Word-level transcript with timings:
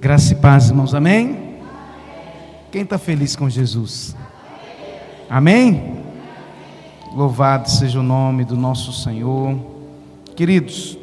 Graça 0.00 0.32
e 0.32 0.36
paz, 0.36 0.70
irmãos, 0.70 0.94
amém? 0.94 1.58
Quem 2.72 2.80
está 2.80 2.96
feliz 2.96 3.36
com 3.36 3.50
Jesus? 3.50 4.16
Amém? 5.28 6.02
Louvado 7.14 7.68
seja 7.68 8.00
o 8.00 8.02
nome 8.02 8.42
do 8.46 8.56
nosso 8.56 8.94
Senhor. 8.94 9.60
Queridos, 10.34 10.96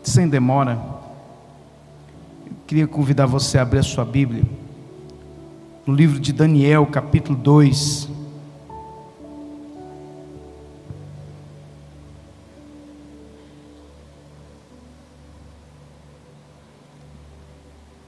sem 0.00 0.28
demora, 0.28 0.80
queria 2.68 2.86
convidar 2.86 3.26
você 3.26 3.58
a 3.58 3.62
abrir 3.62 3.80
a 3.80 3.82
sua 3.82 4.04
Bíblia 4.04 4.44
no 5.84 5.92
livro 5.92 6.20
de 6.20 6.32
Daniel, 6.32 6.86
capítulo 6.86 7.36
2. 7.36 8.08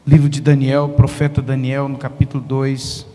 Livro 0.09 0.27
de 0.27 0.41
Daniel, 0.41 0.89
profeta 0.89 1.43
Daniel, 1.43 1.87
no 1.87 1.99
capítulo 1.99 2.43
2. 2.43 3.07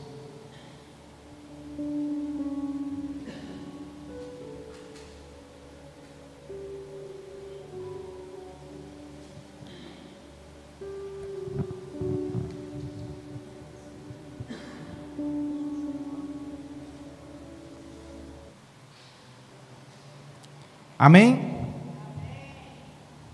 Amém? 21.00 21.58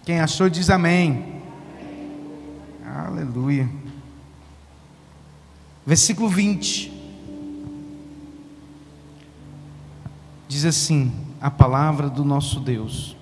Quem 0.05 0.21
achou 0.21 0.49
diz 0.49 0.69
amém. 0.69 1.38
Aleluia. 3.29 3.69
Versículo 5.85 6.27
20. 6.27 6.91
Diz 10.47 10.65
assim: 10.65 11.11
a 11.39 11.51
palavra 11.51 12.09
do 12.09 12.25
nosso 12.25 12.59
Deus. 12.59 13.15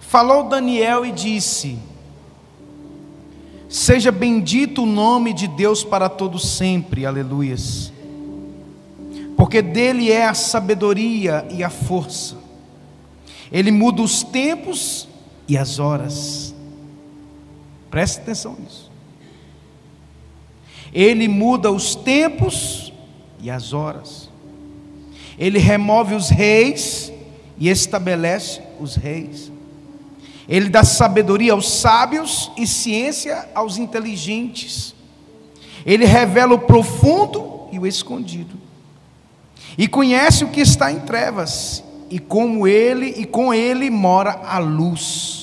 Falou 0.00 0.48
Daniel 0.48 1.06
e 1.06 1.12
disse: 1.12 1.78
Seja 3.68 4.10
bendito 4.10 4.82
o 4.82 4.86
nome 4.86 5.32
de 5.32 5.46
Deus 5.46 5.84
para 5.84 6.08
todo 6.08 6.36
sempre. 6.36 7.06
Aleluias 7.06 7.92
porque 9.36 9.62
dele 9.62 10.10
é 10.10 10.26
a 10.26 10.34
sabedoria 10.34 11.46
e 11.48 11.62
a 11.62 11.70
força. 11.70 12.36
Ele 13.52 13.70
muda 13.70 14.02
os 14.02 14.24
tempos 14.24 15.07
e 15.48 15.56
as 15.56 15.78
horas. 15.78 16.54
Preste 17.90 18.20
atenção 18.20 18.56
nisso. 18.58 18.90
Ele 20.92 21.26
muda 21.28 21.70
os 21.70 21.94
tempos 21.94 22.92
e 23.40 23.50
as 23.50 23.72
horas. 23.72 24.28
Ele 25.38 25.58
remove 25.58 26.14
os 26.14 26.28
reis 26.28 27.12
e 27.58 27.68
estabelece 27.68 28.60
os 28.78 28.94
reis. 28.94 29.50
Ele 30.48 30.68
dá 30.68 30.82
sabedoria 30.84 31.52
aos 31.52 31.70
sábios 31.70 32.50
e 32.56 32.66
ciência 32.66 33.48
aos 33.54 33.78
inteligentes. 33.78 34.94
Ele 35.84 36.04
revela 36.04 36.54
o 36.54 36.58
profundo 36.58 37.68
e 37.70 37.78
o 37.78 37.86
escondido 37.86 38.68
e 39.78 39.86
conhece 39.86 40.42
o 40.42 40.48
que 40.48 40.60
está 40.60 40.90
em 40.90 40.98
trevas, 40.98 41.84
e 42.10 42.18
como 42.18 42.66
ele 42.66 43.14
e 43.16 43.24
com 43.24 43.54
ele 43.54 43.88
mora 43.88 44.40
a 44.44 44.58
luz. 44.58 45.37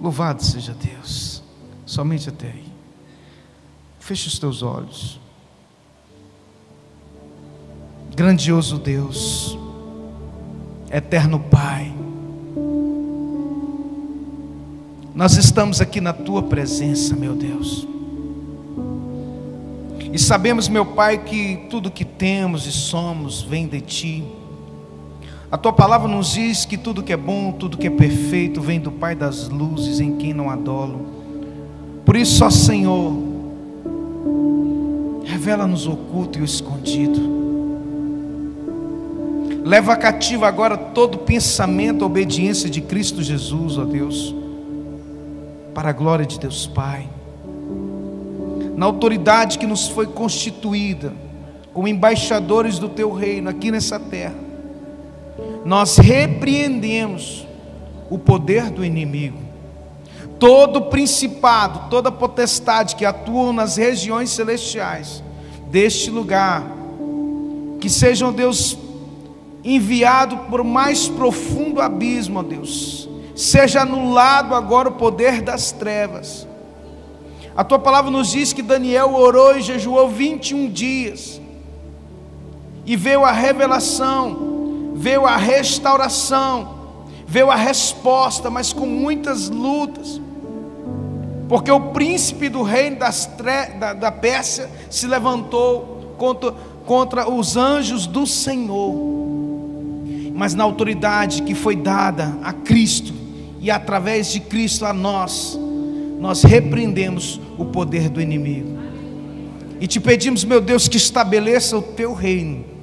Louvado 0.00 0.42
seja 0.42 0.74
Deus. 0.74 1.42
Somente 1.84 2.28
até 2.28 2.48
aí. 2.48 2.64
Feche 3.98 4.28
os 4.28 4.38
teus 4.38 4.62
olhos. 4.62 5.20
Grandioso 8.14 8.78
Deus, 8.78 9.58
eterno 10.90 11.38
Pai, 11.38 11.94
nós 15.14 15.36
estamos 15.36 15.80
aqui 15.80 16.00
na 16.00 16.12
tua 16.12 16.42
presença, 16.42 17.14
meu 17.14 17.34
Deus. 17.34 17.86
E 20.12 20.18
sabemos, 20.18 20.68
meu 20.68 20.84
Pai, 20.86 21.24
que 21.24 21.66
tudo 21.68 21.90
que 21.90 22.04
temos 22.04 22.66
e 22.66 22.72
somos 22.72 23.42
vem 23.42 23.66
de 23.66 23.80
Ti. 23.80 24.24
A 25.50 25.56
Tua 25.56 25.72
palavra 25.72 26.08
nos 26.08 26.32
diz 26.32 26.64
que 26.64 26.76
tudo 26.76 27.02
que 27.02 27.12
é 27.12 27.16
bom, 27.16 27.52
tudo 27.52 27.76
que 27.76 27.86
é 27.86 27.90
perfeito 27.90 28.60
vem 28.60 28.80
do 28.80 28.90
Pai 28.90 29.14
das 29.14 29.48
luzes, 29.48 30.00
em 30.00 30.16
quem 30.16 30.34
não 30.34 30.50
adolo. 30.50 31.06
Por 32.04 32.16
isso, 32.16 32.44
ó 32.44 32.50
Senhor, 32.50 33.12
revela-nos 35.24 35.86
o 35.86 35.92
oculto 35.92 36.38
e 36.38 36.42
o 36.42 36.44
escondido. 36.44 37.36
Leva 39.64 39.96
cativa 39.96 40.46
agora 40.46 40.76
todo 40.76 41.18
pensamento, 41.18 42.04
obediência 42.04 42.70
de 42.70 42.80
Cristo 42.80 43.22
Jesus, 43.22 43.78
ó 43.78 43.84
Deus, 43.84 44.34
para 45.74 45.90
a 45.90 45.92
glória 45.92 46.24
de 46.24 46.38
Deus 46.38 46.66
Pai 46.66 47.08
na 48.76 48.84
autoridade 48.84 49.58
que 49.58 49.66
nos 49.66 49.88
foi 49.88 50.06
constituída, 50.06 51.14
como 51.72 51.88
embaixadores 51.88 52.78
do 52.78 52.90
teu 52.90 53.10
reino 53.10 53.48
aqui 53.48 53.70
nessa 53.70 53.98
terra, 53.98 54.34
nós 55.66 55.96
repreendemos 55.96 57.44
o 58.08 58.16
poder 58.16 58.70
do 58.70 58.84
inimigo, 58.84 59.38
todo 60.38 60.82
principado, 60.82 61.90
toda 61.90 62.12
potestade 62.12 62.94
que 62.94 63.04
atuam 63.04 63.52
nas 63.52 63.76
regiões 63.76 64.30
celestiais 64.30 65.24
deste 65.68 66.08
lugar, 66.08 66.62
que 67.80 67.90
sejam, 67.90 68.32
Deus, 68.32 68.78
enviado 69.64 70.38
por 70.48 70.62
mais 70.62 71.08
profundo 71.08 71.80
abismo, 71.80 72.38
ó 72.38 72.42
Deus, 72.44 73.08
seja 73.34 73.80
anulado 73.80 74.54
agora 74.54 74.88
o 74.90 74.92
poder 74.92 75.42
das 75.42 75.72
trevas. 75.72 76.46
A 77.56 77.64
tua 77.64 77.80
palavra 77.80 78.08
nos 78.08 78.30
diz 78.30 78.52
que 78.52 78.62
Daniel 78.62 79.16
orou 79.16 79.56
e 79.56 79.62
jejuou 79.62 80.08
21 80.08 80.70
dias. 80.70 81.40
E 82.84 82.94
veio 82.94 83.24
a 83.24 83.32
revelação, 83.32 84.55
veio 84.96 85.26
a 85.26 85.36
restauração, 85.36 86.74
veio 87.26 87.50
a 87.50 87.54
resposta, 87.54 88.50
mas 88.50 88.72
com 88.72 88.86
muitas 88.86 89.48
lutas. 89.50 90.20
Porque 91.48 91.70
o 91.70 91.92
príncipe 91.92 92.48
do 92.48 92.62
reino 92.62 92.98
tre... 93.36 93.66
da, 93.78 93.92
da 93.92 94.10
Pérsia 94.10 94.68
se 94.90 95.06
levantou 95.06 96.14
contra, 96.18 96.52
contra 96.84 97.30
os 97.30 97.56
anjos 97.56 98.06
do 98.06 98.26
Senhor. 98.26 98.94
Mas 100.34 100.54
na 100.54 100.64
autoridade 100.64 101.42
que 101.42 101.54
foi 101.54 101.76
dada 101.76 102.36
a 102.42 102.52
Cristo 102.52 103.14
e 103.60 103.70
através 103.70 104.32
de 104.32 104.40
Cristo 104.40 104.84
a 104.84 104.92
nós, 104.92 105.58
nós 106.18 106.42
repreendemos 106.42 107.40
o 107.58 107.66
poder 107.66 108.08
do 108.08 108.20
inimigo. 108.20 108.76
E 109.80 109.86
te 109.86 110.00
pedimos, 110.00 110.42
meu 110.42 110.60
Deus, 110.60 110.88
que 110.88 110.96
estabeleça 110.96 111.76
o 111.76 111.82
teu 111.82 112.12
reino 112.12 112.75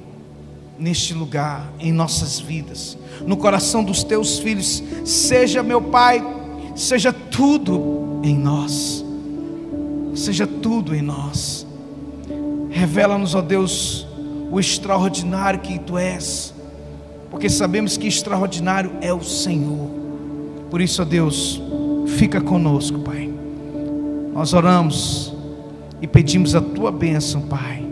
neste 0.78 1.14
lugar, 1.14 1.72
em 1.78 1.92
nossas 1.92 2.40
vidas, 2.40 2.98
no 3.26 3.36
coração 3.36 3.84
dos 3.84 4.02
teus 4.02 4.38
filhos. 4.38 4.82
Seja, 5.04 5.62
meu 5.62 5.80
Pai, 5.80 6.24
seja 6.74 7.12
tudo 7.12 8.20
em 8.22 8.36
nós. 8.36 9.04
Seja 10.14 10.46
tudo 10.46 10.94
em 10.94 11.02
nós. 11.02 11.66
Revela-nos, 12.70 13.34
ó 13.34 13.40
Deus, 13.40 14.06
o 14.50 14.58
extraordinário 14.58 15.60
que 15.60 15.78
tu 15.78 15.96
és, 15.96 16.52
porque 17.30 17.48
sabemos 17.48 17.96
que 17.96 18.06
extraordinário 18.06 18.92
é 19.00 19.12
o 19.12 19.22
Senhor. 19.22 19.90
Por 20.70 20.80
isso, 20.80 21.02
ó 21.02 21.04
Deus, 21.04 21.60
fica 22.16 22.40
conosco, 22.40 23.00
Pai. 23.00 23.32
Nós 24.32 24.52
oramos 24.52 25.32
e 26.00 26.06
pedimos 26.06 26.54
a 26.54 26.60
tua 26.60 26.90
bênção, 26.90 27.42
Pai, 27.42 27.83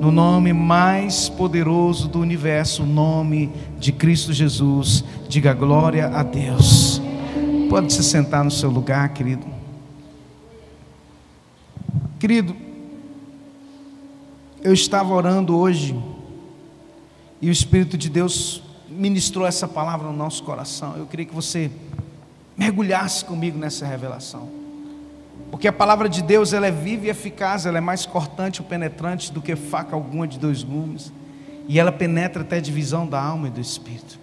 no 0.00 0.12
nome 0.12 0.52
mais 0.52 1.28
poderoso 1.28 2.08
do 2.08 2.20
universo, 2.20 2.84
o 2.84 2.86
nome 2.86 3.52
de 3.78 3.92
Cristo 3.92 4.32
Jesus. 4.32 5.04
Diga 5.28 5.52
glória 5.52 6.06
a 6.08 6.22
Deus. 6.22 7.00
Pode 7.68 7.92
se 7.92 8.02
sentar 8.02 8.44
no 8.44 8.50
seu 8.50 8.70
lugar, 8.70 9.08
querido. 9.10 9.46
Querido, 12.18 12.56
eu 14.62 14.72
estava 14.72 15.12
orando 15.12 15.56
hoje 15.56 15.96
e 17.40 17.48
o 17.48 17.52
Espírito 17.52 17.96
de 17.96 18.08
Deus 18.08 18.62
ministrou 18.88 19.46
essa 19.46 19.68
palavra 19.68 20.08
no 20.08 20.16
nosso 20.16 20.42
coração. 20.42 20.96
Eu 20.96 21.06
queria 21.06 21.26
que 21.26 21.34
você 21.34 21.70
mergulhasse 22.56 23.24
comigo 23.24 23.58
nessa 23.58 23.86
revelação. 23.86 24.57
Porque 25.50 25.66
a 25.66 25.72
palavra 25.72 26.08
de 26.08 26.22
Deus 26.22 26.52
ela 26.52 26.66
é 26.66 26.70
viva 26.70 27.06
e 27.06 27.10
eficaz, 27.10 27.64
ela 27.66 27.78
é 27.78 27.80
mais 27.80 28.04
cortante 28.04 28.60
e 28.60 28.64
penetrante 28.64 29.32
do 29.32 29.40
que 29.40 29.56
faca 29.56 29.94
alguma 29.96 30.26
de 30.26 30.38
dois 30.38 30.62
gumes, 30.62 31.12
e 31.66 31.78
ela 31.78 31.92
penetra 31.92 32.42
até 32.42 32.56
a 32.56 32.60
divisão 32.60 33.06
da 33.06 33.20
alma 33.20 33.48
e 33.48 33.50
do 33.50 33.60
espírito. 33.60 34.18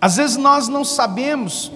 Às 0.00 0.16
vezes 0.16 0.36
nós 0.36 0.68
não 0.68 0.84
sabemos 0.84 1.72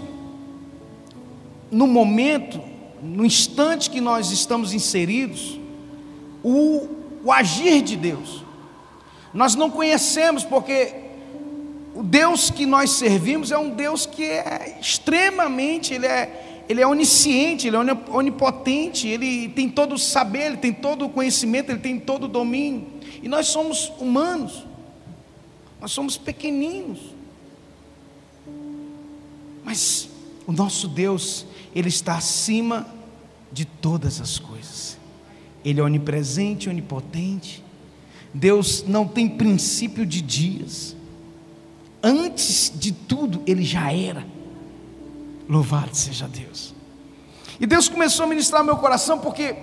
no 1.70 1.86
momento, 1.86 2.60
no 3.02 3.24
instante 3.24 3.90
que 3.90 4.00
nós 4.00 4.30
estamos 4.30 4.72
inseridos, 4.72 5.58
o, 6.42 6.88
o 7.24 7.32
agir 7.32 7.82
de 7.82 7.96
Deus. 7.96 8.44
Nós 9.32 9.54
não 9.54 9.70
conhecemos 9.70 10.44
porque 10.44 10.94
o 11.94 12.02
Deus 12.02 12.50
que 12.50 12.64
nós 12.64 12.90
servimos 12.90 13.50
é 13.50 13.58
um 13.58 13.70
Deus 13.70 14.06
que 14.06 14.24
é 14.24 14.78
extremamente, 14.80 15.94
ele 15.94 16.06
é, 16.06 16.57
ele 16.68 16.82
é 16.82 16.86
onisciente, 16.86 17.66
ele 17.66 17.76
é 17.76 17.80
onipotente, 18.10 19.08
ele 19.08 19.48
tem 19.48 19.68
todo 19.68 19.94
o 19.94 19.98
saber, 19.98 20.46
ele 20.46 20.56
tem 20.58 20.72
todo 20.72 21.06
o 21.06 21.08
conhecimento, 21.08 21.70
ele 21.70 21.80
tem 21.80 21.98
todo 21.98 22.24
o 22.24 22.28
domínio. 22.28 22.86
E 23.22 23.28
nós 23.28 23.46
somos 23.46 23.90
humanos, 23.98 24.64
nós 25.80 25.90
somos 25.92 26.16
pequeninos. 26.16 26.98
Mas 29.64 30.08
o 30.46 30.52
nosso 30.52 30.88
Deus, 30.88 31.44
Ele 31.74 31.88
está 31.88 32.16
acima 32.16 32.86
de 33.52 33.66
todas 33.66 34.18
as 34.18 34.38
coisas. 34.38 34.96
Ele 35.62 35.78
é 35.78 35.82
onipresente, 35.82 36.70
onipotente. 36.70 37.62
Deus 38.32 38.82
não 38.86 39.06
tem 39.06 39.28
princípio 39.28 40.06
de 40.06 40.22
dias. 40.22 40.96
Antes 42.02 42.72
de 42.74 42.92
tudo, 42.92 43.42
Ele 43.46 43.62
já 43.62 43.92
era. 43.92 44.26
Louvado 45.48 45.96
seja 45.96 46.28
Deus. 46.28 46.74
E 47.58 47.66
Deus 47.66 47.88
começou 47.88 48.24
a 48.24 48.28
ministrar 48.28 48.62
meu 48.62 48.76
coração, 48.76 49.18
porque, 49.18 49.56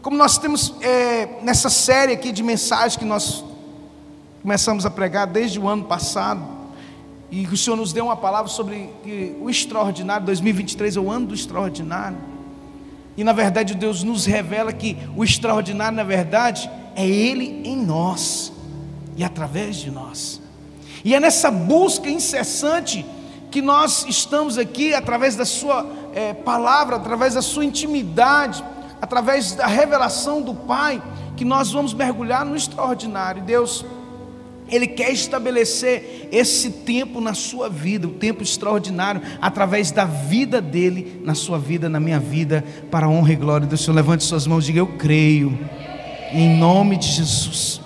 como 0.00 0.16
nós 0.16 0.38
temos 0.38 0.74
é, 0.80 1.42
nessa 1.42 1.68
série 1.68 2.12
aqui 2.12 2.32
de 2.32 2.42
mensagens 2.42 2.96
que 2.96 3.04
nós 3.04 3.44
começamos 4.42 4.86
a 4.86 4.90
pregar 4.90 5.26
desde 5.26 5.60
o 5.60 5.68
ano 5.68 5.84
passado, 5.84 6.42
e 7.30 7.46
o 7.46 7.56
Senhor 7.56 7.76
nos 7.76 7.92
deu 7.92 8.06
uma 8.06 8.16
palavra 8.16 8.50
sobre 8.50 8.90
o 9.40 9.50
extraordinário, 9.50 10.24
2023 10.26 10.96
é 10.96 11.00
o 11.00 11.10
ano 11.10 11.26
do 11.26 11.34
extraordinário. 11.34 12.16
E 13.16 13.24
na 13.24 13.32
verdade 13.32 13.74
Deus 13.74 14.02
nos 14.02 14.24
revela 14.24 14.72
que 14.72 14.96
o 15.16 15.22
extraordinário, 15.22 15.96
na 15.96 16.04
verdade, 16.04 16.70
é 16.96 17.06
Ele 17.06 17.62
em 17.64 17.76
nós 17.76 18.52
e 19.16 19.24
através 19.24 19.76
de 19.76 19.90
nós. 19.90 20.40
E 21.04 21.14
é 21.14 21.20
nessa 21.20 21.50
busca 21.50 22.08
incessante 22.08 23.04
que 23.54 23.62
nós 23.62 24.04
estamos 24.08 24.58
aqui, 24.58 24.94
através 24.94 25.36
da 25.36 25.44
Sua 25.44 25.86
é, 26.12 26.34
palavra, 26.34 26.96
através 26.96 27.34
da 27.34 27.40
Sua 27.40 27.64
intimidade, 27.64 28.64
através 29.00 29.52
da 29.52 29.64
revelação 29.68 30.42
do 30.42 30.52
Pai, 30.52 31.00
que 31.36 31.44
nós 31.44 31.70
vamos 31.70 31.94
mergulhar 31.94 32.44
no 32.44 32.56
extraordinário. 32.56 33.44
Deus 33.44 33.84
ele 34.66 34.88
quer 34.88 35.12
estabelecer 35.12 36.28
esse 36.32 36.68
tempo 36.68 37.20
na 37.20 37.32
sua 37.32 37.68
vida, 37.68 38.08
o 38.08 38.10
tempo 38.10 38.42
extraordinário, 38.42 39.22
através 39.40 39.92
da 39.92 40.04
vida 40.04 40.60
dele, 40.60 41.22
na 41.24 41.36
sua 41.36 41.56
vida, 41.56 41.88
na 41.88 42.00
minha 42.00 42.18
vida, 42.18 42.64
para 42.90 43.06
a 43.06 43.08
honra 43.08 43.34
e 43.34 43.36
glória 43.36 43.68
do 43.68 43.76
Senhor. 43.76 43.94
Levante 43.94 44.24
suas 44.24 44.48
mãos 44.48 44.64
e 44.64 44.66
diga: 44.72 44.80
Eu 44.80 44.98
creio, 44.98 45.56
em 46.32 46.58
nome 46.58 46.96
de 46.96 47.06
Jesus. 47.06 47.83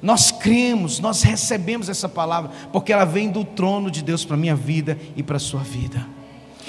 Nós 0.00 0.30
cremos, 0.30 1.00
nós 1.00 1.22
recebemos 1.22 1.88
essa 1.88 2.08
palavra, 2.08 2.50
porque 2.72 2.92
ela 2.92 3.04
vem 3.04 3.30
do 3.30 3.44
trono 3.44 3.90
de 3.90 4.02
Deus 4.02 4.24
para 4.24 4.36
a 4.36 4.38
minha 4.38 4.54
vida 4.54 4.98
e 5.16 5.22
para 5.22 5.36
a 5.36 5.40
sua 5.40 5.60
vida. 5.60 6.06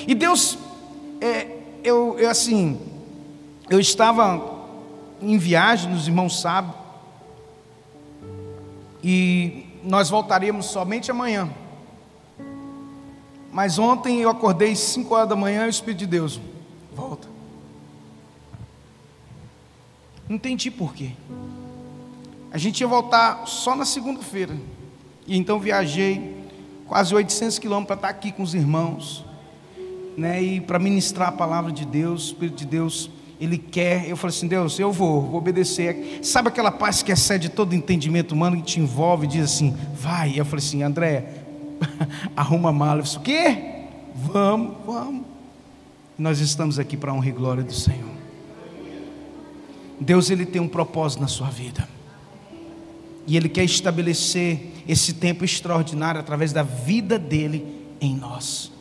E 0.08 0.16
Deus, 0.16 0.58
é, 1.22 1.48
eu, 1.84 2.18
eu 2.18 2.30
assim, 2.30 2.80
eu 3.70 3.80
estava 3.80 4.58
em 5.22 5.38
viagem, 5.38 5.94
os 5.94 6.08
irmãos 6.08 6.40
sabem, 6.42 6.74
e 9.04 9.66
nós 9.84 10.10
voltaremos 10.10 10.66
somente 10.66 11.12
amanhã. 11.12 11.50
Mas 13.52 13.80
ontem 13.80 14.20
eu 14.22 14.30
acordei 14.30 14.76
5 14.76 15.14
horas 15.14 15.30
da 15.30 15.36
manhã 15.36 15.64
e 15.66 15.68
o 15.68 15.70
Espírito 15.70 16.00
de 16.00 16.08
Deus, 16.08 16.40
volta. 16.96 17.28
Não 20.28 20.36
entendi 20.36 20.70
por 20.70 20.94
quê. 20.94 21.12
A 22.52 22.58
gente 22.58 22.82
ia 22.82 22.88
voltar 22.88 23.46
só 23.48 23.76
na 23.76 23.86
segunda-feira. 23.86 24.56
E 25.28 25.38
então 25.38 25.60
viajei 25.60 26.36
quase 26.88 27.14
800 27.14 27.60
quilômetros 27.60 27.88
para 27.88 27.96
estar 27.96 28.10
aqui 28.10 28.32
com 28.32 28.42
os 28.42 28.56
irmãos. 28.56 29.26
Né, 30.18 30.42
e 30.42 30.60
para 30.60 30.78
ministrar 30.78 31.30
a 31.30 31.32
palavra 31.32 31.72
de 31.72 31.86
Deus, 31.86 32.24
o 32.24 32.26
Espírito 32.34 32.58
de 32.58 32.66
Deus 32.66 33.10
ele 33.40 33.58
quer, 33.58 34.10
eu 34.10 34.18
falei 34.18 34.36
assim, 34.36 34.48
Deus, 34.48 34.78
eu 34.80 34.92
vou, 34.92 35.22
vou 35.22 35.38
obedecer. 35.38 36.20
Sabe 36.22 36.50
aquela 36.50 36.72
paz 36.72 37.02
que 37.02 37.10
excede 37.10 37.48
todo 37.48 37.74
entendimento 37.74 38.34
humano 38.34 38.58
que 38.58 38.64
te 38.64 38.80
envolve 38.82 39.26
e 39.26 39.30
diz 39.30 39.46
assim, 39.46 39.74
vai. 39.94 40.38
Eu 40.38 40.44
falei 40.44 40.66
assim, 40.66 40.84
André, 40.84 41.46
arruma 42.36 42.70
a 42.70 42.74
mala. 42.74 43.00
Eu 43.00 43.04
disse, 43.04 43.18
o 43.18 43.22
quê? 43.22 43.86
Vamos, 44.14 44.76
vamos. 44.86 45.26
Nós 46.18 46.42
estamos 46.42 46.78
aqui 46.78 46.98
para 46.98 47.12
a 47.12 47.16
honra 47.16 47.30
e 47.30 47.32
glória 47.32 47.64
do 47.64 47.74
Senhor. 47.74 48.10
Deus 50.02 50.30
ele 50.30 50.46
tem 50.46 50.62
um 50.62 50.68
propósito 50.68 51.22
na 51.22 51.28
sua 51.28 51.48
vida. 51.48 51.88
E 53.30 53.38
ele 53.38 53.48
quer 53.48 53.64
estabelecer 53.64 54.74
esse 54.88 55.14
tempo 55.14 55.46
extraordinário 55.46 56.20
através 56.20 56.52
da 56.52 56.64
vida 56.64 57.20
dele 57.20 57.64
em 58.02 58.16
nós. 58.16 58.72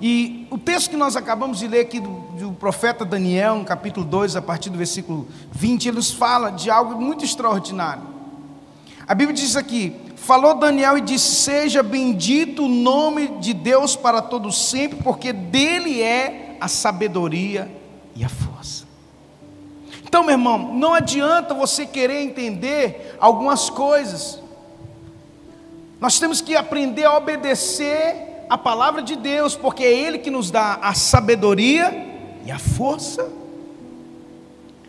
E 0.00 0.46
o 0.50 0.56
texto 0.56 0.88
que 0.88 0.96
nós 0.96 1.14
acabamos 1.14 1.58
de 1.58 1.68
ler 1.68 1.80
aqui 1.80 2.00
do, 2.00 2.08
do, 2.38 2.52
profeta 2.52 3.04
Daniel, 3.04 3.56
no 3.56 3.66
capítulo 3.66 4.06
2, 4.06 4.34
a 4.34 4.40
partir 4.40 4.70
do 4.70 4.78
versículo 4.78 5.28
20, 5.52 5.88
ele 5.88 5.96
nos 5.98 6.10
fala 6.10 6.48
de 6.48 6.70
algo 6.70 6.98
muito 6.98 7.22
extraordinário. 7.22 8.04
A 9.06 9.14
Bíblia 9.14 9.36
diz 9.36 9.56
aqui: 9.56 9.94
Falou 10.16 10.54
Daniel 10.54 10.96
e 10.96 11.02
disse: 11.02 11.42
Seja 11.42 11.82
bendito 11.82 12.64
o 12.64 12.68
nome 12.68 13.28
de 13.40 13.52
Deus 13.52 13.94
para 13.94 14.22
todo 14.22 14.50
sempre, 14.50 15.02
porque 15.02 15.34
dele 15.34 16.00
é 16.00 16.56
a 16.58 16.66
sabedoria 16.66 17.70
e 18.16 18.24
a 18.24 18.28
força. 18.30 18.51
Então, 20.12 20.22
meu 20.22 20.34
irmão, 20.34 20.58
não 20.74 20.92
adianta 20.92 21.54
você 21.54 21.86
querer 21.86 22.20
entender 22.20 23.16
algumas 23.18 23.70
coisas. 23.70 24.38
Nós 25.98 26.18
temos 26.18 26.42
que 26.42 26.54
aprender 26.54 27.04
a 27.04 27.16
obedecer 27.16 28.44
a 28.50 28.58
palavra 28.58 29.00
de 29.00 29.16
Deus, 29.16 29.56
porque 29.56 29.82
é 29.82 29.90
Ele 29.90 30.18
que 30.18 30.30
nos 30.30 30.50
dá 30.50 30.74
a 30.82 30.92
sabedoria 30.92 32.06
e 32.44 32.50
a 32.50 32.58
força. 32.58 33.26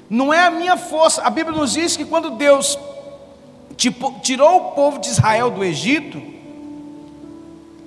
Não 0.10 0.34
é 0.34 0.46
a 0.46 0.52
minha 0.52 0.76
força, 0.76 1.22
a 1.22 1.30
Bíblia 1.30 1.58
nos 1.58 1.72
diz 1.72 1.96
que 1.96 2.04
quando 2.04 2.32
Deus 2.32 2.78
tirou 4.22 4.58
o 4.58 4.72
povo 4.72 5.00
de 5.00 5.08
Israel 5.08 5.50
do 5.52 5.64
Egito, 5.64 6.22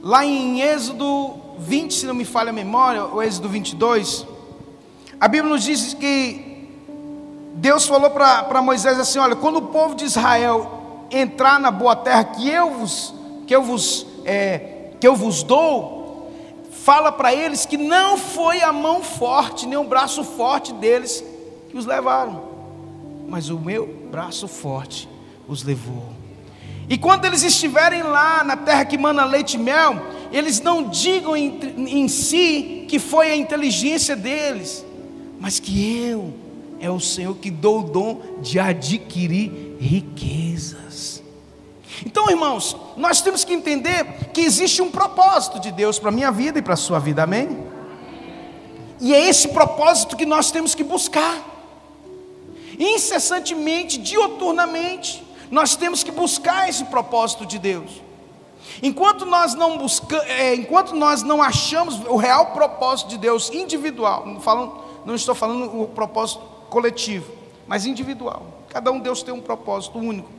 lá 0.01 0.25
em 0.25 0.63
Êxodo 0.63 1.35
20, 1.59 1.93
se 1.93 2.07
não 2.07 2.15
me 2.15 2.25
falha 2.25 2.49
a 2.49 2.55
memória, 2.55 3.05
ou 3.05 3.23
Êxodo 3.23 3.47
22, 3.51 4.27
a 5.21 5.29
Bíblia 5.29 5.53
nos 5.53 5.65
diz 5.65 5.93
que 5.93 6.46
Deus 7.57 7.87
falou 7.87 8.11
para 8.11 8.61
Moisés 8.61 9.01
assim: 9.01 9.19
Olha, 9.19 9.35
quando 9.35 9.57
o 9.57 9.63
povo 9.63 9.95
de 9.95 10.05
Israel 10.05 11.07
entrar 11.11 11.59
na 11.59 11.71
boa 11.71 11.97
terra 11.97 12.23
que 12.25 12.49
eu 12.49 12.71
vos, 12.71 13.15
que 13.47 13.57
eu 13.57 13.63
vos 13.63 14.07
é, 14.25 14.91
que 15.01 15.09
eu 15.09 15.17
vos 15.17 15.43
dou, 15.43 16.31
fala 16.71 17.11
para 17.11 17.35
eles 17.35 17.65
que 17.65 17.79
não 17.79 18.19
foi 18.19 18.63
a 18.63 18.73
mão 18.73 19.03
forte, 19.03 19.67
nem 19.67 19.79
o 19.79 19.85
braço 19.85 20.23
forte 20.23 20.73
deles 20.75 21.25
que 21.71 21.79
os 21.79 21.87
levaram, 21.87 22.43
mas 23.27 23.49
o 23.49 23.59
meu 23.59 23.87
braço 24.11 24.47
forte 24.47 25.09
os 25.49 25.63
levou. 25.63 26.13
E 26.89 26.99
quando 26.99 27.25
eles 27.25 27.43
estiverem 27.43 28.03
lá 28.03 28.45
na 28.45 28.57
terra 28.57 28.85
que 28.85 28.99
mana 28.99 29.25
leite 29.25 29.55
e 29.55 29.59
mel, 29.59 29.97
eles 30.31 30.61
não 30.61 30.85
digam 30.85 31.35
em, 31.35 31.59
em 31.79 32.07
si 32.07 32.85
que 32.87 32.99
foi 32.99 33.31
a 33.31 33.37
inteligência 33.37 34.15
deles, 34.15 34.85
mas 35.41 35.59
que 35.59 36.07
eu 36.07 36.46
é 36.87 36.91
o 36.91 37.01
Senhor 37.01 37.37
que 37.37 37.51
dou 37.51 37.81
o 37.81 37.83
dom 37.83 38.23
de 38.41 38.59
adquirir 38.59 39.77
riquezas. 39.81 41.23
Então, 42.05 42.31
irmãos, 42.31 42.77
nós 42.97 43.21
temos 43.21 43.45
que 43.45 43.53
entender 43.53 44.31
que 44.33 44.41
existe 44.41 44.81
um 44.81 44.91
propósito 44.91 45.59
de 45.59 45.73
Deus 45.73 45.99
para 45.99 46.11
a 46.11 46.13
minha 46.13 46.31
vida 46.31 46.59
e 46.59 46.63
para 46.63 46.75
a 46.75 46.77
sua 46.77 46.99
vida, 46.99 47.23
amém? 47.23 47.67
E 49.01 49.15
é 49.15 49.29
esse 49.29 49.49
propósito 49.49 50.17
que 50.17 50.25
nós 50.25 50.51
temos 50.51 50.75
que 50.75 50.85
buscar, 50.85 51.37
incessantemente, 52.79 53.99
dioturnamente, 53.99 55.25
nós 55.51 55.77
temos 55.77 56.03
que 56.03 56.11
buscar 56.11 56.69
esse 56.69 56.85
propósito 56.85 57.45
de 57.45 57.59
Deus. 57.59 58.03
Enquanto 58.83 59.25
nós 59.25 59.55
não 59.55 59.79
buscamos, 59.79 60.27
é, 60.27 60.55
enquanto 60.55 60.95
nós 60.95 61.23
não 61.23 61.43
achamos 61.43 61.99
o 62.07 62.17
real 62.17 62.47
propósito 62.47 63.09
de 63.09 63.19
Deus 63.19 63.51
individual, 63.51 64.27
não, 64.27 64.83
não 65.05 65.15
estou 65.15 65.35
falando 65.35 65.83
o 65.83 65.87
propósito 65.89 66.56
coletivo, 66.69 67.33
mas 67.67 67.87
individual. 67.87 68.65
Cada 68.69 68.91
um 68.91 69.01
Deus 69.01 69.23
tem 69.23 69.33
um 69.33 69.41
propósito 69.41 69.99
único 69.99 70.37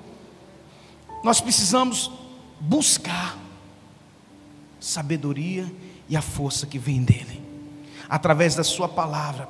nós 1.24 1.42
precisamos 1.42 2.12
buscar 2.60 3.38
sabedoria 4.80 5.72
e 6.08 6.16
a 6.16 6.22
força 6.22 6.66
que 6.66 6.80
vem 6.80 7.04
dele, 7.04 7.42
através 8.08 8.56
da 8.56 8.64
sua 8.64 8.88
palavra, 8.88 9.50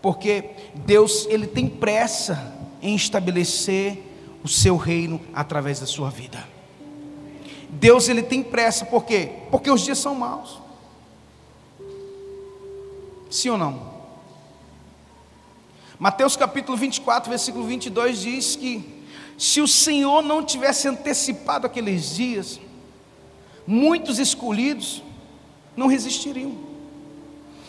porque 0.00 0.50
Deus 0.74 1.26
ele 1.26 1.46
tem 1.46 1.68
pressa 1.68 2.56
em 2.80 2.94
estabelecer 2.94 4.02
o 4.42 4.48
seu 4.48 4.76
reino 4.76 5.20
através 5.32 5.78
da 5.78 5.86
sua 5.86 6.10
vida. 6.10 6.44
Deus 7.68 8.08
ele 8.08 8.22
tem 8.22 8.42
pressa, 8.42 8.84
por 8.84 9.04
quê? 9.04 9.30
Porque 9.50 9.70
os 9.70 9.82
dias 9.82 9.98
são 9.98 10.14
maus. 10.14 10.60
Sim 13.30 13.50
ou 13.50 13.58
não? 13.58 13.91
Mateus 16.02 16.34
capítulo 16.34 16.76
24, 16.76 17.30
versículo 17.30 17.64
22 17.64 18.22
diz 18.22 18.56
que 18.56 19.04
se 19.38 19.60
o 19.60 19.68
Senhor 19.68 20.20
não 20.20 20.44
tivesse 20.44 20.88
antecipado 20.88 21.64
aqueles 21.64 22.16
dias, 22.16 22.60
muitos 23.64 24.18
escolhidos 24.18 25.00
não 25.76 25.86
resistiriam. 25.86 26.56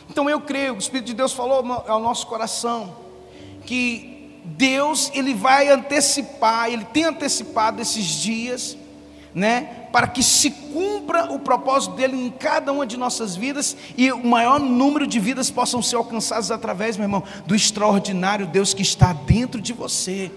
Então 0.09 0.27
eu 0.27 0.41
creio, 0.41 0.73
o 0.73 0.79
Espírito 0.79 1.05
de 1.05 1.13
Deus 1.13 1.31
falou 1.31 1.63
ao 1.87 1.99
nosso 1.99 2.25
coração 2.25 2.95
que 3.67 4.41
Deus 4.43 5.11
ele 5.13 5.35
vai 5.35 5.69
antecipar, 5.69 6.71
ele 6.71 6.85
tem 6.85 7.03
antecipado 7.03 7.83
esses 7.83 8.03
dias, 8.03 8.75
né, 9.33 9.87
para 9.91 10.07
que 10.07 10.21
se 10.21 10.49
cumpra 10.49 11.31
o 11.31 11.39
propósito 11.39 11.95
dele 11.95 12.17
em 12.17 12.29
cada 12.29 12.71
uma 12.71 12.85
de 12.85 12.97
nossas 12.97 13.35
vidas 13.35 13.75
e 13.97 14.11
o 14.11 14.25
maior 14.25 14.59
número 14.59 15.07
de 15.07 15.19
vidas 15.19 15.49
possam 15.49 15.81
ser 15.81 15.95
alcançadas 15.95 16.51
através, 16.51 16.97
meu 16.97 17.05
irmão, 17.05 17.23
do 17.45 17.55
extraordinário 17.55 18.45
Deus 18.45 18.73
que 18.73 18.81
está 18.81 19.13
dentro 19.13 19.61
de 19.61 19.73
você. 19.73 20.31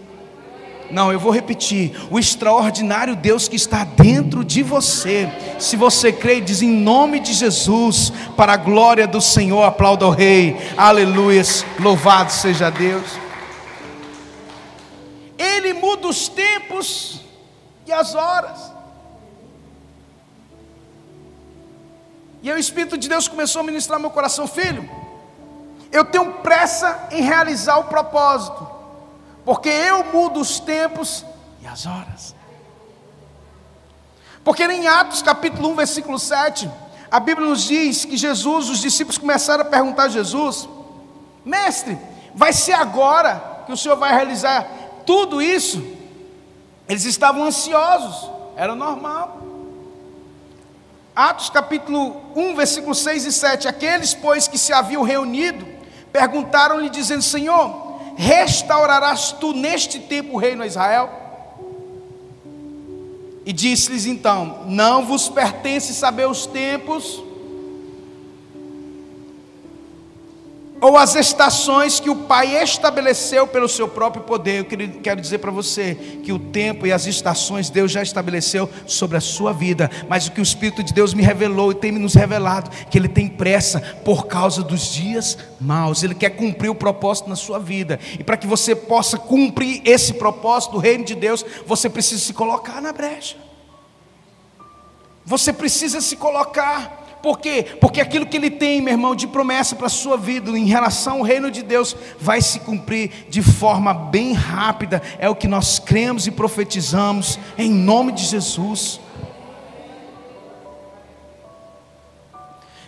Não, 0.90 1.12
eu 1.12 1.18
vou 1.18 1.32
repetir. 1.32 1.96
O 2.10 2.18
extraordinário 2.18 3.16
Deus 3.16 3.48
que 3.48 3.56
está 3.56 3.84
dentro 3.84 4.44
de 4.44 4.62
você. 4.62 5.28
Se 5.58 5.76
você 5.76 6.12
crê, 6.12 6.40
diz 6.40 6.62
em 6.62 6.70
nome 6.70 7.18
de 7.18 7.32
Jesus, 7.32 8.12
para 8.36 8.52
a 8.52 8.56
glória 8.56 9.06
do 9.06 9.20
Senhor, 9.20 9.62
aplauda 9.62 10.06
o 10.06 10.10
Rei. 10.10 10.56
Aleluias. 10.76 11.64
Louvado 11.80 12.30
seja 12.30 12.70
Deus. 12.70 13.04
Ele 15.36 15.72
muda 15.72 16.08
os 16.08 16.28
tempos 16.28 17.20
e 17.86 17.92
as 17.92 18.14
horas. 18.14 18.75
E 22.46 22.50
aí 22.50 22.56
o 22.56 22.60
Espírito 22.60 22.96
de 22.96 23.08
Deus 23.08 23.26
começou 23.26 23.58
a 23.58 23.64
ministrar 23.64 23.98
meu 23.98 24.08
coração, 24.08 24.46
filho. 24.46 24.88
Eu 25.90 26.04
tenho 26.04 26.34
pressa 26.34 27.08
em 27.10 27.20
realizar 27.20 27.76
o 27.78 27.84
propósito 27.86 28.70
porque 29.44 29.68
eu 29.68 30.04
mudo 30.12 30.38
os 30.38 30.60
tempos 30.60 31.26
e 31.60 31.66
as 31.66 31.86
horas. 31.86 32.36
Porque 34.44 34.62
em 34.62 34.86
Atos 34.86 35.22
capítulo 35.22 35.70
1, 35.70 35.74
versículo 35.74 36.20
7, 36.20 36.70
a 37.10 37.18
Bíblia 37.18 37.48
nos 37.48 37.64
diz 37.64 38.04
que 38.04 38.16
Jesus, 38.16 38.70
os 38.70 38.78
discípulos 38.78 39.18
começaram 39.18 39.62
a 39.62 39.68
perguntar 39.68 40.04
a 40.04 40.08
Jesus: 40.08 40.68
Mestre, 41.44 41.98
vai 42.32 42.52
ser 42.52 42.74
agora 42.74 43.64
que 43.66 43.72
o 43.72 43.76
Senhor 43.76 43.96
vai 43.96 44.14
realizar 44.14 44.68
tudo 45.04 45.42
isso? 45.42 45.84
Eles 46.88 47.04
estavam 47.06 47.42
ansiosos, 47.42 48.30
era 48.54 48.76
normal. 48.76 49.55
Atos 51.16 51.48
capítulo 51.48 52.20
1, 52.36 52.54
versículo 52.54 52.94
6 52.94 53.24
e 53.24 53.32
7: 53.32 53.66
Aqueles, 53.66 54.12
pois, 54.12 54.46
que 54.46 54.58
se 54.58 54.70
haviam 54.70 55.02
reunido, 55.02 55.66
perguntaram-lhe, 56.12 56.90
dizendo: 56.90 57.22
Senhor, 57.22 57.96
restaurarás 58.16 59.32
tu 59.32 59.54
neste 59.54 59.98
tempo 59.98 60.34
o 60.34 60.38
reino 60.38 60.62
a 60.62 60.66
Israel? 60.66 61.08
E 63.46 63.50
disse-lhes 63.50 64.04
então: 64.04 64.64
Não 64.66 65.06
vos 65.06 65.26
pertence 65.26 65.94
saber 65.94 66.28
os 66.28 66.44
tempos 66.44 67.22
ou 70.86 70.96
as 70.96 71.16
estações 71.16 71.98
que 71.98 72.08
o 72.08 72.14
Pai 72.14 72.62
estabeleceu 72.62 73.44
pelo 73.44 73.68
seu 73.68 73.88
próprio 73.88 74.22
poder. 74.22 74.58
Eu 74.60 74.64
quero 75.02 75.20
dizer 75.20 75.38
para 75.38 75.50
você 75.50 75.96
que 76.22 76.32
o 76.32 76.38
tempo 76.38 76.86
e 76.86 76.92
as 76.92 77.06
estações 77.06 77.68
Deus 77.68 77.90
já 77.90 78.04
estabeleceu 78.04 78.70
sobre 78.86 79.16
a 79.16 79.20
sua 79.20 79.52
vida, 79.52 79.90
mas 80.08 80.28
o 80.28 80.30
que 80.30 80.38
o 80.40 80.44
Espírito 80.44 80.84
de 80.84 80.94
Deus 80.94 81.12
me 81.12 81.24
revelou 81.24 81.72
e 81.72 81.74
tem 81.74 81.90
nos 81.90 82.14
revelado, 82.14 82.70
que 82.88 82.96
Ele 82.96 83.08
tem 83.08 83.26
pressa 83.26 83.80
por 84.04 84.28
causa 84.28 84.62
dos 84.62 84.92
dias 84.94 85.36
maus, 85.60 86.04
Ele 86.04 86.14
quer 86.14 86.30
cumprir 86.30 86.68
o 86.68 86.74
propósito 86.74 87.28
na 87.28 87.34
sua 87.34 87.58
vida, 87.58 87.98
e 88.16 88.22
para 88.22 88.36
que 88.36 88.46
você 88.46 88.76
possa 88.76 89.18
cumprir 89.18 89.82
esse 89.84 90.14
propósito 90.14 90.72
do 90.74 90.78
reino 90.78 91.04
de 91.04 91.16
Deus, 91.16 91.44
você 91.66 91.90
precisa 91.90 92.22
se 92.22 92.32
colocar 92.32 92.80
na 92.80 92.92
brecha, 92.92 93.36
você 95.24 95.52
precisa 95.52 96.00
se 96.00 96.14
colocar 96.14 97.05
por 97.22 97.38
quê? 97.40 97.76
Porque 97.80 98.00
aquilo 98.00 98.26
que 98.26 98.36
ele 98.36 98.50
tem, 98.50 98.80
meu 98.80 98.92
irmão, 98.92 99.14
de 99.14 99.26
promessa 99.26 99.74
para 99.74 99.86
a 99.86 99.90
sua 99.90 100.16
vida 100.16 100.50
em 100.50 100.66
relação 100.66 101.18
ao 101.18 101.22
reino 101.22 101.50
de 101.50 101.62
Deus 101.62 101.96
vai 102.20 102.40
se 102.40 102.60
cumprir 102.60 103.26
de 103.28 103.42
forma 103.42 103.92
bem 103.92 104.32
rápida. 104.32 105.02
É 105.18 105.28
o 105.28 105.34
que 105.34 105.48
nós 105.48 105.78
cremos 105.78 106.26
e 106.26 106.30
profetizamos 106.30 107.38
em 107.58 107.70
nome 107.70 108.12
de 108.12 108.24
Jesus. 108.24 109.00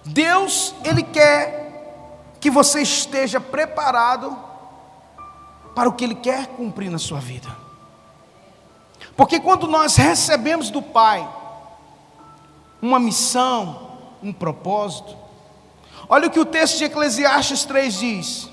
Deus, 0.05 0.75
ele 0.85 1.03
quer 1.03 2.37
que 2.41 2.51
você 2.51 2.83
esteja 2.83 3.41
preparado 3.41 4.37
para 5.75 5.89
o 5.89 5.93
que 5.93 6.05
ele 6.05 6.15
quer 6.15 6.47
cumprir 6.49 6.91
na 6.91 6.99
sua 6.99 7.19
vida. 7.19 7.49
Porque 9.17 9.41
quando 9.41 9.67
nós 9.67 9.97
recebemos 9.97 10.71
do 10.71 10.81
Pai 10.81 11.29
uma 12.81 13.01
missão, 13.01 13.88
um 14.23 14.33
propósito. 14.33 15.17
Olha 16.09 16.29
o 16.29 16.31
que 16.31 16.41
o 16.41 16.45
texto 16.45 16.79
de 16.79 16.85
Eclesiastes 16.85 17.65
3 17.65 17.99
diz. 17.99 18.51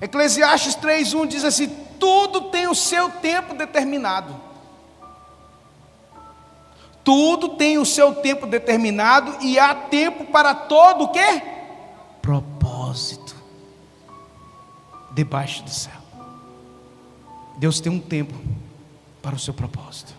Eclesiastes 0.00 0.76
3:1 0.76 1.26
diz 1.26 1.44
assim: 1.44 1.68
tudo 1.98 2.42
tem 2.50 2.68
o 2.68 2.74
seu 2.74 3.10
tempo 3.10 3.54
determinado. 3.54 4.34
Tudo 7.02 7.50
tem 7.50 7.78
o 7.78 7.86
seu 7.86 8.14
tempo 8.14 8.46
determinado 8.46 9.36
e 9.40 9.58
há 9.58 9.74
tempo 9.74 10.26
para 10.26 10.54
todo 10.54 11.04
o 11.04 11.08
que? 11.08 11.42
Propósito. 12.20 13.34
Debaixo 15.12 15.62
do 15.62 15.70
céu. 15.70 15.92
Deus 17.56 17.80
tem 17.80 17.90
um 17.90 17.98
tempo 17.98 18.34
para 19.22 19.34
o 19.34 19.38
seu 19.38 19.54
propósito 19.54 20.17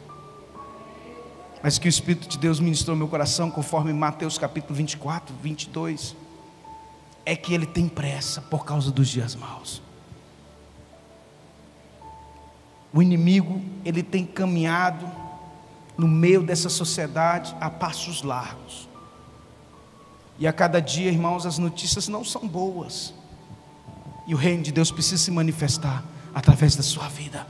mas 1.62 1.78
que 1.78 1.88
o 1.88 1.90
Espírito 1.90 2.28
de 2.28 2.38
Deus 2.38 2.60
ministrou 2.60 2.96
meu 2.96 3.08
coração, 3.08 3.52
conforme 3.52 3.92
Mateus 3.94 4.38
capítulo 4.38 4.76
24, 4.76 5.36
22, 5.42 6.16
é 7.26 7.36
que 7.36 7.54
ele 7.54 7.66
tem 7.66 7.88
pressa 7.88 8.42
por 8.42 8.66
causa 8.66 8.92
dos 8.92 9.08
dias 9.08 9.36
maus. 9.36 9.82
O 12.94 13.02
inimigo, 13.02 13.62
ele 13.86 14.02
tem 14.02 14.26
caminhado 14.26 15.06
no 15.98 16.08
meio 16.08 16.42
dessa 16.42 16.70
sociedade 16.70 17.56
a 17.60 17.70
passos 17.70 18.24
largos. 18.24 18.88
E 20.40 20.48
a 20.48 20.54
cada 20.54 20.80
dia, 20.80 21.12
irmãos, 21.12 21.46
as 21.46 21.58
notícias 21.58 22.08
não 22.08 22.24
são 22.24 22.48
boas. 22.48 23.14
E 24.26 24.34
o 24.34 24.38
reino 24.38 24.64
de 24.64 24.72
Deus 24.72 24.90
precisa 24.90 25.18
se 25.18 25.30
manifestar 25.30 26.04
através 26.34 26.76
da 26.76 26.84
sua 26.84 27.10
vida. 27.10 27.46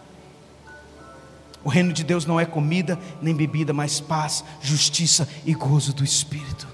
O 1.63 1.69
reino 1.69 1.91
de 1.91 2.03
Deus 2.03 2.25
não 2.25 2.39
é 2.39 2.45
comida 2.45 2.97
nem 3.21 3.35
bebida, 3.35 3.73
mas 3.73 3.99
paz, 3.99 4.43
justiça 4.61 5.27
e 5.45 5.53
gozo 5.53 5.93
do 5.93 6.03
Espírito. 6.03 6.67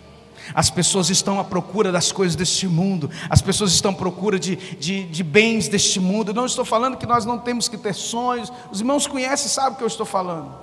As 0.53 0.69
pessoas 0.69 1.09
estão 1.09 1.39
à 1.39 1.43
procura 1.43 1.91
das 1.91 2.11
coisas 2.11 2.35
deste 2.35 2.67
mundo, 2.67 3.09
as 3.29 3.41
pessoas 3.41 3.71
estão 3.71 3.91
à 3.91 3.95
procura 3.95 4.37
de, 4.37 4.55
de, 4.55 5.03
de 5.03 5.23
bens 5.23 5.67
deste 5.67 5.99
mundo. 5.99 6.29
Eu 6.29 6.35
não 6.35 6.45
estou 6.45 6.63
falando 6.63 6.97
que 6.97 7.07
nós 7.07 7.25
não 7.25 7.39
temos 7.39 7.67
que 7.67 7.77
ter 7.77 7.95
sonhos, 7.95 8.51
os 8.71 8.79
irmãos 8.79 9.07
conhecem 9.07 9.47
e 9.47 9.49
sabem 9.49 9.73
o 9.73 9.75
que 9.77 9.83
eu 9.83 9.87
estou 9.87 10.05
falando. 10.05 10.53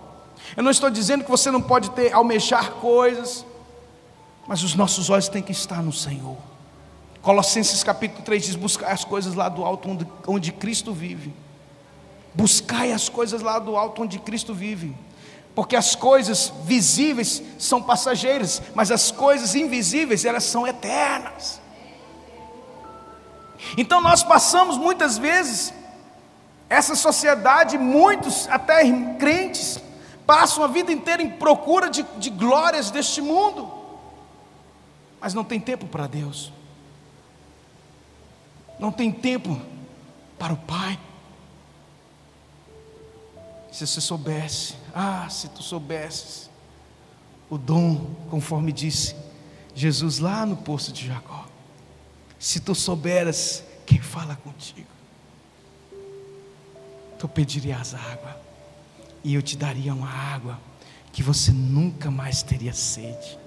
Eu 0.57 0.63
não 0.63 0.71
estou 0.71 0.89
dizendo 0.89 1.25
que 1.25 1.31
você 1.31 1.51
não 1.51 1.61
pode 1.61 1.91
ter, 1.91 2.13
almejar 2.13 2.73
coisas, 2.73 3.45
mas 4.47 4.63
os 4.63 4.75
nossos 4.75 5.11
olhos 5.11 5.29
têm 5.29 5.43
que 5.43 5.53
estar 5.53 5.83
no 5.83 5.93
Senhor. 5.93 6.37
Colossenses 7.21 7.83
capítulo 7.83 8.23
3 8.23 8.45
diz: 8.45 8.55
buscar 8.55 8.93
as 8.93 9.05
coisas 9.05 9.35
lá 9.35 9.49
do 9.49 9.65
alto 9.65 9.89
onde, 9.89 10.07
onde 10.27 10.53
Cristo 10.53 10.93
vive. 10.93 11.33
Buscai 12.35 12.93
as 12.93 13.09
coisas 13.09 13.43
lá 13.43 13.59
do 13.59 13.77
alto 13.77 14.03
onde 14.03 14.19
Cristo 14.19 14.55
vive. 14.55 14.97
Porque 15.55 15.77
as 15.77 15.95
coisas 15.95 16.53
visíveis 16.65 17.43
são 17.59 17.83
passageiras, 17.83 18.63
mas 18.75 18.91
as 18.91 19.11
coisas 19.11 19.55
invisíveis, 19.55 20.25
elas 20.25 20.45
são 20.45 20.67
eternas. 20.67 21.61
Então 23.77 24.01
nós 24.01 24.23
passamos 24.23 24.77
muitas 24.77 25.19
vezes, 25.19 25.73
essa 26.69 26.95
sociedade, 26.95 27.77
muitos 27.77 28.49
até 28.49 28.83
crentes, 29.19 29.79
passam 30.27 30.65
a 30.65 30.67
vida 30.67 30.91
inteira 30.91 31.23
em 31.23 31.31
procura 31.31 31.91
de, 31.91 32.03
de 32.19 32.31
glórias 32.31 32.91
deste 32.91 33.21
mundo, 33.21 33.71
mas 35.21 35.35
não 35.35 35.45
tem 35.45 35.61
tempo 35.61 35.87
para 35.87 36.07
Deus, 36.07 36.51
não 38.79 38.91
tem 38.91 39.13
tempo 39.13 39.61
para 40.39 40.55
o 40.55 40.57
Pai. 40.57 40.99
Se 43.73 43.87
você 43.87 44.03
soubesse, 44.03 44.75
ah, 44.95 45.27
se 45.31 45.49
tu 45.49 45.63
soubesses, 45.63 46.51
o 47.49 47.57
dom, 47.57 48.15
conforme 48.31 48.71
disse 48.71 49.17
Jesus 49.75 50.19
lá 50.19 50.45
no 50.45 50.59
poço 50.59 50.93
de 50.93 51.07
Jacó, 51.07 51.47
se 52.39 52.61
tu 52.61 52.75
souberas 52.75 53.65
quem 53.87 53.99
fala 53.99 54.37
contigo, 54.37 54.89
tu 57.19 57.27
pedirias 57.27 57.95
água, 57.95 58.39
e 59.25 59.35
eu 59.35 59.41
te 59.41 59.57
daria 59.57 59.95
uma 59.95 60.11
água 60.11 60.61
que 61.11 61.23
você 61.23 61.51
nunca 61.51 62.11
mais 62.11 62.43
teria 62.43 62.75
sede. 62.75 63.39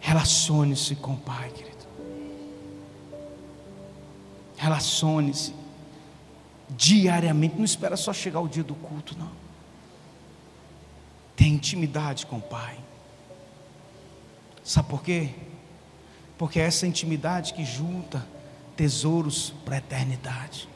Relacione-se 0.00 0.94
com 0.96 1.14
o 1.14 1.16
Pai, 1.16 1.48
querido. 1.50 1.86
Relacione-se 4.56 5.54
diariamente. 6.76 7.56
Não 7.56 7.64
espera 7.64 7.96
só 7.96 8.12
chegar 8.12 8.40
o 8.40 8.48
dia 8.48 8.64
do 8.64 8.74
culto, 8.74 9.16
não. 9.18 9.30
Tem 11.36 11.52
intimidade 11.52 12.26
com 12.26 12.36
o 12.36 12.42
Pai. 12.42 12.78
Sabe 14.62 14.88
por 14.88 15.02
quê? 15.02 15.30
Porque 16.38 16.58
é 16.58 16.64
essa 16.64 16.86
intimidade 16.86 17.52
que 17.52 17.64
junta 17.64 18.26
tesouros 18.76 19.52
para 19.64 19.76
a 19.76 19.78
eternidade. 19.78 20.68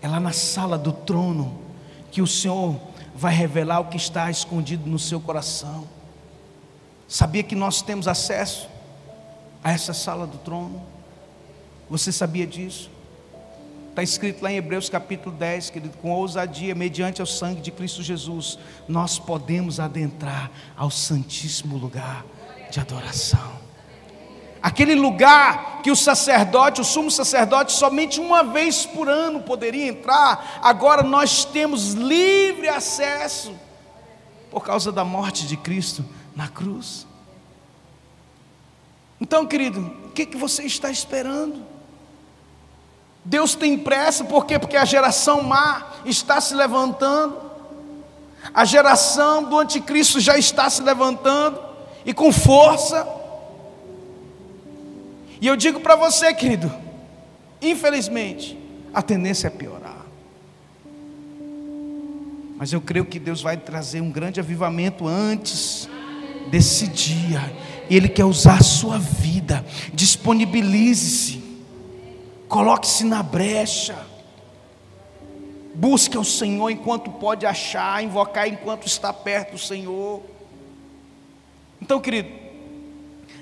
É 0.00 0.08
lá 0.08 0.20
na 0.20 0.32
sala 0.32 0.78
do 0.78 0.92
trono 0.92 1.60
que 2.10 2.22
o 2.22 2.26
Senhor 2.26 2.80
vai 3.14 3.34
revelar 3.34 3.80
o 3.80 3.86
que 3.86 3.96
está 3.96 4.30
escondido 4.30 4.88
no 4.88 4.98
seu 4.98 5.20
coração. 5.20 5.86
Sabia 7.06 7.42
que 7.42 7.54
nós 7.54 7.82
temos 7.82 8.06
acesso 8.06 8.68
a 9.62 9.72
essa 9.72 9.92
sala 9.92 10.26
do 10.26 10.38
trono? 10.38 10.82
Você 11.90 12.12
sabia 12.12 12.46
disso? 12.46 12.90
Está 13.98 14.04
escrito 14.04 14.44
lá 14.44 14.52
em 14.52 14.58
Hebreus 14.58 14.88
capítulo 14.88 15.34
10, 15.34 15.70
querido, 15.70 15.98
com 15.98 16.12
ousadia, 16.12 16.72
mediante 16.72 17.20
o 17.20 17.26
sangue 17.26 17.60
de 17.60 17.72
Cristo 17.72 18.00
Jesus, 18.00 18.56
nós 18.86 19.18
podemos 19.18 19.80
adentrar 19.80 20.52
ao 20.76 20.88
Santíssimo 20.88 21.76
lugar 21.76 22.24
de 22.70 22.78
adoração. 22.78 23.58
Aquele 24.62 24.94
lugar 24.94 25.82
que 25.82 25.90
o 25.90 25.96
sacerdote, 25.96 26.80
o 26.80 26.84
sumo 26.84 27.10
sacerdote, 27.10 27.72
somente 27.72 28.20
uma 28.20 28.44
vez 28.44 28.86
por 28.86 29.08
ano 29.08 29.42
poderia 29.42 29.88
entrar, 29.88 30.60
agora 30.62 31.02
nós 31.02 31.44
temos 31.44 31.94
livre 31.94 32.68
acesso, 32.68 33.52
por 34.48 34.64
causa 34.64 34.92
da 34.92 35.04
morte 35.04 35.44
de 35.44 35.56
Cristo 35.56 36.04
na 36.36 36.46
cruz. 36.46 37.04
Então, 39.20 39.44
querido, 39.44 39.80
o 40.04 40.10
que, 40.10 40.24
que 40.24 40.36
você 40.36 40.62
está 40.62 40.88
esperando? 40.88 41.77
Deus 43.24 43.54
tem 43.54 43.78
pressa, 43.78 44.24
por 44.24 44.46
quê? 44.46 44.58
Porque 44.58 44.76
a 44.76 44.84
geração 44.84 45.42
má 45.42 45.92
está 46.04 46.40
se 46.40 46.54
levantando, 46.54 47.36
a 48.54 48.64
geração 48.64 49.44
do 49.44 49.58
anticristo 49.58 50.18
já 50.20 50.38
está 50.38 50.70
se 50.70 50.82
levantando, 50.82 51.60
e 52.04 52.14
com 52.14 52.32
força. 52.32 53.06
E 55.40 55.46
eu 55.46 55.56
digo 55.56 55.80
para 55.80 55.94
você, 55.94 56.32
querido, 56.32 56.72
infelizmente, 57.60 58.58
a 58.94 59.02
tendência 59.02 59.48
é 59.48 59.50
piorar. 59.50 60.06
Mas 62.56 62.72
eu 62.72 62.80
creio 62.80 63.04
que 63.04 63.20
Deus 63.20 63.40
vai 63.40 63.56
trazer 63.56 64.00
um 64.00 64.10
grande 64.10 64.40
avivamento 64.40 65.06
antes 65.06 65.88
desse 66.50 66.88
dia. 66.88 67.40
E 67.88 67.96
Ele 67.96 68.08
quer 68.08 68.24
usar 68.24 68.58
a 68.58 68.64
sua 68.64 68.98
vida. 68.98 69.64
Disponibilize-se. 69.94 71.47
Coloque-se 72.48 73.04
na 73.04 73.22
brecha. 73.22 74.06
Busque 75.74 76.16
o 76.16 76.24
Senhor 76.24 76.70
enquanto 76.70 77.10
pode 77.10 77.46
achar, 77.46 78.02
invocar 78.02 78.48
enquanto 78.48 78.86
está 78.86 79.12
perto 79.12 79.52
do 79.52 79.58
Senhor. 79.58 80.22
Então, 81.80 82.00
querido, 82.00 82.30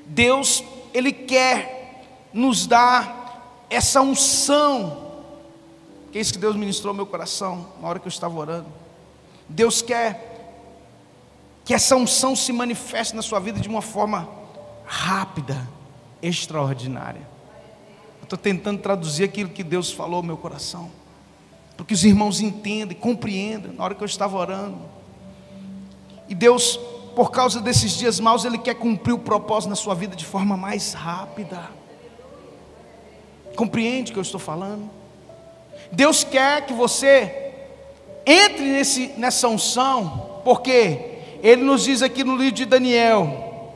Deus, 0.06 0.62
Ele 0.92 1.12
quer 1.12 2.04
nos 2.32 2.66
dar 2.66 3.64
essa 3.70 4.02
unção, 4.02 5.22
que 6.12 6.18
é 6.18 6.20
isso 6.20 6.32
que 6.32 6.38
Deus 6.38 6.54
ministrou 6.56 6.92
no 6.92 6.98
meu 6.98 7.06
coração, 7.06 7.66
na 7.80 7.88
hora 7.88 7.98
que 7.98 8.06
eu 8.06 8.10
estava 8.10 8.38
orando. 8.38 8.68
Deus 9.48 9.80
quer 9.80 10.34
que 11.64 11.72
essa 11.72 11.96
unção 11.96 12.36
se 12.36 12.52
manifeste 12.52 13.14
na 13.16 13.22
sua 13.22 13.40
vida 13.40 13.60
de 13.60 13.68
uma 13.68 13.82
forma 13.82 14.28
rápida, 14.84 15.66
extraordinária. 16.20 17.35
Estou 18.26 18.38
tentando 18.38 18.80
traduzir 18.80 19.22
aquilo 19.22 19.50
que 19.50 19.62
Deus 19.62 19.92
falou 19.92 20.20
no 20.20 20.26
meu 20.26 20.36
coração, 20.36 20.90
para 21.76 21.86
que 21.86 21.94
os 21.94 22.04
irmãos 22.04 22.40
entendam, 22.40 22.96
compreendam, 22.96 23.72
na 23.72 23.84
hora 23.84 23.94
que 23.94 24.02
eu 24.02 24.06
estava 24.06 24.36
orando. 24.36 24.78
E 26.28 26.34
Deus 26.34 26.76
por 27.16 27.30
causa 27.30 27.62
desses 27.62 27.96
dias 27.96 28.20
maus, 28.20 28.44
Ele 28.44 28.58
quer 28.58 28.74
cumprir 28.74 29.14
o 29.14 29.18
propósito 29.18 29.70
na 29.70 29.74
sua 29.74 29.94
vida 29.94 30.14
de 30.14 30.26
forma 30.26 30.54
mais 30.54 30.92
rápida. 30.92 31.70
Compreende 33.56 34.10
o 34.10 34.12
que 34.12 34.18
eu 34.18 34.22
estou 34.22 34.38
falando? 34.38 34.90
Deus 35.90 36.22
quer 36.22 36.66
que 36.66 36.74
você 36.74 37.54
entre 38.26 38.64
nesse, 38.64 39.14
nessa 39.16 39.48
unção, 39.48 40.40
porque 40.44 41.20
Ele 41.42 41.62
nos 41.62 41.84
diz 41.84 42.02
aqui 42.02 42.22
no 42.22 42.36
livro 42.36 42.54
de 42.54 42.66
Daniel: 42.66 43.72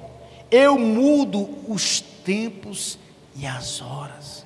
Eu 0.50 0.78
mudo 0.78 1.48
os 1.66 2.00
tempos 2.00 2.98
e 3.36 3.46
as 3.46 3.80
horas. 3.80 4.44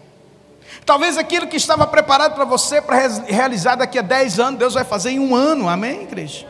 Talvez 0.84 1.16
aquilo 1.16 1.46
que 1.46 1.56
estava 1.56 1.86
preparado 1.86 2.34
para 2.34 2.44
você 2.44 2.80
para 2.80 2.96
realizar 3.26 3.76
daqui 3.76 3.98
a 3.98 4.02
10 4.02 4.38
anos, 4.38 4.58
Deus 4.58 4.74
vai 4.74 4.84
fazer 4.84 5.10
em 5.10 5.18
um 5.18 5.34
ano, 5.34 5.68
amém, 5.68 6.02
igreja? 6.02 6.46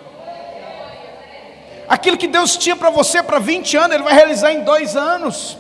Aquilo 1.89 2.17
que 2.17 2.27
Deus 2.27 2.57
tinha 2.57 2.75
para 2.75 2.91
você 2.91 3.23
para 3.23 3.39
20 3.39 3.77
anos, 3.77 3.95
Ele 3.95 4.05
vai 4.05 4.15
realizar 4.15 4.53
em 4.53 4.65
dois 4.65 4.97
anos. 4.97 5.59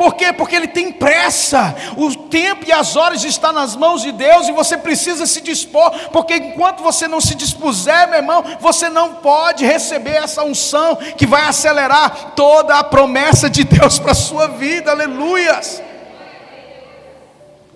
Por 0.00 0.14
quê? 0.14 0.32
Porque 0.32 0.56
Ele 0.56 0.66
tem 0.66 0.90
pressa. 0.90 1.76
O 1.94 2.16
tempo 2.16 2.64
e 2.66 2.72
as 2.72 2.96
horas 2.96 3.22
estão 3.22 3.52
nas 3.52 3.76
mãos 3.76 4.00
de 4.00 4.10
Deus 4.10 4.48
e 4.48 4.52
você 4.52 4.78
precisa 4.78 5.26
se 5.26 5.42
dispor, 5.42 5.90
porque 6.08 6.36
enquanto 6.36 6.82
você 6.82 7.06
não 7.06 7.20
se 7.20 7.34
dispuser, 7.34 8.08
meu 8.08 8.16
irmão, 8.16 8.42
você 8.60 8.88
não 8.88 9.16
pode 9.16 9.62
receber 9.62 10.12
essa 10.12 10.42
unção 10.42 10.96
que 10.96 11.26
vai 11.26 11.42
acelerar 11.42 12.32
toda 12.34 12.78
a 12.78 12.82
promessa 12.82 13.50
de 13.50 13.62
Deus 13.62 13.98
para 13.98 14.12
a 14.12 14.14
sua 14.14 14.48
vida. 14.48 14.90
Aleluias. 14.90 15.82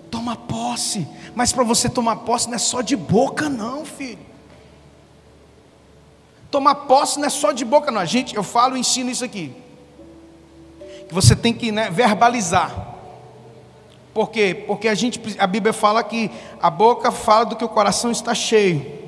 Toma 0.09 0.35
posse, 0.35 1.07
mas 1.35 1.53
para 1.53 1.63
você 1.63 1.87
tomar 1.87 2.15
posse 2.15 2.47
não 2.47 2.55
é 2.55 2.57
só 2.57 2.81
de 2.81 2.95
boca, 2.95 3.47
não, 3.49 3.85
filho. 3.85 4.25
Tomar 6.49 6.73
posse 6.73 7.19
não 7.19 7.27
é 7.27 7.29
só 7.29 7.51
de 7.51 7.63
boca, 7.63 7.91
não. 7.91 8.01
A 8.01 8.05
gente, 8.05 8.35
eu 8.35 8.41
falo 8.41 8.75
ensino 8.75 9.11
isso 9.11 9.23
aqui. 9.23 9.64
Que 11.07 11.13
você 11.13 11.35
tem 11.35 11.53
que 11.53 11.71
né, 11.71 11.89
verbalizar. 11.89 12.95
Por 14.13 14.29
quê? 14.29 14.63
Porque 14.65 14.87
a, 14.87 14.95
gente, 14.95 15.21
a 15.37 15.45
Bíblia 15.45 15.73
fala 15.73 16.01
que 16.03 16.31
a 16.61 16.69
boca 16.69 17.11
fala 17.11 17.45
do 17.45 17.55
que 17.55 17.65
o 17.65 17.69
coração 17.69 18.11
está 18.11 18.33
cheio. 18.33 19.03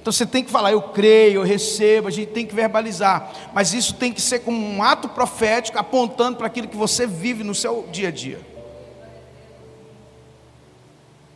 Então 0.00 0.12
você 0.12 0.26
tem 0.26 0.42
que 0.42 0.50
falar, 0.50 0.72
eu 0.72 0.82
creio, 0.82 1.40
eu 1.40 1.44
recebo, 1.44 2.08
a 2.08 2.10
gente 2.10 2.30
tem 2.30 2.44
que 2.44 2.54
verbalizar. 2.54 3.30
Mas 3.54 3.72
isso 3.72 3.94
tem 3.94 4.12
que 4.12 4.20
ser 4.20 4.40
como 4.40 4.58
um 4.58 4.82
ato 4.82 5.08
profético 5.08 5.78
apontando 5.78 6.38
para 6.38 6.46
aquilo 6.46 6.66
que 6.66 6.76
você 6.76 7.06
vive 7.06 7.44
no 7.44 7.54
seu 7.54 7.86
dia 7.92 8.08
a 8.08 8.10
dia. 8.10 8.40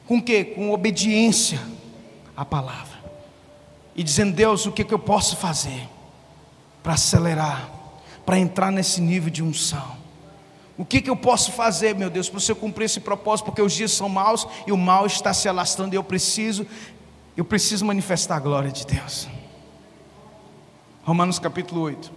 Com 0.07 0.21
que? 0.21 0.45
Com 0.45 0.73
obediência 0.73 1.61
à 2.37 2.45
palavra 2.45 2.99
e 3.95 4.03
dizendo: 4.03 4.35
Deus, 4.35 4.67
o 4.67 4.73
que, 4.73 4.85
que 4.85 4.95
eu 4.95 4.99
posso 4.99 5.37
fazer 5.37 5.89
para 6.83 6.95
acelerar, 6.95 7.71
para 8.25 8.39
entrar 8.39 8.71
nesse 8.71 9.01
nível 9.01 9.31
de 9.31 9.43
unção? 9.43 10.02
O 10.77 10.85
que, 10.85 11.03
que 11.03 11.11
eu 11.11 11.17
posso 11.17 11.53
fazer, 11.53 11.95
meu 11.95 12.09
Deus, 12.09 12.29
para 12.29 12.39
o 12.39 12.41
Senhor 12.41 12.57
cumprir 12.57 12.87
esse 12.87 13.01
propósito? 13.01 13.47
Porque 13.47 13.61
os 13.61 13.73
dias 13.73 13.93
são 13.93 14.09
maus 14.09 14.47
e 14.67 14.73
o 14.73 14.77
mal 14.77 15.07
está 15.07 15.35
se 15.35 15.49
alastrando 15.49 15.95
e 15.95 15.97
eu 15.97 16.05
preciso, 16.05 16.67
eu 17.37 17.45
preciso 17.45 17.85
manifestar 17.85 18.37
a 18.37 18.41
glória 18.41 18.71
de 18.71 18.87
Deus. 18.87 19.29
Romanos 21.05 21.39
capítulo 21.39 21.83
8 21.83 22.13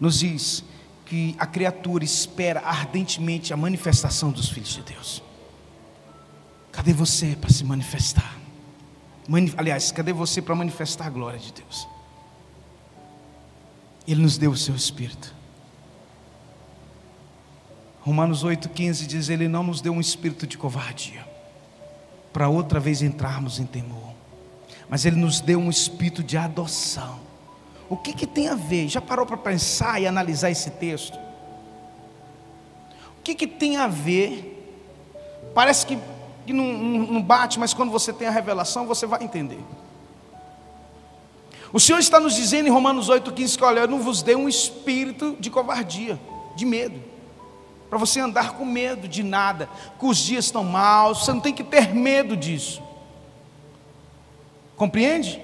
nos 0.00 0.20
diz 0.20 0.64
que 1.06 1.36
a 1.38 1.46
criatura 1.46 2.04
espera 2.04 2.60
ardentemente 2.60 3.52
a 3.52 3.56
manifestação 3.56 4.30
dos 4.30 4.48
filhos 4.48 4.70
de 4.70 4.82
Deus. 4.82 5.22
Cadê 6.72 6.92
você 6.92 7.36
para 7.40 7.50
se 7.50 7.64
manifestar? 7.64 8.36
Aliás, 9.56 9.92
cadê 9.92 10.12
você 10.12 10.42
para 10.42 10.54
manifestar 10.54 11.06
a 11.06 11.10
glória 11.10 11.38
de 11.38 11.52
Deus? 11.52 11.86
Ele 14.06 14.22
nos 14.22 14.36
deu 14.36 14.50
o 14.50 14.56
seu 14.56 14.74
Espírito. 14.74 15.34
Romanos 18.04 18.44
8,15 18.44 19.06
diz: 19.06 19.28
Ele 19.30 19.48
não 19.48 19.62
nos 19.62 19.80
deu 19.80 19.92
um 19.92 20.00
espírito 20.00 20.46
de 20.46 20.58
covardia, 20.58 21.26
para 22.32 22.48
outra 22.48 22.78
vez 22.78 23.00
entrarmos 23.00 23.58
em 23.58 23.64
temor, 23.64 24.12
mas 24.88 25.06
Ele 25.06 25.16
nos 25.16 25.40
deu 25.40 25.58
um 25.58 25.70
espírito 25.70 26.22
de 26.22 26.36
adoção. 26.36 27.18
O 27.88 27.96
que, 27.96 28.12
que 28.12 28.26
tem 28.26 28.48
a 28.48 28.54
ver? 28.54 28.88
Já 28.88 29.00
parou 29.00 29.24
para 29.24 29.38
pensar 29.38 30.00
e 30.00 30.06
analisar 30.06 30.50
esse 30.50 30.70
texto? 30.72 31.18
O 33.18 33.22
que, 33.24 33.34
que 33.34 33.46
tem 33.46 33.78
a 33.78 33.86
ver? 33.86 34.50
Parece 35.54 35.86
que 35.86 35.98
que 36.46 36.52
não, 36.52 36.64
não, 36.64 37.22
bate, 37.22 37.58
mas 37.58 37.72
quando 37.72 37.90
você 37.90 38.12
tem 38.12 38.28
a 38.28 38.30
revelação, 38.30 38.86
você 38.86 39.06
vai 39.06 39.24
entender. 39.24 39.60
O 41.72 41.80
Senhor 41.80 41.98
está 41.98 42.20
nos 42.20 42.34
dizendo 42.34 42.68
em 42.68 42.70
Romanos 42.70 43.08
8,15 43.08 43.56
que 43.56 43.64
olha, 43.64 43.80
eu 43.80 43.88
não 43.88 43.98
vos 43.98 44.22
dei 44.22 44.36
um 44.36 44.46
espírito 44.46 45.36
de 45.40 45.50
covardia, 45.50 46.20
de 46.54 46.66
medo, 46.66 47.02
para 47.94 48.00
você 48.00 48.18
andar 48.18 48.54
com 48.54 48.64
medo 48.64 49.06
de 49.06 49.22
nada, 49.22 49.68
que 50.00 50.04
os 50.04 50.18
dias 50.18 50.46
estão 50.46 50.64
maus, 50.64 51.24
você 51.24 51.32
não 51.32 51.38
tem 51.38 51.54
que 51.54 51.62
ter 51.62 51.94
medo 51.94 52.36
disso. 52.36 52.82
Compreende? 54.76 55.40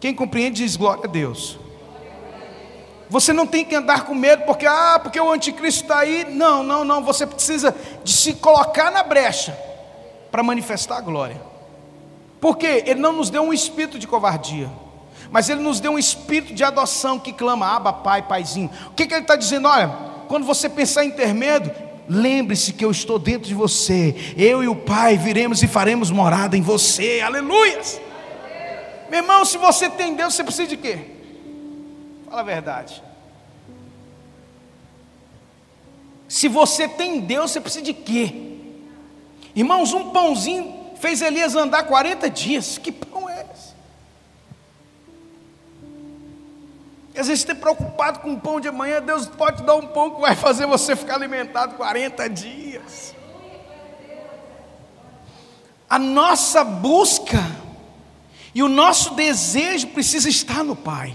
Quem 0.00 0.12
compreende 0.12 0.64
diz 0.64 0.74
glória 0.74 1.04
a 1.04 1.06
Deus. 1.06 1.60
Você 3.08 3.32
não 3.32 3.46
tem 3.46 3.64
que 3.64 3.72
andar 3.72 4.04
com 4.04 4.16
medo 4.16 4.42
porque 4.42 4.66
ah, 4.66 4.98
porque 5.00 5.20
o 5.20 5.30
anticristo 5.30 5.82
está 5.82 6.00
aí. 6.00 6.24
Não, 6.28 6.64
não, 6.64 6.84
não. 6.84 7.04
Você 7.04 7.24
precisa 7.24 7.72
de 8.02 8.12
se 8.12 8.34
colocar 8.34 8.90
na 8.90 9.04
brecha 9.04 9.56
para 10.28 10.42
manifestar 10.42 10.96
a 10.96 11.00
glória. 11.00 11.40
Porque 12.40 12.82
ele 12.84 12.98
não 12.98 13.12
nos 13.12 13.30
deu 13.30 13.42
um 13.42 13.52
espírito 13.52 13.96
de 13.96 14.08
covardia, 14.08 14.68
mas 15.30 15.48
ele 15.48 15.60
nos 15.60 15.78
deu 15.78 15.92
um 15.92 15.98
espírito 16.00 16.52
de 16.52 16.64
adoção 16.64 17.16
que 17.16 17.32
clama, 17.32 17.76
aba, 17.76 17.92
pai, 17.92 18.22
paizinho. 18.22 18.68
O 18.88 18.90
que, 18.90 19.06
que 19.06 19.14
ele 19.14 19.22
está 19.22 19.36
dizendo? 19.36 19.68
Olha, 19.68 20.09
quando 20.30 20.46
você 20.46 20.68
pensar 20.68 21.04
em 21.04 21.10
ter 21.10 21.34
medo, 21.34 21.72
lembre-se 22.08 22.72
que 22.72 22.84
eu 22.84 22.92
estou 22.92 23.18
dentro 23.18 23.48
de 23.48 23.54
você. 23.54 24.14
Eu 24.36 24.62
e 24.62 24.68
o 24.68 24.76
Pai 24.76 25.18
viremos 25.18 25.60
e 25.60 25.66
faremos 25.66 26.08
morada 26.12 26.56
em 26.56 26.62
você. 26.62 27.20
Aleluias! 27.20 28.00
Meu 29.10 29.22
irmão, 29.22 29.44
se 29.44 29.58
você 29.58 29.90
tem 29.90 30.14
Deus, 30.14 30.32
você 30.34 30.44
precisa 30.44 30.68
de 30.68 30.76
quê? 30.76 31.00
Fala 32.26 32.42
a 32.42 32.44
verdade. 32.44 33.02
Se 36.28 36.46
você 36.46 36.86
tem 36.86 37.18
Deus, 37.18 37.50
você 37.50 37.60
precisa 37.60 37.84
de 37.84 37.92
quê? 37.92 38.32
Irmãos, 39.52 39.92
um 39.92 40.10
pãozinho 40.10 40.92
fez 41.00 41.22
Elias 41.22 41.56
andar 41.56 41.82
40 41.82 42.30
dias. 42.30 42.78
Que 42.78 42.92
Às 47.20 47.26
vezes 47.26 47.44
você 47.44 47.54
preocupado 47.54 48.20
com 48.20 48.32
o 48.32 48.40
pão 48.40 48.58
de 48.58 48.68
amanhã, 48.68 49.02
Deus 49.02 49.26
pode 49.26 49.62
dar 49.62 49.74
um 49.74 49.86
pão 49.88 50.10
que 50.14 50.20
vai 50.22 50.34
fazer 50.34 50.64
você 50.64 50.96
ficar 50.96 51.16
alimentado 51.16 51.74
40 51.74 52.30
dias. 52.30 53.14
A 55.88 55.98
nossa 55.98 56.64
busca 56.64 57.38
e 58.54 58.62
o 58.62 58.68
nosso 58.68 59.14
desejo 59.14 59.88
precisa 59.88 60.30
estar 60.30 60.64
no 60.64 60.74
Pai 60.74 61.14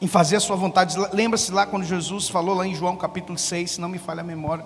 em 0.00 0.06
fazer 0.06 0.36
a 0.36 0.40
sua 0.40 0.56
vontade. 0.56 0.96
Lembra-se 1.12 1.52
lá 1.52 1.66
quando 1.66 1.84
Jesus 1.84 2.30
falou 2.30 2.54
lá 2.54 2.66
em 2.66 2.74
João 2.74 2.96
capítulo 2.96 3.36
6, 3.36 3.72
se 3.72 3.80
não 3.80 3.90
me 3.90 3.98
falha 3.98 4.20
a 4.20 4.24
memória. 4.24 4.64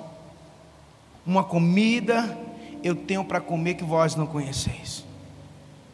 Uma 1.26 1.42
comida 1.42 2.38
eu 2.84 2.94
tenho 2.94 3.24
para 3.24 3.40
comer 3.40 3.74
que 3.74 3.82
vós 3.82 4.14
não 4.14 4.28
conheceis. 4.28 5.04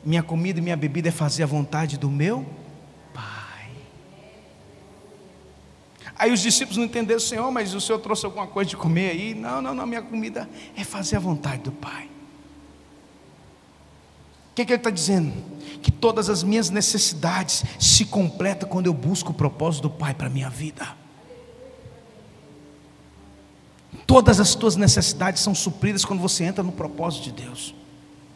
Minha 0.05 0.23
comida 0.23 0.59
e 0.59 0.63
minha 0.63 0.77
bebida 0.77 1.09
é 1.09 1.13
fazer 1.13 1.43
a 1.43 1.47
vontade 1.47 1.97
do 1.97 2.11
meu 2.11 2.45
Aí 6.17 6.33
os 6.33 6.41
discípulos 6.41 6.77
não 6.77 6.85
entenderam, 6.85 7.21
Senhor, 7.21 7.51
mas 7.51 7.75
o 7.75 7.81
Senhor 7.81 7.99
trouxe 7.99 8.25
alguma 8.27 8.47
coisa 8.47 8.71
de 8.71 8.77
comer 8.77 9.11
aí? 9.11 9.35
Não, 9.35 9.63
não, 9.63 9.75
não, 9.75 9.87
minha 9.87 10.03
comida 10.03 10.49
é 10.77 10.85
fazer 10.85 11.17
a 11.17 11.21
vontade 11.21 11.63
do 11.63 11.73
Pai. 11.73 12.09
O 14.51 14.55
que, 14.55 14.67
que 14.67 14.73
ele 14.73 14.81
está 14.81 14.91
dizendo? 14.91 15.33
Que 15.81 15.91
todas 15.91 16.29
as 16.29 16.43
minhas 16.43 16.69
necessidades 16.69 17.65
se 17.81 18.05
completam 18.05 18.69
quando 18.69 18.87
eu 18.87 18.93
busco 18.93 19.31
o 19.31 19.35
propósito 19.35 19.85
do 19.85 19.91
Pai 19.91 20.13
para 20.13 20.27
a 20.27 20.31
minha 20.31 20.51
vida. 20.51 20.87
Todas 24.07 24.41
as 24.41 24.55
tuas 24.55 24.77
necessidades 24.77 25.41
são 25.41 25.55
supridas 25.55 26.05
quando 26.05 26.21
você 26.21 26.45
entra 26.45 26.63
no 26.63 26.73
propósito 26.73 27.25
de 27.25 27.33
Deus. 27.33 27.75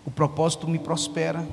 O 0.06 0.10
propósito 0.10 0.66
me 0.66 0.78
prospera, 0.78 1.46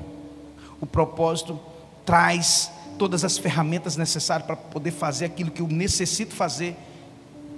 o 0.80 0.86
propósito 0.86 1.60
traz 2.06 2.70
todas 2.98 3.24
as 3.24 3.38
ferramentas 3.38 3.96
necessárias 3.96 4.46
para 4.46 4.56
poder 4.56 4.90
fazer 4.90 5.26
aquilo 5.26 5.50
que 5.50 5.62
eu 5.62 5.68
necessito 5.68 6.34
fazer 6.34 6.76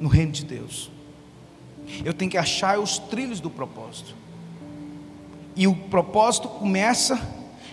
no 0.01 0.09
reino 0.09 0.33
de 0.33 0.45
Deus. 0.45 0.91
Eu 2.05 2.13
tenho 2.13 2.31
que 2.31 2.39
achar 2.39 2.79
os 2.79 2.99
trilhos 2.99 3.41
do 3.41 3.51
propósito. 3.51 4.15
E 5.55 5.67
o 5.67 5.75
propósito 5.75 6.49
começa 6.49 7.21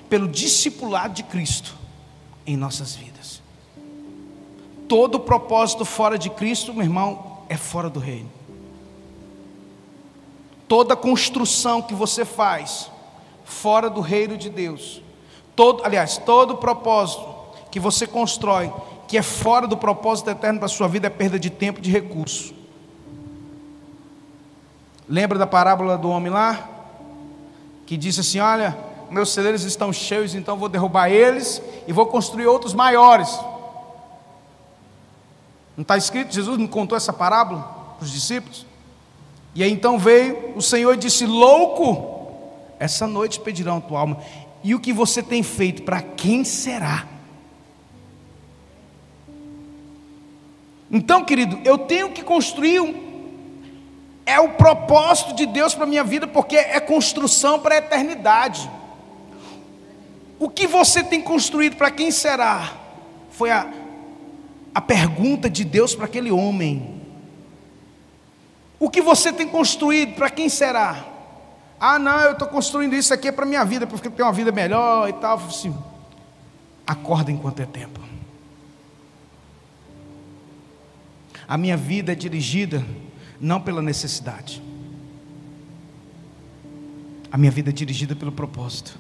pelo 0.09 0.27
discipulado 0.27 1.13
de 1.13 1.23
Cristo 1.23 1.75
em 2.45 2.55
nossas 2.55 2.95
vidas. 2.95 3.41
Todo 4.87 5.19
propósito 5.19 5.83
fora 5.83 6.17
de 6.17 6.29
Cristo, 6.29 6.73
meu 6.73 6.83
irmão, 6.83 7.39
é 7.49 7.57
fora 7.57 7.89
do 7.89 7.99
reino. 7.99 8.31
Toda 10.67 10.95
construção 10.95 11.81
que 11.81 11.93
você 11.93 12.23
faz 12.23 12.91
fora 13.43 13.89
do 13.89 14.01
reino 14.01 14.37
de 14.37 14.49
Deus, 14.49 15.01
todo, 15.55 15.83
aliás, 15.83 16.17
todo 16.17 16.57
propósito 16.57 17.32
que 17.73 17.79
você 17.79 18.05
constrói 18.05 18.71
que 19.07 19.17
é 19.17 19.23
fora 19.23 19.65
do 19.65 19.75
propósito 19.75 20.29
eterno 20.29 20.59
para 20.59 20.67
a 20.67 20.69
sua 20.69 20.87
vida 20.87 21.07
é 21.07 21.09
perda 21.09 21.39
de 21.39 21.49
tempo 21.49 21.79
e 21.79 21.81
de 21.81 21.89
recurso. 21.89 22.53
Lembra 25.09 25.39
da 25.39 25.47
parábola 25.47 25.97
do 25.97 26.07
homem 26.07 26.31
lá? 26.31 26.69
que 27.87 27.97
disse 27.97 28.19
assim: 28.19 28.39
Olha, 28.39 28.77
meus 29.09 29.33
celeiros 29.33 29.63
estão 29.63 29.91
cheios, 29.91 30.35
então 30.35 30.55
vou 30.55 30.69
derrubar 30.69 31.09
eles 31.09 31.63
e 31.87 31.91
vou 31.91 32.05
construir 32.05 32.45
outros 32.45 32.75
maiores. 32.75 33.27
Não 35.75 35.81
está 35.81 35.97
escrito? 35.97 36.31
Jesus 36.31 36.59
não 36.59 36.67
contou 36.67 36.95
essa 36.95 37.11
parábola 37.11 37.95
para 37.97 38.05
os 38.05 38.11
discípulos? 38.11 38.67
E 39.55 39.63
aí 39.63 39.71
então 39.71 39.97
veio 39.97 40.55
o 40.55 40.61
Senhor 40.61 40.93
e 40.93 40.97
disse: 40.97 41.25
Louco, 41.25 42.35
essa 42.77 43.07
noite 43.07 43.39
pedirão 43.39 43.77
a 43.77 43.81
tua 43.81 43.99
alma. 43.99 44.19
E 44.63 44.75
o 44.75 44.79
que 44.79 44.93
você 44.93 45.23
tem 45.23 45.41
feito, 45.41 45.81
para 45.81 46.03
quem 46.03 46.43
será? 46.43 47.12
Então, 50.93 51.25
querido, 51.25 51.59
eu 51.65 51.75
tenho 51.75 52.11
que 52.11 52.21
construir 52.21 52.79
um, 52.79 52.93
é 54.27 54.39
o 54.39 54.49
propósito 54.49 55.33
de 55.33 55.47
Deus 55.47 55.73
para 55.73 55.85
a 55.85 55.87
minha 55.87 56.03
vida, 56.03 56.27
porque 56.27 56.55
é 56.55 56.79
construção 56.79 57.59
para 57.59 57.73
a 57.73 57.77
eternidade. 57.79 58.69
O 60.37 60.47
que 60.47 60.67
você 60.67 61.03
tem 61.03 61.19
construído 61.19 61.77
para 61.77 61.89
quem 61.89 62.11
será? 62.11 62.73
Foi 63.31 63.49
a, 63.49 63.73
a 64.75 64.79
pergunta 64.79 65.49
de 65.49 65.63
Deus 65.63 65.95
para 65.95 66.05
aquele 66.05 66.31
homem. 66.31 67.01
O 68.79 68.87
que 68.87 69.01
você 69.01 69.33
tem 69.33 69.47
construído 69.47 70.13
para 70.13 70.29
quem 70.29 70.47
será? 70.47 71.05
Ah, 71.79 71.97
não, 71.97 72.19
eu 72.19 72.33
estou 72.33 72.47
construindo 72.47 72.93
isso 72.93 73.13
aqui 73.13 73.31
para 73.31 73.45
a 73.45 73.47
minha 73.47 73.65
vida, 73.65 73.87
porque 73.87 74.11
ter 74.11 74.21
uma 74.21 74.31
vida 74.31 74.51
melhor 74.51 75.09
e 75.09 75.13
tal. 75.13 75.37
Assim, 75.37 75.75
acorda 76.85 77.31
enquanto 77.31 77.61
é 77.61 77.65
tempo. 77.65 78.12
A 81.53 81.57
minha 81.57 81.77
vida 81.77 82.13
é 82.13 82.15
dirigida 82.15 82.83
não 83.39 83.61
pela 83.61 83.79
necessidade. 83.79 84.59
A 87.31 87.37
minha 87.37 87.51
vida 87.51 87.69
é 87.69 87.71
dirigida 87.71 88.15
pelo 88.15 88.31
propósito. 88.31 88.97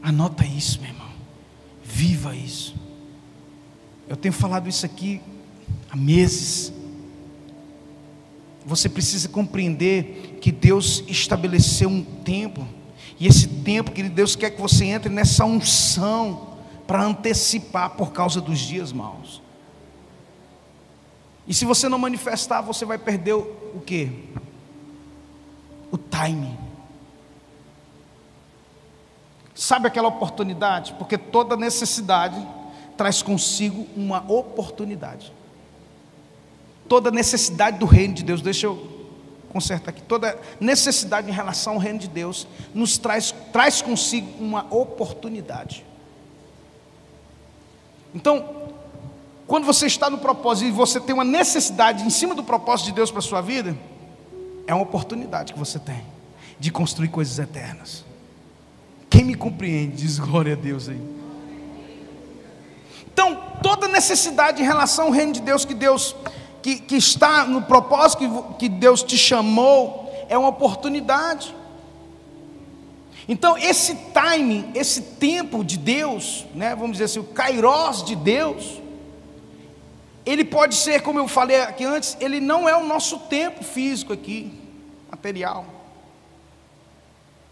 Anota 0.00 0.46
isso, 0.46 0.80
meu 0.80 0.90
irmão. 0.90 1.10
Viva 1.82 2.36
isso. 2.36 2.76
Eu 4.08 4.16
tenho 4.16 4.32
falado 4.32 4.68
isso 4.68 4.86
aqui 4.86 5.20
há 5.90 5.96
meses. 5.96 6.72
Você 8.64 8.88
precisa 8.88 9.28
compreender 9.28 10.38
que 10.40 10.52
Deus 10.52 11.02
estabeleceu 11.08 11.88
um 11.88 12.04
tempo, 12.04 12.64
e 13.18 13.26
esse 13.26 13.48
tempo 13.48 13.90
que 13.90 14.04
Deus 14.04 14.36
quer 14.36 14.50
que 14.50 14.60
você 14.60 14.84
entre 14.84 15.12
nessa 15.12 15.44
unção 15.44 16.58
para 16.86 17.02
antecipar 17.02 17.96
por 17.96 18.12
causa 18.12 18.40
dos 18.40 18.60
dias 18.60 18.92
maus. 18.92 19.47
E 21.48 21.54
se 21.54 21.64
você 21.64 21.88
não 21.88 21.98
manifestar, 21.98 22.60
você 22.60 22.84
vai 22.84 22.98
perder 22.98 23.32
o, 23.32 23.40
o 23.74 23.80
quê? 23.80 24.10
O 25.90 25.96
timing. 25.96 26.56
Sabe 29.54 29.88
aquela 29.88 30.08
oportunidade? 30.08 30.92
Porque 30.98 31.16
toda 31.16 31.56
necessidade 31.56 32.46
traz 32.98 33.22
consigo 33.22 33.86
uma 33.96 34.22
oportunidade. 34.30 35.32
Toda 36.86 37.10
necessidade 37.10 37.78
do 37.78 37.86
reino 37.86 38.14
de 38.14 38.22
Deus, 38.22 38.42
deixa 38.42 38.66
eu 38.66 39.08
consertar 39.48 39.90
aqui. 39.90 40.02
Toda 40.02 40.38
necessidade 40.60 41.30
em 41.30 41.32
relação 41.32 41.74
ao 41.74 41.78
reino 41.78 41.98
de 41.98 42.08
Deus 42.08 42.46
nos 42.74 42.98
traz, 42.98 43.34
traz 43.52 43.80
consigo 43.80 44.28
uma 44.38 44.66
oportunidade. 44.70 45.84
Então, 48.14 48.67
quando 49.48 49.64
você 49.64 49.86
está 49.86 50.10
no 50.10 50.18
propósito 50.18 50.68
e 50.68 50.70
você 50.70 51.00
tem 51.00 51.14
uma 51.14 51.24
necessidade 51.24 52.04
em 52.04 52.10
cima 52.10 52.34
do 52.34 52.44
propósito 52.44 52.88
de 52.88 52.92
Deus 52.92 53.10
para 53.10 53.20
a 53.20 53.22
sua 53.22 53.40
vida, 53.40 53.74
é 54.66 54.74
uma 54.74 54.82
oportunidade 54.82 55.54
que 55.54 55.58
você 55.58 55.78
tem 55.78 56.04
de 56.60 56.70
construir 56.70 57.08
coisas 57.08 57.38
eternas. 57.38 58.04
Quem 59.08 59.24
me 59.24 59.34
compreende, 59.34 59.96
diz 59.96 60.18
glória 60.18 60.52
a 60.52 60.56
Deus 60.56 60.90
aí. 60.90 61.00
Então, 63.10 63.42
toda 63.62 63.88
necessidade 63.88 64.60
em 64.62 64.66
relação 64.66 65.06
ao 65.06 65.10
reino 65.10 65.32
de 65.32 65.40
Deus 65.40 65.64
que 65.64 65.72
Deus 65.72 66.14
que, 66.60 66.76
que 66.80 66.96
está 66.96 67.46
no 67.46 67.62
propósito 67.62 68.18
que, 68.18 68.58
que 68.58 68.68
Deus 68.68 69.02
te 69.02 69.16
chamou 69.16 70.12
é 70.28 70.36
uma 70.36 70.48
oportunidade. 70.48 71.56
Então, 73.26 73.56
esse 73.56 73.94
timing, 74.12 74.72
esse 74.74 75.00
tempo 75.00 75.64
de 75.64 75.78
Deus, 75.78 76.44
né, 76.54 76.74
vamos 76.74 76.92
dizer 76.92 77.04
assim, 77.04 77.20
o 77.20 77.24
kairos 77.24 78.04
de 78.04 78.14
Deus, 78.14 78.82
ele 80.28 80.44
pode 80.44 80.74
ser, 80.74 81.00
como 81.00 81.18
eu 81.18 81.26
falei 81.26 81.58
aqui 81.62 81.84
antes, 81.84 82.14
ele 82.20 82.38
não 82.38 82.68
é 82.68 82.76
o 82.76 82.84
nosso 82.84 83.18
tempo 83.20 83.64
físico 83.64 84.12
aqui, 84.12 84.52
material. 85.10 85.64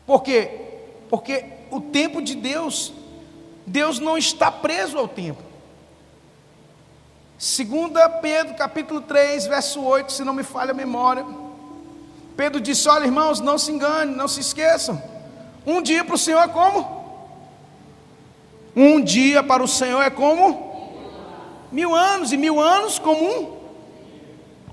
Por 0.07 0.23
quê? 0.23 0.51
Porque 1.09 1.43
o 1.71 1.81
tempo 1.81 2.21
de 2.21 2.35
Deus, 2.35 2.93
Deus 3.67 3.99
não 3.99 4.19
está 4.19 4.51
preso 4.51 4.99
ao 4.99 5.09
tempo. 5.09 5.43
Segunda 7.39 8.11
Pedro, 8.11 8.55
capítulo 8.55 9.01
3, 9.01 9.47
verso 9.47 9.83
8, 9.83 10.13
se 10.13 10.23
não 10.23 10.35
me 10.35 10.43
falha 10.43 10.73
a 10.73 10.75
memória. 10.75 11.25
Pedro 12.37 12.61
disse: 12.61 12.91
Olha, 12.91 13.07
irmãos, 13.07 13.41
não 13.41 13.57
se 13.57 13.73
engane, 13.73 14.15
não 14.15 14.29
se 14.29 14.41
esqueçam. 14.41 15.03
Um 15.67 15.81
dia 15.81 16.05
para 16.05 16.15
o 16.15 16.19
Senhor 16.19 16.43
é 16.43 16.49
como? 16.49 16.95
Um 18.77 19.01
dia 19.01 19.43
para 19.43 19.63
o 19.63 19.69
Senhor 19.69 20.03
é 20.03 20.11
como? 20.11 20.66
Mil 21.71 21.95
anos, 21.95 22.33
e 22.33 22.37
mil 22.37 22.61
anos 22.61 22.99
como 22.99 23.23
um. 23.25 23.57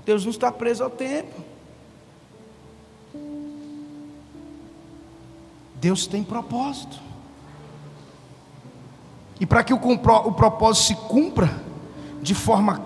Deus 0.04 0.24
não 0.24 0.30
está 0.30 0.52
preso 0.52 0.84
ao 0.84 0.90
tempo. 0.90 1.42
Deus 5.76 6.06
tem 6.06 6.22
propósito. 6.22 6.98
E 9.40 9.46
para 9.46 9.64
que 9.64 9.74
o, 9.74 9.76
o 9.76 10.32
propósito 10.32 10.86
se 10.86 10.94
cumpra 11.08 11.62
de 12.22 12.34
forma 12.34 12.80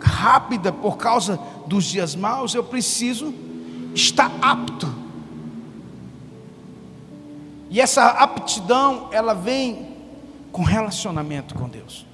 rápida 0.00 0.72
por 0.72 0.96
causa 0.96 1.40
dos 1.66 1.84
dias 1.84 2.14
maus, 2.14 2.54
eu 2.54 2.62
preciso 2.62 3.34
estar 3.94 4.30
apto. 4.40 4.92
E 7.70 7.80
essa 7.80 8.06
aptidão, 8.06 9.08
ela 9.10 9.34
vem 9.34 9.96
com 10.52 10.62
relacionamento 10.62 11.54
com 11.54 11.68
Deus. 11.68 12.06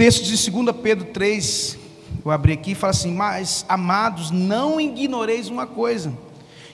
Texto 0.00 0.24
de 0.24 0.50
2 0.50 0.74
Pedro 0.82 1.08
3, 1.12 1.76
vou 2.24 2.32
abrir 2.32 2.54
aqui, 2.54 2.74
fala 2.74 2.90
assim: 2.90 3.12
Mas, 3.12 3.66
amados, 3.68 4.30
não 4.30 4.80
ignoreis 4.80 5.50
uma 5.50 5.66
coisa, 5.66 6.10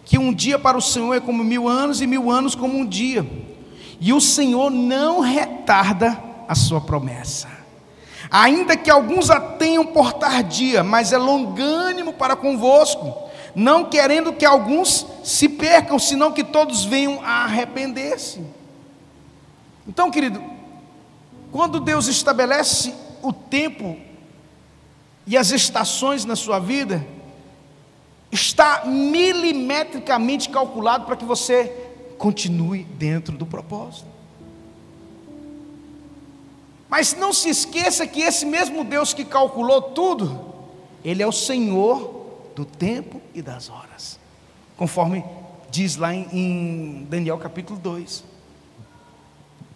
que 0.04 0.16
um 0.16 0.32
dia 0.32 0.60
para 0.60 0.78
o 0.78 0.80
Senhor 0.80 1.12
é 1.12 1.18
como 1.18 1.42
mil 1.42 1.66
anos, 1.66 2.00
e 2.00 2.06
mil 2.06 2.30
anos 2.30 2.54
como 2.54 2.78
um 2.78 2.86
dia, 2.86 3.28
e 4.00 4.12
o 4.12 4.20
Senhor 4.20 4.70
não 4.70 5.18
retarda 5.18 6.16
a 6.46 6.54
sua 6.54 6.80
promessa, 6.80 7.48
ainda 8.30 8.76
que 8.76 8.88
alguns 8.88 9.28
a 9.28 9.40
tenham 9.40 9.84
por 9.86 10.12
tardia, 10.12 10.84
mas 10.84 11.12
é 11.12 11.18
longânimo 11.18 12.12
para 12.12 12.36
convosco, 12.36 13.12
não 13.56 13.86
querendo 13.86 14.34
que 14.34 14.44
alguns 14.44 15.04
se 15.24 15.48
percam, 15.48 15.98
senão 15.98 16.30
que 16.30 16.44
todos 16.44 16.84
venham 16.84 17.20
a 17.24 17.42
arrepender-se. 17.42 18.40
Então, 19.84 20.12
querido, 20.12 20.40
quando 21.50 21.80
Deus 21.80 22.06
estabelece 22.06 23.05
o 23.22 23.32
tempo 23.32 23.96
e 25.26 25.36
as 25.36 25.50
estações 25.50 26.24
na 26.24 26.36
sua 26.36 26.58
vida 26.58 27.06
está 28.30 28.84
milimetricamente 28.86 30.48
calculado 30.48 31.06
para 31.06 31.16
que 31.16 31.24
você 31.24 31.64
continue 32.18 32.84
dentro 32.84 33.36
do 33.36 33.46
propósito. 33.46 34.06
Mas 36.88 37.14
não 37.14 37.32
se 37.32 37.48
esqueça 37.48 38.06
que 38.06 38.20
esse 38.20 38.46
mesmo 38.46 38.84
Deus 38.84 39.12
que 39.12 39.24
calculou 39.24 39.82
tudo, 39.82 40.54
Ele 41.04 41.22
é 41.22 41.26
o 41.26 41.32
Senhor 41.32 42.24
do 42.54 42.64
tempo 42.64 43.20
e 43.34 43.42
das 43.42 43.68
horas, 43.68 44.18
conforme 44.76 45.24
diz 45.70 45.96
lá 45.96 46.14
em, 46.14 47.06
Daniel 47.10 47.38
capítulo 47.38 47.78
2. 47.78 48.35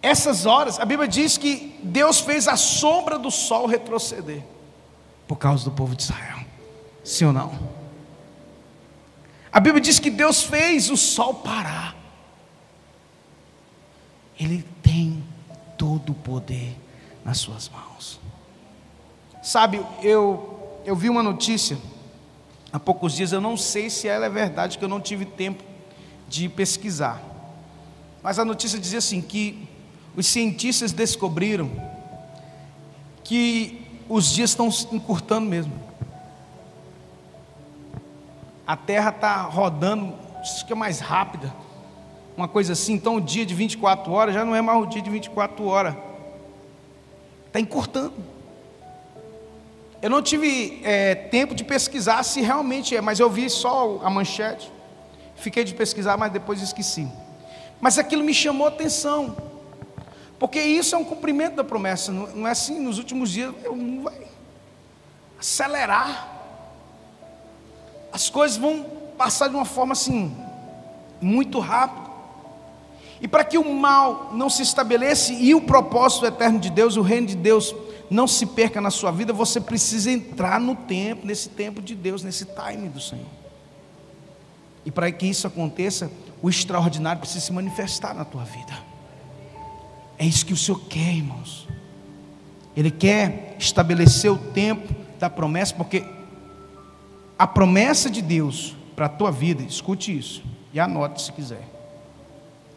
Essas 0.01 0.45
horas, 0.45 0.79
a 0.79 0.85
Bíblia 0.85 1.07
diz 1.07 1.37
que 1.37 1.79
Deus 1.83 2.19
fez 2.19 2.47
a 2.47 2.55
sombra 2.55 3.19
do 3.19 3.29
sol 3.29 3.67
retroceder 3.67 4.43
por 5.27 5.37
causa 5.37 5.65
do 5.65 5.71
povo 5.71 5.95
de 5.95 6.03
Israel. 6.03 6.39
Sim 7.03 7.25
ou 7.25 7.33
não? 7.33 7.57
A 9.51 9.59
Bíblia 9.59 9.81
diz 9.81 9.99
que 9.99 10.09
Deus 10.09 10.43
fez 10.43 10.89
o 10.89 10.97
sol 10.97 11.35
parar. 11.35 11.95
Ele 14.39 14.65
tem 14.81 15.23
todo 15.77 16.11
o 16.11 16.15
poder 16.15 16.75
nas 17.23 17.37
suas 17.37 17.69
mãos. 17.69 18.19
Sabe, 19.41 19.85
eu 20.01 20.51
eu 20.85 20.95
vi 20.95 21.09
uma 21.09 21.21
notícia 21.21 21.77
há 22.71 22.79
poucos 22.79 23.13
dias, 23.13 23.31
eu 23.31 23.41
não 23.41 23.55
sei 23.55 23.89
se 23.89 24.07
ela 24.07 24.25
é 24.25 24.29
verdade, 24.29 24.77
que 24.77 24.83
eu 24.83 24.89
não 24.89 24.99
tive 24.99 25.25
tempo 25.25 25.63
de 26.27 26.49
pesquisar. 26.49 27.21
Mas 28.23 28.39
a 28.39 28.45
notícia 28.45 28.79
dizia 28.79 28.99
assim 28.99 29.21
que 29.21 29.67
os 30.15 30.27
cientistas 30.27 30.91
descobriram 30.91 31.69
que 33.23 33.81
os 34.09 34.31
dias 34.31 34.49
estão 34.49 34.69
encurtando 34.91 35.47
mesmo. 35.47 35.73
A 38.67 38.75
Terra 38.75 39.09
está 39.09 39.41
rodando, 39.43 40.13
fica 40.59 40.75
mais 40.75 40.99
rápida. 40.99 41.53
Uma 42.35 42.47
coisa 42.47 42.73
assim, 42.73 42.93
então 42.93 43.15
o 43.15 43.21
dia 43.21 43.45
de 43.45 43.53
24 43.53 44.11
horas 44.11 44.33
já 44.33 44.43
não 44.43 44.55
é 44.55 44.61
mais 44.61 44.81
o 44.81 44.85
dia 44.85 45.01
de 45.01 45.09
24 45.09 45.65
horas. 45.65 45.95
Está 47.47 47.59
encurtando. 47.59 48.13
Eu 50.01 50.09
não 50.09 50.21
tive 50.21 50.81
é, 50.83 51.13
tempo 51.13 51.53
de 51.53 51.63
pesquisar 51.63 52.23
se 52.23 52.41
realmente 52.41 52.95
é, 52.95 53.01
mas 53.01 53.19
eu 53.19 53.29
vi 53.29 53.49
só 53.49 53.99
a 54.03 54.09
manchete. 54.09 54.71
Fiquei 55.35 55.63
de 55.63 55.73
pesquisar, 55.73 56.17
mas 56.17 56.31
depois 56.31 56.61
esqueci. 56.61 57.07
Mas 57.79 57.97
aquilo 57.97 58.23
me 58.23 58.33
chamou 58.33 58.65
a 58.65 58.69
atenção. 58.69 59.50
Porque 60.41 60.59
isso 60.59 60.95
é 60.95 60.97
um 60.97 61.03
cumprimento 61.03 61.57
da 61.57 61.63
promessa, 61.63 62.11
não 62.11 62.47
é 62.47 62.51
assim, 62.51 62.79
nos 62.79 62.97
últimos 62.97 63.29
dias 63.29 63.53
não 63.63 64.01
vai 64.01 64.21
acelerar. 65.39 66.35
As 68.11 68.27
coisas 68.27 68.57
vão 68.57 68.83
passar 69.15 69.49
de 69.49 69.55
uma 69.55 69.65
forma 69.65 69.91
assim, 69.91 70.35
muito 71.21 71.59
rápido. 71.59 72.09
E 73.21 73.27
para 73.27 73.43
que 73.43 73.55
o 73.55 73.71
mal 73.71 74.31
não 74.33 74.49
se 74.49 74.63
estabeleça 74.63 75.31
e 75.31 75.53
o 75.53 75.61
propósito 75.61 76.25
eterno 76.25 76.59
de 76.59 76.71
Deus, 76.71 76.97
o 76.97 77.03
reino 77.03 77.27
de 77.27 77.35
Deus, 77.35 77.75
não 78.09 78.25
se 78.25 78.47
perca 78.47 78.81
na 78.81 78.89
sua 78.89 79.11
vida, 79.11 79.31
você 79.31 79.61
precisa 79.61 80.09
entrar 80.09 80.59
no 80.59 80.75
tempo, 80.75 81.23
nesse 81.23 81.49
tempo 81.49 81.83
de 81.83 81.93
Deus, 81.93 82.23
nesse 82.23 82.45
time 82.45 82.89
do 82.89 82.99
Senhor. 82.99 83.27
E 84.83 84.89
para 84.89 85.11
que 85.11 85.27
isso 85.27 85.45
aconteça, 85.45 86.11
o 86.41 86.49
extraordinário 86.49 87.19
precisa 87.19 87.45
se 87.45 87.53
manifestar 87.53 88.15
na 88.15 88.25
tua 88.25 88.43
vida. 88.43 88.90
É 90.21 90.23
isso 90.23 90.45
que 90.45 90.53
o 90.53 90.57
Senhor 90.57 90.79
quer, 90.81 91.15
irmãos. 91.15 91.67
Ele 92.77 92.91
quer 92.91 93.55
estabelecer 93.57 94.31
o 94.31 94.37
tempo 94.37 94.93
da 95.17 95.31
promessa, 95.31 95.73
porque 95.73 96.05
a 97.39 97.47
promessa 97.47 98.07
de 98.07 98.21
Deus 98.21 98.75
para 98.95 99.07
a 99.07 99.09
tua 99.09 99.31
vida, 99.31 99.63
escute 99.63 100.15
isso 100.15 100.43
e 100.71 100.79
anote 100.79 101.23
se 101.23 101.31
quiser, 101.31 101.67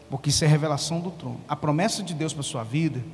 porque 0.09 0.31
isso 0.31 0.43
é 0.43 0.47
revelação 0.47 0.99
do 0.99 1.11
trono. 1.11 1.39
A 1.47 1.55
promessa 1.55 2.01
de 2.01 2.15
Deus 2.15 2.33
para 2.33 2.39
a 2.39 2.43
sua 2.43 2.63
vida, 2.63 3.05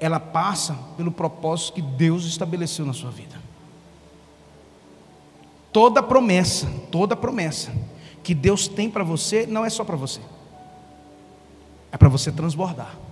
ela 0.00 0.18
passa 0.18 0.74
pelo 0.96 1.12
propósito 1.12 1.74
que 1.74 1.82
Deus 1.82 2.24
estabeleceu 2.24 2.84
na 2.84 2.92
sua 2.92 3.12
vida. 3.12 3.36
Toda 5.72 6.02
promessa, 6.02 6.66
toda 6.90 7.14
promessa 7.14 7.72
que 8.20 8.34
Deus 8.34 8.66
tem 8.66 8.90
para 8.90 9.04
você, 9.04 9.46
não 9.46 9.64
é 9.64 9.70
só 9.70 9.84
para 9.84 9.94
você, 9.94 10.20
é 11.92 11.96
para 11.96 12.08
você 12.08 12.32
transbordar 12.32 13.11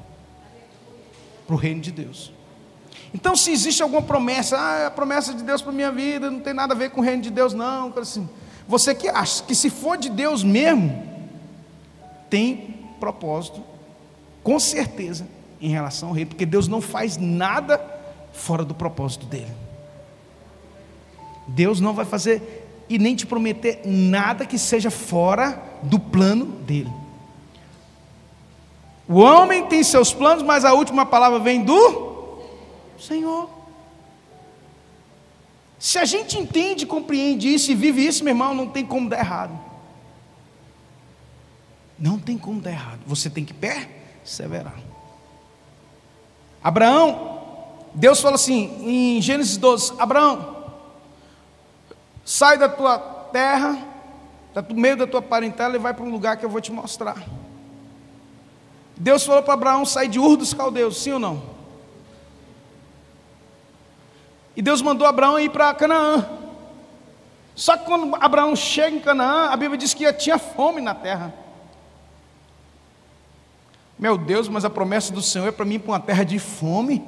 para 1.50 1.56
o 1.56 1.58
reino 1.58 1.80
de 1.80 1.90
Deus. 1.90 2.32
Então, 3.12 3.34
se 3.34 3.50
existe 3.50 3.82
alguma 3.82 4.02
promessa, 4.02 4.56
ah, 4.56 4.78
é 4.78 4.86
a 4.86 4.90
promessa 4.90 5.34
de 5.34 5.42
Deus 5.42 5.60
para 5.60 5.72
minha 5.72 5.90
vida, 5.90 6.30
não 6.30 6.38
tem 6.38 6.54
nada 6.54 6.74
a 6.74 6.76
ver 6.76 6.90
com 6.90 7.00
o 7.00 7.04
reino 7.04 7.22
de 7.22 7.30
Deus, 7.30 7.52
não. 7.52 7.92
Assim, 7.96 8.28
você 8.68 8.94
que 8.94 9.08
acha 9.08 9.42
que 9.42 9.52
se 9.52 9.68
for 9.68 9.98
de 9.98 10.08
Deus 10.08 10.44
mesmo, 10.44 11.02
tem 12.28 12.78
propósito, 13.00 13.64
com 14.44 14.60
certeza, 14.60 15.26
em 15.60 15.70
relação 15.70 16.10
ao 16.10 16.14
reino, 16.14 16.30
porque 16.30 16.46
Deus 16.46 16.68
não 16.68 16.80
faz 16.80 17.16
nada 17.16 17.84
fora 18.32 18.64
do 18.64 18.74
propósito 18.74 19.26
dele. 19.26 19.50
Deus 21.48 21.80
não 21.80 21.92
vai 21.92 22.04
fazer 22.04 22.84
e 22.88 22.96
nem 22.96 23.16
te 23.16 23.26
prometer 23.26 23.80
nada 23.84 24.46
que 24.46 24.56
seja 24.56 24.88
fora 24.88 25.60
do 25.82 25.98
plano 25.98 26.46
dele. 26.46 26.99
O 29.10 29.18
homem 29.18 29.66
tem 29.66 29.82
seus 29.82 30.12
planos, 30.12 30.44
mas 30.44 30.64
a 30.64 30.72
última 30.72 31.04
palavra 31.04 31.40
vem 31.40 31.64
do 31.64 32.38
Senhor. 32.96 33.50
Se 35.80 35.98
a 35.98 36.04
gente 36.04 36.38
entende, 36.38 36.86
compreende 36.86 37.52
isso 37.52 37.72
e 37.72 37.74
vive 37.74 38.06
isso, 38.06 38.22
meu 38.22 38.30
irmão, 38.30 38.54
não 38.54 38.68
tem 38.68 38.86
como 38.86 39.08
dar 39.08 39.18
errado. 39.18 39.58
Não 41.98 42.20
tem 42.20 42.38
como 42.38 42.60
dar 42.60 42.70
errado. 42.70 43.00
Você 43.04 43.28
tem 43.28 43.44
que 43.44 43.52
perseverar. 43.52 44.78
Abraão, 46.62 47.66
Deus 47.92 48.20
fala 48.20 48.36
assim 48.36 49.16
em 49.16 49.20
Gênesis 49.20 49.56
12: 49.56 49.94
Abraão, 49.98 50.66
sai 52.24 52.56
da 52.56 52.68
tua 52.68 52.96
terra, 53.32 53.76
do 54.68 54.74
meio 54.76 54.98
da 54.98 55.06
tua 55.08 55.20
parentela 55.20 55.74
e 55.74 55.80
vai 55.80 55.92
para 55.92 56.04
um 56.04 56.12
lugar 56.12 56.36
que 56.36 56.44
eu 56.44 56.50
vou 56.50 56.60
te 56.60 56.70
mostrar. 56.70 57.39
Deus 59.00 59.24
falou 59.24 59.42
para 59.42 59.54
Abraão 59.54 59.86
sair 59.86 60.08
de 60.08 60.18
Ur 60.18 60.36
dos 60.36 60.52
Caldeus, 60.52 61.02
sim 61.02 61.12
ou 61.12 61.18
não? 61.18 61.42
E 64.54 64.60
Deus 64.60 64.82
mandou 64.82 65.06
Abraão 65.06 65.40
ir 65.40 65.48
para 65.48 65.72
Canaã. 65.72 66.28
Só 67.54 67.78
que 67.78 67.86
quando 67.86 68.14
Abraão 68.16 68.54
chega 68.54 68.94
em 68.94 69.00
Canaã, 69.00 69.48
a 69.48 69.56
Bíblia 69.56 69.78
diz 69.78 69.94
que 69.94 70.12
tinha 70.12 70.38
fome 70.38 70.82
na 70.82 70.94
terra. 70.94 71.32
Meu 73.98 74.18
Deus, 74.18 74.48
mas 74.48 74.66
a 74.66 74.70
promessa 74.70 75.14
do 75.14 75.22
Senhor 75.22 75.48
é 75.48 75.52
para 75.52 75.64
mim 75.64 75.78
para 75.78 75.92
uma 75.92 76.00
terra 76.00 76.22
de 76.22 76.38
fome. 76.38 77.02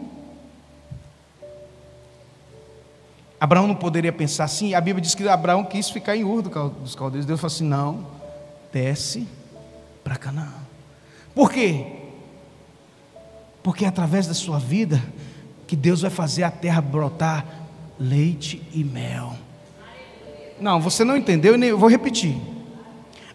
Abraão 3.38 3.66
não 3.66 3.74
poderia 3.74 4.12
pensar 4.14 4.44
assim. 4.44 4.72
A 4.72 4.81
Bíblia 4.81 5.02
diz 5.02 5.14
que 5.14 5.28
Abraão 5.28 5.62
quis 5.62 5.90
ficar 5.90 6.16
em 6.16 6.24
Ur 6.24 6.40
dos 6.40 6.94
Caldeiros. 6.94 7.26
Deus 7.26 7.38
falou 7.38 7.52
assim: 7.52 7.64
não, 7.64 8.07
desce 8.72 9.28
para 10.02 10.16
Canaã. 10.16 10.62
Por 11.35 11.51
quê? 11.51 11.87
Porque 13.62 13.85
é 13.85 13.88
através 13.88 14.27
da 14.27 14.35
sua 14.35 14.59
vida 14.59 15.03
que 15.66 15.77
Deus 15.77 16.03
vai 16.03 16.11
fazer 16.11 16.42
a 16.42 16.51
terra 16.51 16.81
brotar 16.81 17.47
leite 17.99 18.62
e 18.75 18.85
mel. 18.85 19.35
Não, 20.61 20.81
você 20.81 21.05
não 21.05 21.16
entendeu, 21.16 21.57
eu 21.57 21.79
vou 21.79 21.88
repetir. 21.88 22.37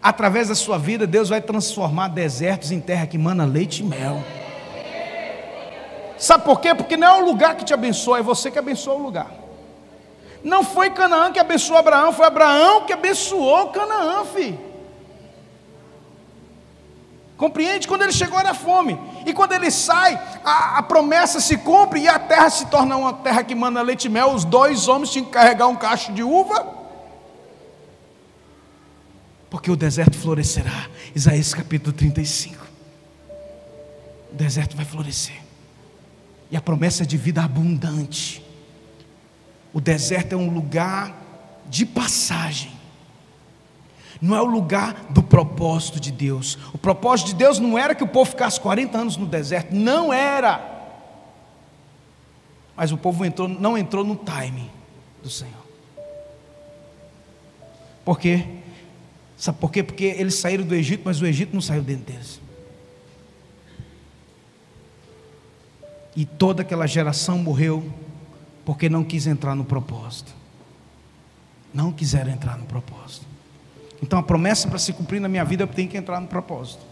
Através 0.00 0.48
da 0.48 0.54
sua 0.54 0.78
vida, 0.78 1.06
Deus 1.06 1.28
vai 1.28 1.40
transformar 1.40 2.08
desertos 2.08 2.70
em 2.70 2.80
terra 2.80 3.06
que 3.06 3.18
mana 3.18 3.44
leite 3.44 3.82
e 3.82 3.84
mel. 3.84 4.22
Sabe 6.16 6.44
por 6.44 6.60
quê? 6.60 6.74
Porque 6.74 6.96
não 6.96 7.06
é 7.06 7.22
o 7.22 7.24
lugar 7.24 7.56
que 7.56 7.64
te 7.64 7.74
abençoa, 7.74 8.18
é 8.18 8.22
você 8.22 8.50
que 8.50 8.58
abençoa 8.58 8.94
o 8.94 9.02
lugar. 9.02 9.32
Não 10.42 10.62
foi 10.62 10.90
Canaã 10.90 11.32
que 11.32 11.38
abençoou 11.38 11.78
Abraão, 11.78 12.12
foi 12.12 12.26
Abraão 12.26 12.84
que 12.84 12.92
abençoou 12.92 13.68
Canaã, 13.68 14.24
filho. 14.24 14.67
Compreende? 17.38 17.88
Quando 17.88 18.02
ele 18.02 18.12
chegou 18.12 18.38
era 18.38 18.52
fome. 18.52 19.00
E 19.24 19.32
quando 19.32 19.52
ele 19.52 19.70
sai, 19.70 20.20
a, 20.44 20.78
a, 20.78 20.82
promessa 20.82 21.40
se 21.40 21.56
cumpre 21.56 22.00
e 22.00 22.08
a 22.08 22.18
terra 22.18 22.50
se 22.50 22.66
torna 22.66 22.96
uma 22.96 23.14
terra 23.14 23.42
que 23.42 23.54
manda 23.54 23.80
leite 23.80 24.04
e 24.04 24.10
mel. 24.10 24.34
Os 24.34 24.44
dois 24.44 24.88
homens 24.88 25.10
tinham 25.10 25.24
que 25.24 25.32
carregar 25.32 25.68
um 25.68 25.76
cacho 25.76 26.12
de 26.12 26.22
uva 26.22 26.76
porque 29.50 29.70
o 29.70 29.76
deserto 29.76 30.16
florescerá. 30.16 30.88
Isaías 31.14 31.54
capítulo 31.54 31.92
35. 31.92 32.66
O 34.32 34.34
deserto 34.34 34.76
vai 34.76 34.84
florescer. 34.84 35.36
E 36.50 36.56
a 36.56 36.60
promessa 36.60 37.02
é 37.02 37.06
de 37.06 37.16
vida 37.16 37.42
abundante. 37.42 38.44
O 39.72 39.80
deserto 39.80 40.34
é 40.34 40.36
um 40.36 40.50
lugar 40.50 41.14
de 41.66 41.86
passagem. 41.86 42.77
Não 44.20 44.36
é 44.36 44.42
o 44.42 44.46
lugar 44.46 45.06
do 45.10 45.22
propósito 45.22 46.00
de 46.00 46.10
Deus. 46.10 46.58
O 46.72 46.78
propósito 46.78 47.28
de 47.28 47.34
Deus 47.34 47.58
não 47.58 47.78
era 47.78 47.94
que 47.94 48.02
o 48.02 48.08
povo 48.08 48.30
ficasse 48.30 48.60
40 48.60 48.98
anos 48.98 49.16
no 49.16 49.26
deserto, 49.26 49.74
não 49.74 50.12
era. 50.12 50.76
Mas 52.76 52.92
o 52.92 52.96
povo 52.96 53.24
entrou, 53.24 53.48
não 53.48 53.76
entrou 53.78 54.04
no 54.04 54.16
time 54.16 54.70
do 55.22 55.30
Senhor. 55.30 55.54
Por 58.04 58.18
quê? 58.18 58.46
Sabe 59.36 59.58
por 59.58 59.70
quê? 59.70 59.82
Porque 59.82 60.04
eles 60.04 60.34
saíram 60.34 60.64
do 60.64 60.74
Egito, 60.74 61.02
mas 61.04 61.20
o 61.20 61.26
Egito 61.26 61.54
não 61.54 61.60
saiu 61.60 61.82
dentro 61.82 62.12
deles. 62.12 62.40
E 66.16 66.24
toda 66.24 66.62
aquela 66.62 66.86
geração 66.86 67.38
morreu 67.38 67.92
porque 68.64 68.88
não 68.88 69.04
quis 69.04 69.26
entrar 69.26 69.54
no 69.54 69.64
propósito. 69.64 70.34
Não 71.72 71.92
quiseram 71.92 72.32
entrar 72.32 72.58
no 72.58 72.66
propósito. 72.66 73.24
Então 74.02 74.18
a 74.18 74.22
promessa 74.22 74.68
para 74.68 74.78
se 74.78 74.92
cumprir 74.92 75.20
na 75.20 75.28
minha 75.28 75.44
vida 75.44 75.66
tenho 75.66 75.88
que 75.88 75.96
entrar 75.96 76.20
no 76.20 76.26
propósito. 76.26 76.84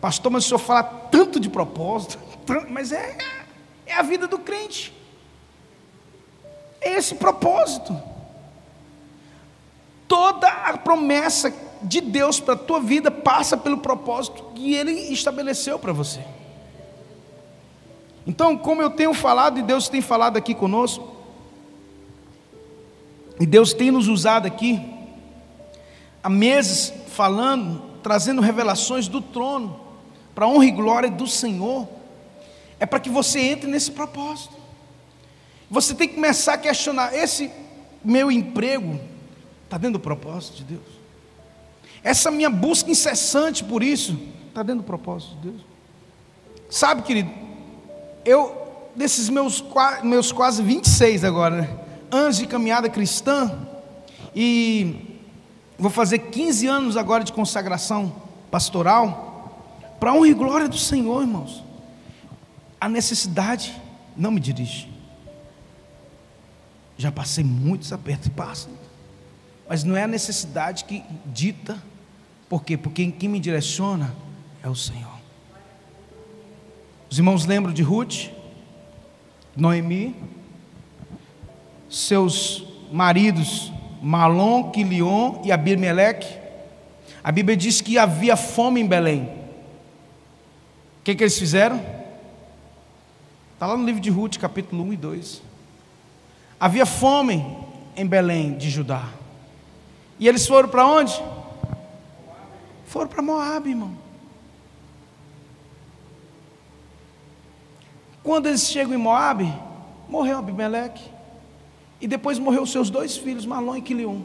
Pastor, 0.00 0.32
mas 0.32 0.44
o 0.44 0.48
senhor 0.48 0.58
fala 0.58 0.82
tanto 0.82 1.38
de 1.38 1.48
propósito, 1.48 2.18
mas 2.68 2.92
é, 2.92 3.16
é 3.86 3.94
a 3.94 4.02
vida 4.02 4.26
do 4.26 4.38
crente. 4.38 4.94
É 6.80 6.94
esse 6.94 7.14
propósito 7.14 8.10
toda 10.10 10.48
a 10.48 10.76
promessa 10.76 11.54
de 11.80 12.00
Deus 12.00 12.40
para 12.40 12.54
a 12.54 12.58
tua 12.58 12.80
vida 12.80 13.12
passa 13.12 13.56
pelo 13.56 13.78
propósito 13.78 14.42
que 14.56 14.74
Ele 14.74 14.90
estabeleceu 14.90 15.78
para 15.78 15.92
você. 15.92 16.20
Então, 18.26 18.58
como 18.58 18.82
eu 18.82 18.90
tenho 18.90 19.14
falado 19.14 19.60
e 19.60 19.62
Deus 19.62 19.88
tem 19.88 20.00
falado 20.00 20.36
aqui 20.36 20.52
conosco, 20.52 21.08
e 23.38 23.46
Deus 23.46 23.72
tem 23.72 23.92
nos 23.92 24.08
usado 24.08 24.46
aqui, 24.46 24.82
há 26.22 26.28
meses 26.28 26.92
falando, 27.08 27.82
trazendo 28.02 28.40
revelações 28.40 29.08
do 29.08 29.20
trono, 29.20 29.80
para 30.34 30.46
honra 30.46 30.66
e 30.66 30.70
glória 30.70 31.10
do 31.10 31.26
Senhor, 31.26 31.88
é 32.78 32.86
para 32.86 33.00
que 33.00 33.10
você 33.10 33.40
entre 33.40 33.70
nesse 33.70 33.90
propósito. 33.90 34.54
Você 35.70 35.94
tem 35.94 36.08
que 36.08 36.14
começar 36.14 36.54
a 36.54 36.58
questionar: 36.58 37.14
esse 37.14 37.50
meu 38.04 38.30
emprego, 38.30 38.98
Está 39.70 39.78
dentro 39.78 40.00
do 40.00 40.02
propósito 40.02 40.56
de 40.56 40.64
Deus. 40.64 40.82
Essa 42.02 42.28
minha 42.28 42.50
busca 42.50 42.90
incessante 42.90 43.62
por 43.62 43.84
isso, 43.84 44.18
está 44.48 44.64
dentro 44.64 44.82
do 44.82 44.84
propósito 44.84 45.36
de 45.36 45.50
Deus. 45.50 45.60
Sabe, 46.68 47.02
querido, 47.02 47.30
eu, 48.24 48.66
desses 48.96 49.28
meus, 49.28 49.62
meus 50.02 50.32
quase 50.32 50.60
26 50.60 51.22
agora, 51.22 51.60
né, 51.60 51.78
anos 52.10 52.38
de 52.38 52.48
caminhada 52.48 52.90
cristã, 52.90 53.64
e 54.34 55.09
vou 55.80 55.90
fazer 55.90 56.18
15 56.18 56.66
anos 56.66 56.96
agora 56.96 57.24
de 57.24 57.32
consagração 57.32 58.14
pastoral, 58.50 59.96
para 59.98 60.12
honra 60.12 60.28
e 60.28 60.34
glória 60.34 60.68
do 60.68 60.76
Senhor, 60.76 61.22
irmãos. 61.22 61.62
A 62.80 62.88
necessidade 62.88 63.80
não 64.16 64.30
me 64.30 64.40
dirige. 64.40 64.88
Já 66.96 67.10
passei 67.10 67.42
muitos 67.42 67.92
apertos 67.92 68.26
e 68.26 68.30
passo. 68.30 68.68
Mas 69.68 69.84
não 69.84 69.96
é 69.96 70.02
a 70.02 70.06
necessidade 70.06 70.84
que 70.84 71.02
dita, 71.26 71.82
por 72.48 72.64
quê? 72.64 72.76
Porque 72.76 73.10
quem 73.12 73.28
me 73.28 73.40
direciona 73.40 74.14
é 74.62 74.68
o 74.68 74.74
Senhor. 74.74 75.18
Os 77.08 77.16
irmãos 77.16 77.46
lembram 77.46 77.72
de 77.72 77.82
Ruth, 77.82 78.28
Noemi, 79.56 80.14
seus 81.88 82.64
maridos 82.92 83.72
Malom, 84.00 84.70
Quilion 84.70 85.42
e 85.44 85.52
Abimeleque. 85.52 86.38
A 87.22 87.30
Bíblia 87.30 87.56
diz 87.56 87.80
que 87.80 87.98
havia 87.98 88.36
fome 88.36 88.80
em 88.80 88.86
Belém. 88.86 89.24
O 91.00 91.02
que, 91.04 91.14
que 91.14 91.22
eles 91.22 91.38
fizeram? 91.38 91.80
Está 93.54 93.66
lá 93.66 93.76
no 93.76 93.84
livro 93.84 94.00
de 94.00 94.08
Ruth, 94.08 94.38
capítulo 94.38 94.82
1 94.84 94.92
e 94.94 94.96
2. 94.96 95.42
Havia 96.58 96.86
fome 96.86 97.44
em 97.94 98.06
Belém 98.06 98.56
de 98.56 98.70
Judá. 98.70 99.08
E 100.18 100.28
eles 100.28 100.46
foram 100.46 100.68
para 100.68 100.86
onde? 100.86 101.12
Foram 102.86 103.08
para 103.08 103.22
Moab, 103.22 103.68
irmão. 103.68 103.96
Quando 108.22 108.46
eles 108.46 108.62
chegam 108.62 108.94
em 108.94 108.98
Moab, 108.98 109.50
morreu 110.08 110.38
Abimeleque. 110.38 111.02
E 112.00 112.08
depois 112.08 112.38
morreu 112.38 112.64
seus 112.64 112.88
dois 112.88 113.16
filhos, 113.16 113.44
Malom 113.44 113.76
e 113.76 113.82
Quilion. 113.82 114.20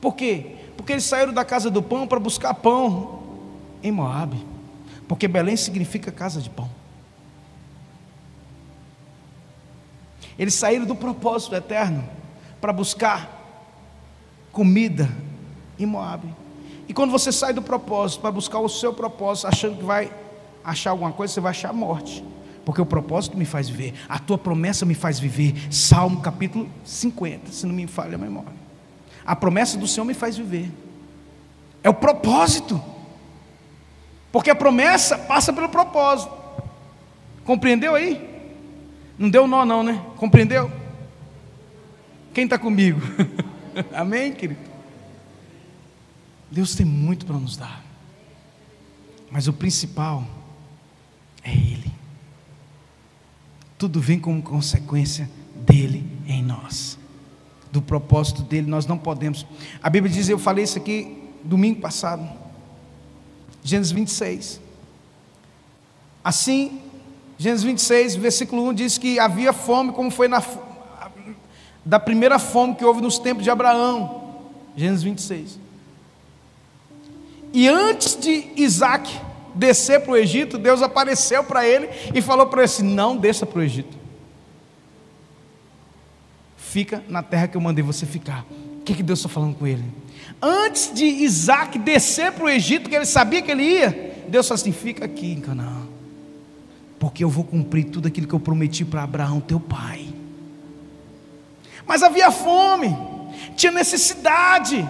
Por 0.00 0.14
quê? 0.14 0.56
Porque 0.76 0.92
eles 0.92 1.04
saíram 1.04 1.32
da 1.32 1.44
casa 1.44 1.70
do 1.70 1.82
pão 1.82 2.06
para 2.06 2.18
buscar 2.18 2.54
pão 2.54 3.22
em 3.82 3.92
Moab. 3.92 4.36
Porque 5.06 5.28
Belém 5.28 5.56
significa 5.56 6.10
casa 6.10 6.40
de 6.40 6.50
pão. 6.50 6.68
Eles 10.38 10.54
saíram 10.54 10.84
do 10.84 10.94
propósito 10.94 11.54
eterno 11.54 12.04
para 12.60 12.72
buscar 12.72 13.30
comida 14.52 15.08
em 15.78 15.86
Moab. 15.86 16.26
E 16.88 16.94
quando 16.94 17.10
você 17.10 17.32
sai 17.32 17.52
do 17.52 17.62
propósito 17.62 18.20
para 18.20 18.30
buscar 18.30 18.58
o 18.58 18.68
seu 18.68 18.92
propósito, 18.92 19.46
achando 19.46 19.78
que 19.78 19.84
vai 19.84 20.12
achar 20.64 20.90
alguma 20.90 21.12
coisa, 21.12 21.32
você 21.32 21.40
vai 21.40 21.50
achar 21.50 21.72
morte. 21.72 22.24
Porque 22.66 22.82
o 22.82 22.84
propósito 22.84 23.38
me 23.38 23.44
faz 23.44 23.68
viver, 23.68 23.94
a 24.08 24.18
tua 24.18 24.36
promessa 24.36 24.84
me 24.84 24.96
faz 24.96 25.20
viver. 25.20 25.72
Salmo 25.72 26.20
capítulo 26.20 26.68
50, 26.84 27.52
se 27.52 27.64
não 27.64 27.72
me 27.72 27.86
falha 27.86 28.16
a 28.16 28.18
memória. 28.18 28.52
A 29.24 29.36
promessa 29.36 29.78
do 29.78 29.86
Senhor 29.86 30.04
me 30.04 30.14
faz 30.14 30.36
viver. 30.36 30.68
É 31.80 31.88
o 31.88 31.94
propósito. 31.94 32.82
Porque 34.32 34.50
a 34.50 34.54
promessa 34.56 35.16
passa 35.16 35.52
pelo 35.52 35.68
propósito. 35.68 36.36
Compreendeu 37.44 37.94
aí? 37.94 38.20
Não 39.16 39.30
deu 39.30 39.46
nó, 39.46 39.64
não, 39.64 39.84
né? 39.84 40.04
Compreendeu? 40.16 40.68
Quem 42.34 42.46
está 42.46 42.58
comigo? 42.58 43.00
Amém, 43.94 44.32
querido? 44.32 44.60
Deus 46.50 46.74
tem 46.74 46.84
muito 46.84 47.24
para 47.24 47.36
nos 47.36 47.56
dar, 47.56 47.84
mas 49.30 49.46
o 49.46 49.52
principal 49.52 50.24
é 51.44 51.52
Ele. 51.52 51.95
Tudo 53.78 54.00
vem 54.00 54.18
como 54.18 54.42
consequência 54.42 55.28
dele 55.54 56.04
em 56.26 56.42
nós, 56.42 56.98
do 57.70 57.82
propósito 57.82 58.42
dele. 58.42 58.66
Nós 58.66 58.86
não 58.86 58.96
podemos. 58.96 59.46
A 59.82 59.90
Bíblia 59.90 60.12
diz, 60.12 60.28
eu 60.28 60.38
falei 60.38 60.64
isso 60.64 60.78
aqui 60.78 61.24
domingo 61.44 61.80
passado, 61.80 62.26
Gênesis 63.62 63.92
26. 63.92 64.60
Assim, 66.24 66.80
Gênesis 67.38 67.64
26, 67.64 68.16
versículo 68.16 68.68
1 68.68 68.74
diz 68.74 68.98
que 68.98 69.18
havia 69.18 69.52
fome, 69.52 69.92
como 69.92 70.10
foi 70.10 70.26
na, 70.26 70.42
da 71.84 72.00
primeira 72.00 72.38
fome 72.38 72.74
que 72.74 72.84
houve 72.84 73.00
nos 73.00 73.18
tempos 73.18 73.44
de 73.44 73.50
Abraão. 73.50 74.24
Gênesis 74.76 75.02
26. 75.02 75.58
E 77.52 77.68
antes 77.68 78.18
de 78.18 78.50
Isaac 78.56 79.25
descer 79.56 80.00
para 80.00 80.12
o 80.12 80.16
Egito, 80.16 80.58
Deus 80.58 80.82
apareceu 80.82 81.42
para 81.42 81.66
ele 81.66 81.88
e 82.14 82.20
falou 82.20 82.46
para 82.46 82.60
ele 82.60 82.66
assim: 82.66 82.82
não 82.82 83.16
desça 83.16 83.46
para 83.46 83.58
o 83.58 83.62
Egito. 83.62 83.96
Fica 86.56 87.02
na 87.08 87.22
terra 87.22 87.48
que 87.48 87.56
eu 87.56 87.60
mandei 87.60 87.82
você 87.82 88.04
ficar. 88.04 88.44
O 88.80 88.82
que, 88.84 88.94
que 88.94 89.02
Deus 89.02 89.18
está 89.18 89.28
falando 89.28 89.56
com 89.56 89.66
ele? 89.66 89.84
Antes 90.40 90.92
de 90.92 91.04
Isaac 91.04 91.78
descer 91.78 92.32
para 92.32 92.44
o 92.44 92.48
Egito, 92.48 92.88
que 92.88 92.94
ele 92.94 93.06
sabia 93.06 93.40
que 93.40 93.50
ele 93.50 93.62
ia, 93.62 94.24
Deus 94.28 94.46
falou 94.46 94.60
assim: 94.60 94.72
fica 94.72 95.06
aqui 95.06 95.32
em 95.32 95.40
Canaã, 95.40 95.86
porque 96.98 97.24
eu 97.24 97.30
vou 97.30 97.44
cumprir 97.44 97.84
tudo 97.84 98.06
aquilo 98.06 98.28
que 98.28 98.34
eu 98.34 98.40
prometi 98.40 98.84
para 98.84 99.02
Abraão, 99.02 99.40
teu 99.40 99.58
pai. 99.58 100.06
Mas 101.86 102.02
havia 102.02 102.30
fome, 102.30 102.96
tinha 103.56 103.72
necessidade. 103.72 104.86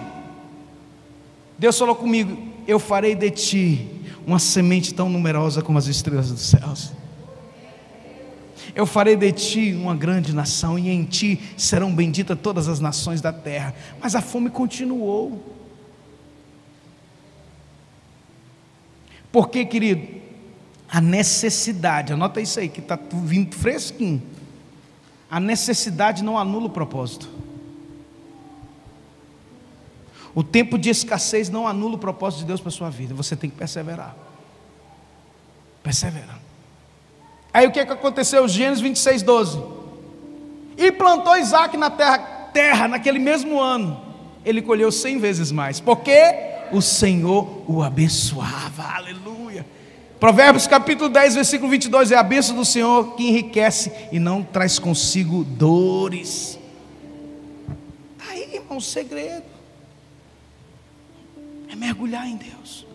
Deus 1.57 1.77
falou 1.77 1.95
comigo: 1.95 2.37
Eu 2.67 2.79
farei 2.79 3.15
de 3.15 3.31
ti 3.31 3.96
uma 4.27 4.39
semente 4.39 4.93
tão 4.93 5.07
numerosa 5.07 5.61
como 5.61 5.77
as 5.77 5.87
estrelas 5.87 6.29
dos 6.29 6.41
céus. 6.41 6.91
Eu 8.75 8.85
farei 8.85 9.15
de 9.15 9.31
ti 9.31 9.73
uma 9.73 9.95
grande 9.95 10.35
nação, 10.35 10.77
e 10.77 10.89
em 10.89 11.05
ti 11.05 11.39
serão 11.55 11.95
benditas 11.95 12.37
todas 12.37 12.67
as 12.67 12.81
nações 12.81 13.21
da 13.21 13.31
terra. 13.31 13.73
Mas 14.01 14.15
a 14.15 14.21
fome 14.21 14.49
continuou. 14.49 15.55
Porque, 19.31 19.65
querido, 19.65 20.05
a 20.89 20.99
necessidade, 20.99 22.11
anota 22.11 22.41
isso 22.41 22.59
aí 22.59 22.67
que 22.67 22.81
está 22.81 22.99
vindo 23.23 23.55
fresquinho. 23.55 24.21
A 25.31 25.39
necessidade 25.39 26.21
não 26.21 26.37
anula 26.37 26.65
o 26.65 26.69
propósito. 26.69 27.29
O 30.35 30.43
tempo 30.43 30.77
de 30.77 30.89
escassez 30.89 31.49
não 31.49 31.67
anula 31.67 31.95
o 31.95 31.97
propósito 31.97 32.39
de 32.41 32.45
Deus 32.45 32.59
para 32.59 32.69
a 32.69 32.71
sua 32.71 32.89
vida. 32.89 33.13
Você 33.13 33.35
tem 33.35 33.49
que 33.49 33.55
perseverar. 33.55 34.15
Perseverar. 35.81 36.39
Aí 37.53 37.65
o 37.65 37.71
que, 37.71 37.79
é 37.79 37.85
que 37.85 37.93
aconteceu? 37.93 38.47
Gênesis 38.47 38.81
26, 38.81 39.23
12. 39.23 39.63
E 40.77 40.91
plantou 40.91 41.35
Isaac 41.35 41.75
na 41.75 41.89
terra, 41.89 42.17
terra, 42.53 42.87
naquele 42.87 43.17
mesmo 43.17 43.59
ano. 43.59 43.99
Ele 44.45 44.61
colheu 44.61 44.91
cem 44.91 45.17
vezes 45.17 45.51
mais. 45.51 45.79
Porque 45.79 46.21
o 46.71 46.81
Senhor 46.81 47.63
o 47.67 47.81
abençoava. 47.81 48.83
Aleluia. 48.83 49.65
Provérbios 50.19 50.67
capítulo 50.67 51.09
10, 51.09 51.35
versículo 51.35 51.69
22. 51.71 52.11
É 52.11 52.15
a 52.15 52.23
bênção 52.23 52.55
do 52.55 52.65
Senhor 52.65 53.15
que 53.15 53.27
enriquece 53.27 53.91
e 54.11 54.19
não 54.19 54.43
traz 54.43 54.77
consigo 54.77 55.43
dores. 55.43 56.59
Está 58.19 58.33
aí, 58.33 58.55
irmão, 58.55 58.77
o 58.77 58.81
segredo 58.81 59.56
é 61.69 61.75
mergulhar 61.75 62.27
em 62.27 62.35
Deus, 62.35 62.85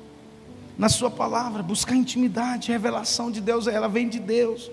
na 0.78 0.88
Sua 0.88 1.10
palavra, 1.10 1.62
buscar 1.62 1.94
intimidade, 1.94 2.72
revelação 2.72 3.30
de 3.30 3.40
Deus, 3.40 3.66
ela 3.66 3.88
vem 3.88 4.08
de 4.08 4.18
Deus. 4.18 4.70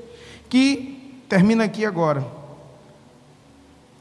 Que 0.49 1.23
termina 1.27 1.65
aqui 1.65 1.85
agora, 1.85 2.25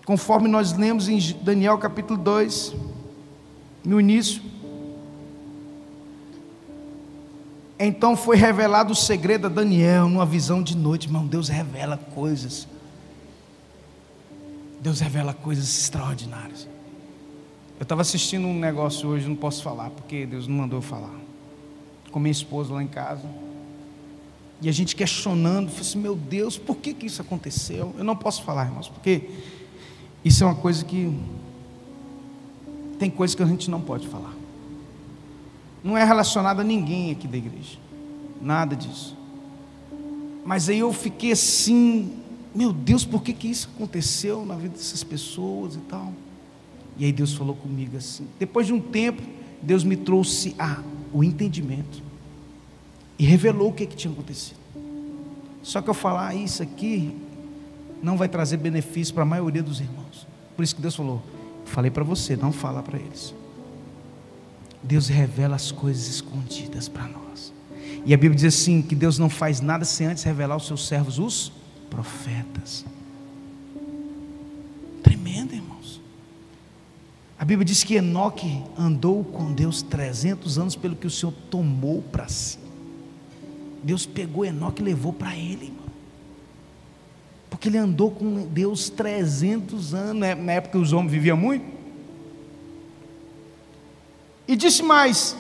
conforme 0.07 0.49
nós 0.49 0.73
lemos 0.73 1.09
em 1.09 1.19
Daniel 1.43 1.77
capítulo 1.79 2.19
2, 2.19 2.75
no 3.85 4.01
início. 4.01 4.43
Então 7.79 8.17
foi 8.17 8.37
revelado 8.37 8.93
o 8.93 8.97
segredo 8.97 9.47
a 9.47 9.51
Daniel 9.51 10.09
numa 10.09 10.27
visão 10.27 10.63
de 10.63 10.77
noite, 10.77 11.07
irmão. 11.07 11.27
Deus 11.27 11.49
revela 11.49 11.97
coisas. 11.97 12.67
Deus 14.81 15.01
revela 15.01 15.33
coisas 15.33 15.79
extraordinárias. 15.79 16.69
Eu 17.79 17.85
estava 17.85 18.03
assistindo 18.03 18.47
um 18.47 18.59
negócio 18.59 19.09
hoje, 19.09 19.29
não 19.29 19.37
posso 19.37 19.63
falar, 19.63 19.91
porque 19.91 20.27
Deus 20.27 20.49
não 20.49 20.57
mandou 20.57 20.79
eu 20.79 20.83
falar. 20.83 21.15
Com 22.11 22.19
minha 22.19 22.33
esposa 22.33 22.75
lá 22.75 22.83
em 22.83 22.89
casa. 22.89 23.25
E 24.61 24.69
a 24.69 24.73
gente 24.73 24.97
questionando, 24.97 25.69
falei 25.69 25.83
assim, 25.83 25.99
meu 26.01 26.17
Deus, 26.17 26.59
por 26.59 26.77
que, 26.77 26.93
que 26.93 27.07
isso 27.07 27.23
aconteceu? 27.23 27.95
Eu 27.97 28.03
não 28.03 28.17
posso 28.17 28.43
falar, 28.43 28.67
irmãos, 28.67 28.89
porque 28.89 29.31
isso 30.25 30.43
é 30.43 30.47
uma 30.47 30.57
coisa 30.57 30.85
que. 30.85 31.17
Tem 32.99 33.09
coisas 33.09 33.37
que 33.37 33.43
a 33.45 33.47
gente 33.47 33.71
não 33.71 33.81
pode 33.81 34.09
falar. 34.09 34.35
Não 35.85 35.97
é 35.97 36.05
relacionado 36.05 36.59
a 36.59 36.65
ninguém 36.65 37.13
aqui 37.13 37.29
da 37.29 37.37
igreja. 37.37 37.79
Nada 38.43 38.75
disso. 38.75 39.17
Mas 40.45 40.69
aí 40.69 40.81
eu 40.81 40.93
fiquei 40.93 41.31
assim, 41.31 42.13
meu 42.53 42.73
Deus, 42.73 43.05
por 43.05 43.23
que, 43.23 43.33
que 43.33 43.47
isso 43.47 43.71
aconteceu 43.73 44.45
na 44.45 44.57
vida 44.57 44.77
dessas 44.77 45.05
pessoas 45.05 45.77
e 45.77 45.81
tal? 45.81 46.13
E 46.99 47.05
aí 47.05 47.13
Deus 47.13 47.33
falou 47.33 47.55
comigo 47.55 47.97
assim. 47.97 48.27
Depois 48.39 48.67
de 48.67 48.73
um 48.73 48.81
tempo, 48.81 49.23
Deus 49.63 49.85
me 49.85 49.97
trouxe 49.97 50.55
a, 50.59 50.83
o 51.13 51.23
entendimento 51.23 52.03
e 53.19 53.25
revelou 53.25 53.71
o 53.71 53.73
que, 53.73 53.87
que 53.87 53.97
tinha 53.97 54.13
acontecido. 54.13 54.59
Só 55.63 55.81
que 55.81 55.89
eu 55.89 55.95
falar 55.95 56.35
isso 56.35 56.63
aqui 56.63 57.15
não 58.03 58.17
vai 58.17 58.29
trazer 58.29 58.57
benefício 58.57 59.13
para 59.13 59.23
a 59.23 59.27
maioria 59.27 59.63
dos 59.63 59.81
irmãos. 59.81 60.27
Por 60.57 60.63
isso 60.63 60.75
que 60.75 60.83
Deus 60.83 60.97
falou: 60.97 61.23
falei 61.65 61.91
para 61.91 62.05
você, 62.05 62.37
não 62.37 62.53
fala 62.53 62.83
para 62.83 62.99
eles. 62.99 63.35
Deus 64.83 65.09
revela 65.09 65.57
as 65.57 65.71
coisas 65.71 66.09
escondidas 66.09 66.89
para 66.89 67.05
nós. 67.05 67.53
E 68.05 68.15
a 68.15 68.17
Bíblia 68.17 68.37
diz 68.37 68.55
assim: 68.55 68.83
que 68.83 68.95
Deus 68.95 69.19
não 69.19 69.29
faz 69.29 69.61
nada 69.61 69.85
sem 69.85 70.07
antes 70.07 70.23
revelar 70.25 70.55
aos 70.55 70.67
seus 70.67 70.87
servos, 70.87 71.19
os 71.19 71.53
profetas. 71.91 72.85
Bíblia 77.49 77.65
diz 77.65 77.83
que 77.83 77.95
Enoque 77.95 78.63
andou 78.79 79.25
com 79.25 79.51
Deus 79.51 79.81
300 79.81 80.59
anos 80.59 80.77
pelo 80.77 80.95
que 80.95 81.07
o 81.07 81.11
Senhor 81.11 81.33
tomou 81.51 82.03
para 82.03 82.29
si. 82.29 82.59
Deus 83.83 84.05
pegou 84.05 84.45
Enoque 84.45 84.83
e 84.83 84.85
levou 84.85 85.15
para 85.15 85.35
ele, 85.35 85.65
irmão. 85.65 85.87
Porque 87.49 87.71
ele 87.71 87.79
andou 87.79 88.11
com 88.11 88.47
Deus 88.49 88.91
300 88.91 89.95
anos, 89.95 90.21
né? 90.21 90.35
na 90.35 90.53
época 90.53 90.77
os 90.77 90.93
homens 90.93 91.11
viviam 91.11 91.39
muito. 91.39 91.65
E 94.47 94.55
disse 94.55 94.83
mais: 94.83 95.35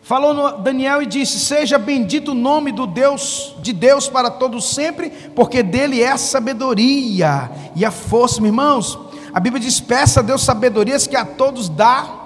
Falou 0.00 0.56
Daniel 0.62 1.02
e 1.02 1.06
disse: 1.06 1.38
Seja 1.38 1.76
bendito 1.76 2.30
o 2.30 2.34
nome 2.34 2.72
do 2.72 2.86
Deus, 2.86 3.54
de 3.60 3.74
Deus 3.74 4.08
para 4.08 4.30
todos 4.30 4.74
sempre, 4.74 5.10
porque 5.36 5.62
dele 5.62 6.00
é 6.00 6.12
a 6.12 6.16
sabedoria 6.16 7.50
e 7.76 7.84
a 7.84 7.90
força, 7.90 8.40
meus 8.40 8.48
irmãos. 8.50 9.13
A 9.34 9.40
Bíblia 9.40 9.60
diz: 9.60 9.80
peça 9.80 10.20
a 10.20 10.22
Deus 10.22 10.44
sabedorias 10.44 11.08
que 11.08 11.16
a 11.16 11.24
todos 11.24 11.68
dá 11.68 12.22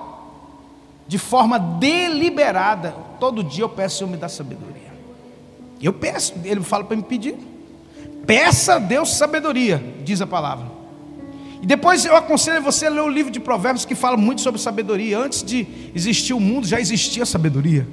de 1.07 1.17
forma 1.17 1.59
deliberada. 1.59 2.95
Todo 3.19 3.43
dia 3.43 3.65
eu 3.65 3.69
peço, 3.71 3.99
Senhor, 3.99 4.11
me 4.11 4.19
dá 4.19 4.29
sabedoria. 4.29 4.93
Eu 5.81 5.95
peço, 5.95 6.35
ele 6.45 6.61
fala 6.61 6.85
para 6.85 6.97
me 6.97 7.03
pedir. 7.03 7.35
Peça 8.27 8.75
a 8.75 8.79
Deus 8.79 9.15
sabedoria, 9.15 9.83
diz 10.05 10.21
a 10.21 10.27
palavra. 10.27 10.67
E 11.63 11.67
depois 11.67 12.05
eu 12.05 12.15
aconselho 12.15 12.63
você 12.63 12.87
a 12.87 12.91
ler 12.91 13.01
o 13.01 13.09
livro 13.09 13.33
de 13.33 13.41
Provérbios 13.41 13.87
que 13.87 13.95
fala 13.95 14.17
muito 14.19 14.43
sobre 14.43 14.61
sabedoria. 14.61 15.19
Antes 15.19 15.43
de 15.43 15.67
existir 15.95 16.35
o 16.35 16.41
mundo, 16.41 16.67
já 16.67 16.79
existia 16.79 17.25
sabedoria. 17.25 17.89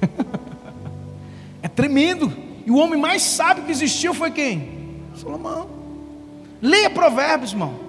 é 1.60 1.66
tremendo. 1.66 2.32
E 2.64 2.70
o 2.70 2.76
homem 2.76 3.00
mais 3.00 3.22
sábio 3.22 3.64
que 3.64 3.72
existiu 3.72 4.14
foi 4.14 4.30
quem? 4.30 5.00
Salomão. 5.20 5.68
Leia 6.62 6.88
Provérbios, 6.88 7.50
irmão. 7.50 7.81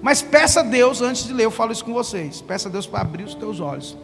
Mas 0.00 0.22
peça 0.22 0.60
a 0.60 0.62
Deus, 0.62 1.00
antes 1.00 1.24
de 1.24 1.32
ler, 1.32 1.44
eu 1.44 1.50
falo 1.50 1.72
isso 1.72 1.84
com 1.84 1.92
vocês. 1.92 2.40
Peça 2.40 2.68
a 2.68 2.72
Deus 2.72 2.86
para 2.86 3.00
abrir 3.00 3.24
os 3.24 3.34
teus 3.34 3.60
olhos. 3.60 3.96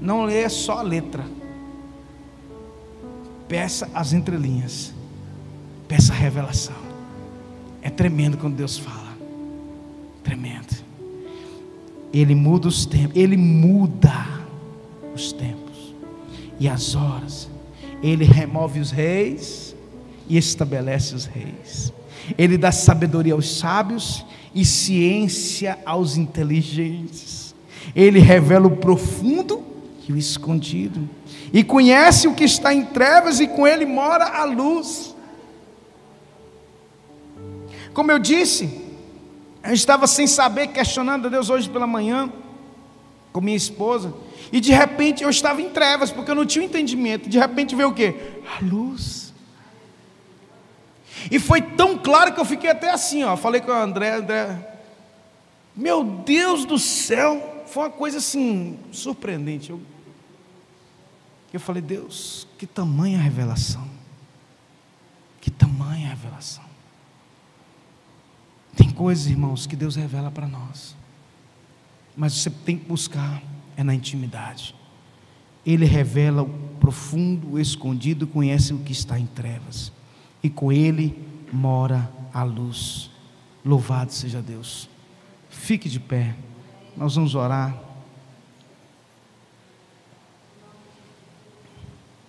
Não 0.00 0.24
leia 0.24 0.48
só 0.48 0.78
a 0.78 0.82
letra. 0.82 1.24
Peça 3.48 3.88
as 3.94 4.12
entrelinhas. 4.12 4.92
Peça 5.88 6.12
a 6.12 6.16
revelação. 6.16 6.76
É 7.80 7.90
tremendo 7.90 8.36
quando 8.36 8.56
Deus 8.56 8.78
fala. 8.78 9.12
Tremendo. 10.22 10.82
Ele 12.12 12.34
muda 12.34 12.68
os 12.68 12.84
tempos. 12.84 13.16
Ele 13.16 13.36
muda 13.36 14.26
os 15.14 15.32
tempos 15.32 15.94
e 16.58 16.68
as 16.68 16.94
horas. 16.94 17.48
Ele 18.02 18.24
remove 18.24 18.80
os 18.80 18.90
reis 18.90 19.74
e 20.28 20.36
estabelece 20.36 21.14
os 21.14 21.26
reis. 21.26 21.92
Ele 22.38 22.56
dá 22.56 22.70
sabedoria 22.70 23.34
aos 23.34 23.58
sábios 23.58 24.24
e 24.54 24.64
ciência 24.64 25.78
aos 25.84 26.16
inteligentes. 26.16 27.54
Ele 27.94 28.18
revela 28.18 28.66
o 28.66 28.76
profundo 28.76 29.62
e 30.08 30.12
o 30.12 30.16
escondido, 30.16 31.08
e 31.52 31.62
conhece 31.62 32.26
o 32.26 32.34
que 32.34 32.44
está 32.44 32.74
em 32.74 32.84
trevas, 32.84 33.38
e 33.38 33.46
com 33.46 33.66
ele 33.66 33.86
mora 33.86 34.24
a 34.24 34.44
luz. 34.44 35.14
Como 37.94 38.10
eu 38.10 38.18
disse, 38.18 38.82
eu 39.62 39.72
estava 39.72 40.06
sem 40.06 40.26
saber, 40.26 40.68
questionando 40.68 41.26
a 41.26 41.30
Deus 41.30 41.50
hoje 41.50 41.68
pela 41.68 41.86
manhã, 41.86 42.32
com 43.32 43.40
minha 43.40 43.56
esposa, 43.56 44.12
e 44.50 44.60
de 44.60 44.72
repente 44.72 45.22
eu 45.22 45.30
estava 45.30 45.62
em 45.62 45.70
trevas, 45.70 46.10
porque 46.10 46.30
eu 46.30 46.34
não 46.34 46.44
tinha 46.44 46.64
entendimento. 46.64 47.28
De 47.28 47.38
repente 47.38 47.76
veio 47.76 47.90
o 47.90 47.94
que? 47.94 48.14
A 48.58 48.64
luz. 48.64 49.21
E 51.30 51.38
foi 51.38 51.62
tão 51.62 51.98
claro 51.98 52.32
que 52.32 52.40
eu 52.40 52.44
fiquei 52.44 52.70
até 52.70 52.90
assim, 52.90 53.24
ó. 53.24 53.36
Falei 53.36 53.60
com 53.60 53.70
o 53.70 53.74
André, 53.74 54.14
André. 54.14 54.78
Meu 55.74 56.04
Deus 56.04 56.64
do 56.64 56.78
céu, 56.78 57.64
foi 57.66 57.84
uma 57.84 57.90
coisa 57.90 58.18
assim 58.18 58.78
surpreendente. 58.90 59.70
Eu, 59.70 59.80
Eu 61.52 61.60
falei, 61.60 61.82
Deus, 61.82 62.46
que 62.58 62.66
tamanha 62.66 63.18
revelação. 63.18 63.88
Que 65.40 65.50
tamanha 65.50 66.08
revelação. 66.08 66.64
Tem 68.76 68.90
coisas, 68.90 69.26
irmãos, 69.26 69.66
que 69.66 69.76
Deus 69.76 69.96
revela 69.96 70.30
para 70.30 70.46
nós. 70.46 70.96
Mas 72.16 72.34
você 72.34 72.50
tem 72.50 72.76
que 72.78 72.86
buscar 72.86 73.42
é 73.76 73.82
na 73.82 73.94
intimidade. 73.94 74.74
Ele 75.64 75.84
revela 75.84 76.42
o 76.42 76.48
profundo, 76.80 77.52
o 77.52 77.60
escondido, 77.60 78.26
conhece 78.26 78.74
o 78.74 78.78
que 78.78 78.92
está 78.92 79.18
em 79.18 79.26
trevas. 79.26 79.92
E 80.42 80.50
com 80.50 80.72
ele 80.72 81.16
mora 81.52 82.10
a 82.32 82.42
luz. 82.42 83.10
Louvado 83.64 84.12
seja 84.12 84.42
Deus. 84.42 84.88
Fique 85.48 85.88
de 85.88 86.00
pé. 86.00 86.34
Nós 86.96 87.14
vamos 87.14 87.34
orar. 87.34 87.78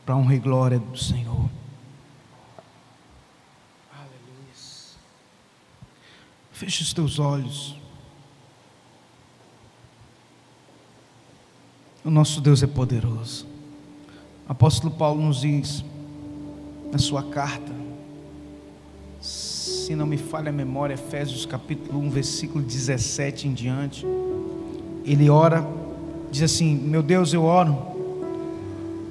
Para 0.05 0.16
honra 0.16 0.36
e 0.36 0.39
glória 0.39 0.80
do 0.80 0.97
Senhor. 0.97 1.49
Aleluia. 3.91 4.53
Feche 6.51 6.84
os 6.84 6.93
teus 6.93 7.20
olhos. 7.20 7.76
O 12.03 12.11
nosso 12.11 12.41
Deus 12.41 12.61
é 12.61 12.68
poderoso. 12.68 13.47
Apóstolo 14.47 14.93
Paulo 14.93 15.22
nos 15.22 15.39
diz, 15.39 15.86
na 16.91 16.97
sua 16.99 17.24
carta, 17.24 17.83
se 19.84 19.96
não 19.96 20.06
me 20.06 20.18
falha 20.18 20.50
a 20.50 20.54
memória, 20.54 20.94
Efésios 20.94 21.46
capítulo 21.46 22.00
1, 22.00 22.10
versículo 22.10 22.64
17 22.64 23.50
em 23.50 23.54
diante, 23.54 24.06
ele 25.04 25.30
ora, 25.30 25.68
diz 26.32 26.44
assim: 26.44 26.74
Meu 26.74 27.04
Deus, 27.04 27.34
eu 27.34 27.44
oro 27.44 27.78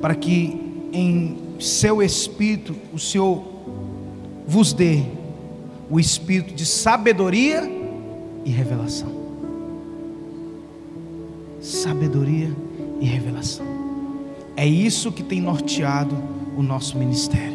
para 0.01 0.15
que 0.15 0.59
em 0.91 1.37
seu 1.61 2.03
espírito 2.03 2.75
o 2.93 2.99
Senhor 2.99 3.43
vos 4.47 4.73
dê 4.73 5.03
o 5.91 6.01
espírito 6.01 6.55
de 6.55 6.65
sabedoria 6.65 7.71
e 8.43 8.51
revelação. 8.51 9.13
Sabedoria 11.61 12.51
e 12.99 13.05
revelação. 13.05 13.67
É 14.57 14.67
isso 14.67 15.13
que 15.13 15.23
tem 15.23 15.41
norteado 15.41 16.17
o 16.57 16.63
nosso 16.63 16.97
ministério. 16.97 17.52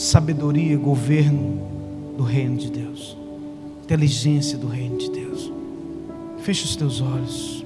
Sabedoria, 0.00 0.78
governo 0.78 1.60
do 2.16 2.24
reino 2.24 2.56
de 2.56 2.70
Deus. 2.70 3.16
Inteligência 3.84 4.56
do 4.56 4.66
reino 4.66 4.96
de 4.96 5.10
Deus. 5.10 5.52
Feche 6.38 6.64
os 6.64 6.74
teus 6.74 7.02
olhos. 7.02 7.64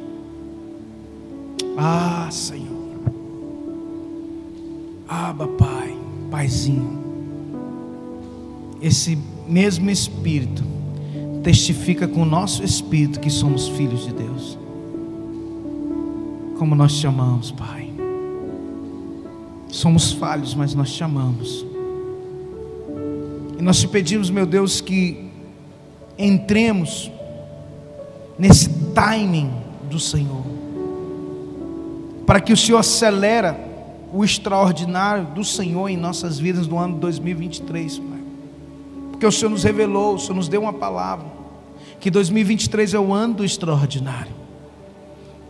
Ah, 1.76 2.28
Senhor. 2.32 2.66
Aba, 5.09 5.47
Pai, 5.47 5.97
Paizinho. 6.30 6.99
Esse 8.82 9.16
mesmo 9.47 9.89
Espírito 9.89 10.64
testifica 11.45 12.09
com 12.09 12.22
o 12.22 12.26
nosso 12.26 12.64
espírito 12.64 13.20
que 13.20 13.30
somos 13.30 13.68
filhos 13.68 14.07
de 14.07 14.12
Deus 14.12 14.59
como 16.59 16.74
nós 16.74 16.99
te 16.99 17.07
amamos, 17.07 17.51
Pai. 17.51 17.93
Somos 19.68 20.12
falhos, 20.12 20.55
mas 20.55 20.74
nós 20.74 20.91
te 20.93 21.05
amamos. 21.05 21.74
E 23.59 23.63
nós 23.63 23.81
te 23.81 23.89
pedimos, 23.89 24.31
meu 24.31 24.47
Deus, 24.47 24.81
que 24.81 25.31
entremos 26.19 27.11
nesse 28.39 28.69
timing 28.95 29.51
do 29.89 29.99
Senhor, 29.99 30.45
para 32.27 32.41
que 32.41 32.53
o 32.53 32.57
Senhor 32.57 32.79
acelera 32.79 33.59
o 34.13 34.25
extraordinário 34.25 35.27
do 35.27 35.45
Senhor 35.45 35.89
em 35.89 35.97
nossas 35.97 36.39
vidas 36.39 36.67
no 36.67 36.79
ano 36.79 36.99
2023, 36.99 37.99
Pai. 37.99 38.19
Porque 39.11 39.27
o 39.27 39.33
Senhor 39.33 39.51
nos 39.51 39.63
revelou, 39.63 40.15
o 40.15 40.19
Senhor 40.19 40.35
nos 40.35 40.49
deu 40.49 40.63
uma 40.63 40.73
palavra, 40.73 41.27
que 42.01 42.11
2023 42.11 42.95
é 42.95 42.99
o 42.99 43.13
ano 43.13 43.35
do 43.35 43.45
extraordinário. 43.45 44.33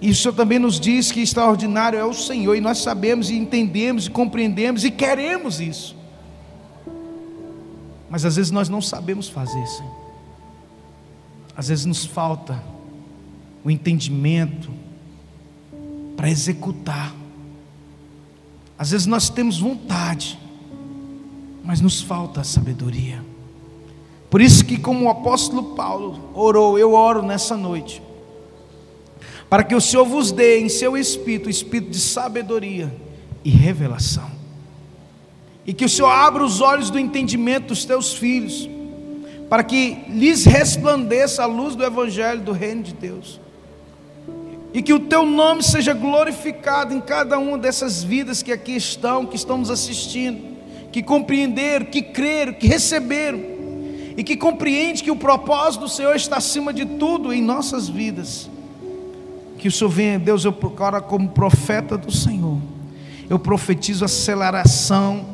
E 0.00 0.10
o 0.10 0.14
Senhor 0.14 0.34
também 0.34 0.58
nos 0.58 0.78
diz 0.78 1.10
que 1.10 1.20
extraordinário 1.20 1.98
é 1.98 2.04
o 2.04 2.12
Senhor, 2.12 2.54
e 2.54 2.60
nós 2.60 2.78
sabemos 2.78 3.30
e 3.30 3.34
entendemos 3.34 4.06
e 4.06 4.10
compreendemos 4.10 4.84
e 4.84 4.90
queremos 4.90 5.60
isso. 5.60 5.96
Mas 8.14 8.24
às 8.24 8.36
vezes 8.36 8.52
nós 8.52 8.68
não 8.68 8.80
sabemos 8.80 9.28
fazer, 9.28 9.66
Senhor. 9.66 9.92
Às 11.56 11.66
vezes 11.66 11.84
nos 11.84 12.04
falta 12.04 12.62
o 13.64 13.70
entendimento 13.72 14.70
para 16.16 16.30
executar. 16.30 17.12
Às 18.78 18.92
vezes 18.92 19.08
nós 19.08 19.28
temos 19.28 19.58
vontade, 19.58 20.38
mas 21.64 21.80
nos 21.80 22.02
falta 22.02 22.42
a 22.42 22.44
sabedoria. 22.44 23.20
Por 24.30 24.40
isso 24.40 24.64
que 24.64 24.78
como 24.78 25.06
o 25.06 25.10
apóstolo 25.10 25.74
Paulo 25.74 26.30
orou, 26.34 26.78
eu 26.78 26.92
oro 26.92 27.20
nessa 27.20 27.56
noite 27.56 28.00
para 29.50 29.64
que 29.64 29.74
o 29.74 29.80
Senhor 29.80 30.04
vos 30.04 30.30
dê 30.30 30.60
em 30.60 30.68
seu 30.68 30.96
espírito, 30.96 31.50
espírito 31.50 31.90
de 31.90 31.98
sabedoria 31.98 32.94
e 33.44 33.50
revelação. 33.50 34.33
E 35.66 35.72
que 35.72 35.84
o 35.84 35.88
Senhor 35.88 36.08
abra 36.08 36.44
os 36.44 36.60
olhos 36.60 36.90
do 36.90 36.98
entendimento 36.98 37.68
dos 37.68 37.84
teus 37.84 38.12
filhos, 38.12 38.68
para 39.48 39.62
que 39.62 40.04
lhes 40.08 40.44
resplandeça 40.44 41.42
a 41.42 41.46
luz 41.46 41.74
do 41.74 41.84
evangelho 41.84 42.40
do 42.40 42.52
reino 42.52 42.82
de 42.82 42.92
Deus. 42.92 43.40
E 44.72 44.82
que 44.82 44.92
o 44.92 45.00
teu 45.00 45.24
nome 45.24 45.62
seja 45.62 45.92
glorificado 45.94 46.92
em 46.92 47.00
cada 47.00 47.38
uma 47.38 47.56
dessas 47.56 48.02
vidas 48.02 48.42
que 48.42 48.52
aqui 48.52 48.76
estão, 48.76 49.24
que 49.24 49.36
estão 49.36 49.58
nos 49.58 49.70
assistindo, 49.70 50.56
que 50.90 51.02
compreenderam, 51.02 51.86
que 51.86 52.02
creram, 52.02 52.52
que 52.52 52.66
receberam, 52.66 53.40
e 54.16 54.22
que 54.22 54.36
compreende 54.36 55.02
que 55.02 55.10
o 55.10 55.16
propósito 55.16 55.82
do 55.82 55.88
Senhor 55.88 56.14
está 56.14 56.36
acima 56.36 56.72
de 56.72 56.84
tudo 56.84 57.32
em 57.32 57.40
nossas 57.40 57.88
vidas 57.88 58.50
que 59.64 59.68
o 59.68 59.72
Senhor 59.72 59.88
venha, 59.88 60.18
Deus, 60.18 60.44
eu 60.44 60.52
procuro 60.52 61.00
como 61.04 61.26
profeta 61.30 61.96
do 61.96 62.12
Senhor. 62.12 62.58
Eu 63.30 63.38
profetizo 63.38 64.04
aceleração, 64.04 65.24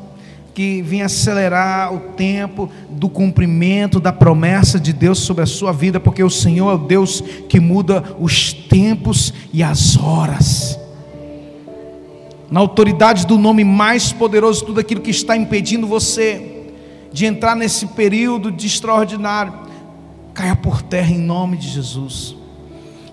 que 0.60 0.82
venha 0.82 1.06
acelerar 1.06 1.90
o 1.94 2.00
tempo 2.00 2.68
do 2.90 3.08
cumprimento 3.08 3.98
da 3.98 4.12
promessa 4.12 4.78
de 4.78 4.92
Deus 4.92 5.20
sobre 5.20 5.42
a 5.42 5.46
sua 5.46 5.72
vida, 5.72 5.98
porque 5.98 6.22
o 6.22 6.28
Senhor 6.28 6.70
é 6.70 6.74
o 6.74 6.86
Deus 6.86 7.22
que 7.48 7.58
muda 7.58 8.14
os 8.20 8.52
tempos 8.52 9.32
e 9.54 9.62
as 9.62 9.96
horas. 9.96 10.78
Na 12.50 12.60
autoridade 12.60 13.26
do 13.26 13.38
nome 13.38 13.64
mais 13.64 14.12
poderoso, 14.12 14.66
tudo 14.66 14.80
aquilo 14.80 15.00
que 15.00 15.10
está 15.10 15.34
impedindo 15.34 15.86
você 15.86 16.66
de 17.10 17.24
entrar 17.24 17.56
nesse 17.56 17.86
período 17.86 18.52
de 18.52 18.66
extraordinário, 18.66 19.54
caia 20.34 20.54
por 20.54 20.82
terra 20.82 21.10
em 21.10 21.20
nome 21.20 21.56
de 21.56 21.70
Jesus. 21.70 22.36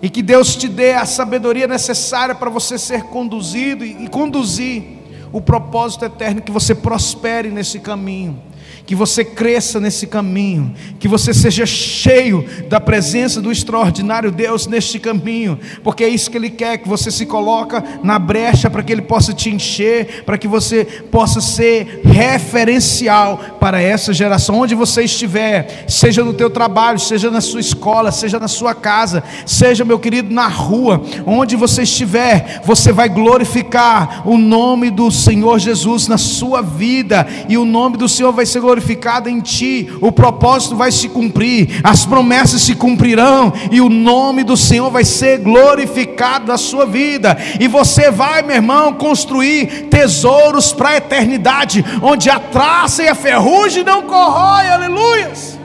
E 0.01 0.09
que 0.09 0.21
Deus 0.21 0.53
te 0.57 0.67
dê 0.67 0.91
a 0.91 1.05
sabedoria 1.05 1.65
necessária 1.65 2.35
para 2.35 2.49
você 2.49 2.77
ser 2.77 3.03
conduzido 3.03 3.85
e 3.85 4.09
conduzir 4.09 4.96
o 5.31 5.41
propósito 5.41 6.05
eterno, 6.05 6.41
que 6.41 6.51
você 6.51 6.73
prospere 6.73 7.49
nesse 7.49 7.79
caminho 7.79 8.41
que 8.85 8.95
você 8.95 9.23
cresça 9.23 9.79
nesse 9.79 10.07
caminho, 10.07 10.73
que 10.99 11.07
você 11.07 11.33
seja 11.33 11.65
cheio 11.65 12.45
da 12.69 12.79
presença 12.79 13.41
do 13.41 13.51
extraordinário 13.51 14.31
Deus 14.31 14.65
neste 14.65 14.99
caminho, 14.99 15.59
porque 15.83 16.03
é 16.03 16.09
isso 16.09 16.31
que 16.31 16.37
Ele 16.37 16.49
quer, 16.49 16.77
que 16.77 16.87
você 16.87 17.11
se 17.11 17.25
coloca 17.25 17.83
na 18.03 18.17
brecha 18.17 18.69
para 18.69 18.81
que 18.81 18.91
Ele 18.91 19.01
possa 19.01 19.33
te 19.33 19.49
encher, 19.49 20.23
para 20.25 20.37
que 20.37 20.47
você 20.47 20.85
possa 20.85 21.41
ser 21.41 22.01
referencial 22.03 23.39
para 23.59 23.81
essa 23.81 24.13
geração, 24.13 24.59
onde 24.59 24.75
você 24.75 25.03
estiver, 25.03 25.85
seja 25.87 26.23
no 26.23 26.33
teu 26.33 26.49
trabalho, 26.49 26.99
seja 26.99 27.29
na 27.29 27.41
sua 27.41 27.59
escola, 27.59 28.11
seja 28.11 28.39
na 28.39 28.47
sua 28.47 28.73
casa, 28.73 29.23
seja, 29.45 29.83
meu 29.83 29.99
querido, 29.99 30.33
na 30.33 30.47
rua, 30.47 31.01
onde 31.25 31.55
você 31.55 31.83
estiver, 31.83 32.61
você 32.63 32.91
vai 32.91 33.09
glorificar 33.09 34.27
o 34.27 34.37
nome 34.37 34.89
do 34.89 35.11
Senhor 35.11 35.59
Jesus 35.59 36.07
na 36.07 36.17
sua 36.17 36.61
vida, 36.61 37.27
e 37.49 37.57
o 37.57 37.65
nome 37.65 37.97
do 37.97 38.07
Senhor 38.07 38.31
vai 38.31 38.45
ser 38.45 38.56
glorificado 38.59 38.87
glorificada 38.97 39.29
em 39.29 39.39
ti, 39.39 39.89
o 40.01 40.11
propósito 40.11 40.75
vai 40.75 40.91
se 40.91 41.09
cumprir, 41.09 41.81
as 41.83 42.05
promessas 42.05 42.61
se 42.61 42.75
cumprirão 42.75 43.53
e 43.71 43.81
o 43.81 43.89
nome 43.89 44.43
do 44.43 44.55
Senhor 44.55 44.89
vai 44.91 45.03
ser 45.03 45.39
glorificado 45.39 46.47
na 46.47 46.57
sua 46.57 46.85
vida. 46.85 47.37
E 47.59 47.67
você 47.67 48.11
vai, 48.11 48.41
meu 48.41 48.55
irmão, 48.55 48.93
construir 48.93 49.87
tesouros 49.89 50.71
para 50.71 50.89
a 50.89 50.97
eternidade, 50.97 51.83
onde 52.01 52.29
a 52.29 52.39
traça 52.39 53.03
e 53.03 53.07
a 53.07 53.15
ferrugem 53.15 53.83
não 53.83 54.03
corrói, 54.03 54.67
aleluias. 54.67 55.57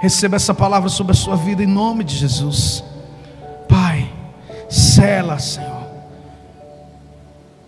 Receba 0.00 0.36
essa 0.36 0.54
palavra 0.54 0.88
sobre 0.88 1.12
a 1.12 1.16
sua 1.16 1.36
vida 1.36 1.62
em 1.62 1.66
nome 1.66 2.04
de 2.04 2.16
Jesus. 2.16 2.84
Pai, 3.68 4.08
cela, 4.68 5.38
Senhor, 5.38 5.88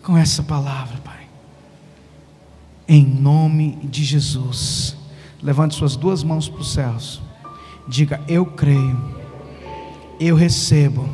com 0.02 0.16
essa 0.16 0.42
palavra 0.42 1.09
em 2.90 3.06
nome 3.06 3.78
de 3.84 4.02
Jesus. 4.02 4.96
Levante 5.40 5.76
suas 5.76 5.94
duas 5.94 6.24
mãos 6.24 6.48
para 6.48 6.60
os 6.60 6.72
céus. 6.72 7.22
Diga: 7.86 8.20
Eu 8.26 8.44
creio, 8.44 9.00
eu 10.18 10.34
recebo, 10.34 11.08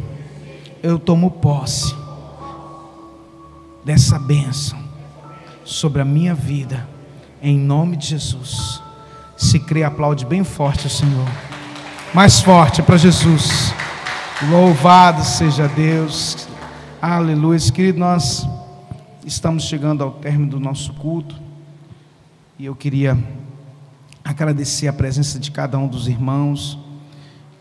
eu 0.82 0.98
tomo 0.98 1.30
posse 1.30 1.94
dessa 3.84 4.18
bênção 4.18 4.78
sobre 5.64 6.00
a 6.00 6.04
minha 6.04 6.34
vida, 6.34 6.88
em 7.42 7.58
nome 7.58 7.98
de 7.98 8.06
Jesus. 8.06 8.82
Se 9.36 9.60
crê, 9.60 9.84
aplaude 9.84 10.24
bem 10.24 10.42
forte 10.42 10.86
o 10.86 10.90
Senhor. 10.90 11.28
Mais 12.14 12.40
forte 12.40 12.82
para 12.82 12.96
Jesus. 12.96 13.74
Louvado 14.50 15.22
seja 15.22 15.68
Deus. 15.68 16.48
Aleluia. 17.02 17.60
Querido, 17.70 17.98
nós 17.98 18.48
estamos 19.26 19.64
chegando 19.64 20.02
ao 20.02 20.12
término 20.12 20.52
do 20.52 20.60
nosso 20.60 20.94
culto. 20.94 21.45
E 22.58 22.64
eu 22.64 22.74
queria 22.74 23.18
agradecer 24.24 24.88
a 24.88 24.92
presença 24.92 25.38
de 25.38 25.50
cada 25.50 25.78
um 25.78 25.86
dos 25.86 26.08
irmãos. 26.08 26.78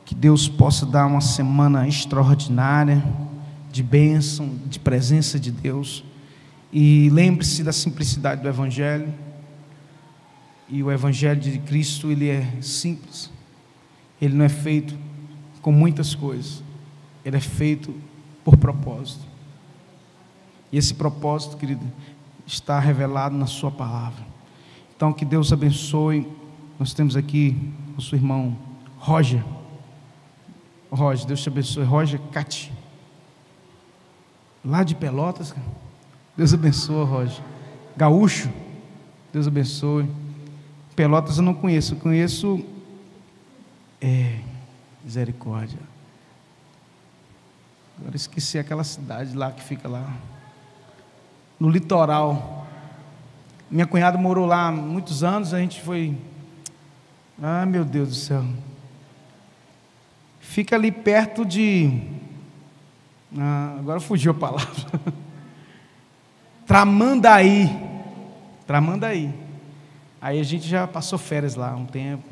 Que 0.06 0.16
Deus 0.16 0.48
possa 0.48 0.86
dar 0.86 1.06
uma 1.06 1.20
semana 1.20 1.86
extraordinária 1.86 3.04
de 3.70 3.84
bênção, 3.84 4.58
de 4.68 4.80
presença 4.80 5.38
de 5.38 5.52
Deus. 5.52 6.02
E 6.72 7.10
lembre-se 7.10 7.62
da 7.62 7.74
simplicidade 7.74 8.42
do 8.42 8.48
Evangelho. 8.48 9.14
E 10.70 10.82
o 10.82 10.90
Evangelho 10.90 11.42
de 11.42 11.60
Cristo, 11.60 12.10
ele 12.10 12.30
é 12.30 12.48
simples. 12.62 13.30
Ele 14.22 14.34
não 14.34 14.46
é 14.46 14.50
feito 14.50 14.98
com 15.62 15.74
muitas 15.74 16.16
coisas. 16.16 16.64
Ele 17.26 17.36
é 17.36 17.42
feito 17.42 17.94
por 18.46 18.56
propósito. 18.56 19.26
E 20.72 20.78
esse 20.78 20.94
propósito, 20.94 21.58
querido, 21.58 21.86
está 22.48 22.80
revelado 22.80 23.36
na 23.36 23.46
Sua 23.46 23.70
palavra. 23.70 24.35
Então, 24.96 25.12
que 25.12 25.26
Deus 25.26 25.52
abençoe. 25.52 26.28
Nós 26.80 26.94
temos 26.94 27.16
aqui 27.16 27.74
o 27.98 28.02
seu 28.02 28.18
irmão 28.18 28.58
Roger. 28.98 29.44
Roger, 30.90 31.28
Deus 31.28 31.42
te 31.42 31.50
abençoe. 31.50 31.84
Roger 31.84 32.20
Cati. 32.32 32.72
Lá 34.64 34.84
de 34.84 34.96
Pelotas, 34.96 35.52
cara. 35.52 35.68
Deus 36.36 36.54
abençoe, 36.54 37.06
Roger. 37.06 37.44
Gaúcho. 37.96 38.50
Deus 39.32 39.48
abençoe. 39.48 40.10
Pelotas 40.96 41.38
eu 41.38 41.44
não 41.44 41.54
conheço. 41.54 41.94
Eu 41.94 42.00
conheço. 42.00 42.66
É. 44.02 44.40
Misericórdia. 45.04 45.80
Agora 48.00 48.16
esqueci 48.16 48.58
aquela 48.58 48.84
cidade 48.84 49.36
lá 49.36 49.52
que 49.52 49.62
fica 49.62 49.88
lá. 49.88 50.14
No 51.60 51.70
litoral. 51.70 52.65
Minha 53.70 53.88
cunhada 53.88 54.18
morou 54.18 54.46
lá 54.46 54.72
muitos 54.72 55.24
anos, 55.24 55.54
a 55.54 55.60
gente 55.60 55.82
foi. 55.82 56.16
Ah, 57.42 57.66
meu 57.66 57.84
Deus 57.84 58.10
do 58.10 58.16
céu. 58.16 58.46
Fica 60.40 60.76
ali 60.76 60.92
perto 60.92 61.44
de. 61.44 62.02
Ah, 63.38 63.76
agora 63.80 64.00
fugiu 64.00 64.32
a 64.32 64.36
palavra. 64.36 65.02
Tramandaí. 66.66 67.70
Tramandaí. 68.66 69.34
Aí 70.22 70.40
a 70.40 70.44
gente 70.44 70.68
já 70.68 70.88
passou 70.88 71.20
férias 71.20 71.56
lá 71.56 71.76
um 71.76 71.86
tempo. 71.86 72.24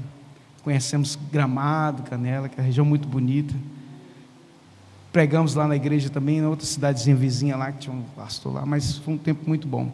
Conhecemos 0.64 1.20
Gramado, 1.32 2.04
Canela, 2.04 2.48
que 2.48 2.56
é 2.56 2.62
uma 2.62 2.66
região 2.66 2.86
muito 2.86 3.08
bonita. 3.08 3.54
Pregamos 5.12 5.54
lá 5.54 5.68
na 5.68 5.76
igreja 5.76 6.10
também, 6.10 6.42
na 6.42 6.50
outra 6.50 6.66
cidadezinha 6.66 7.16
vizinha 7.16 7.56
lá, 7.56 7.72
que 7.72 7.80
tinha 7.80 7.96
um 7.96 8.02
pastor 8.16 8.54
lá, 8.54 8.66
mas 8.66 8.98
foi 8.98 9.14
um 9.14 9.18
tempo 9.18 9.42
muito 9.46 9.68
bom. 9.68 9.92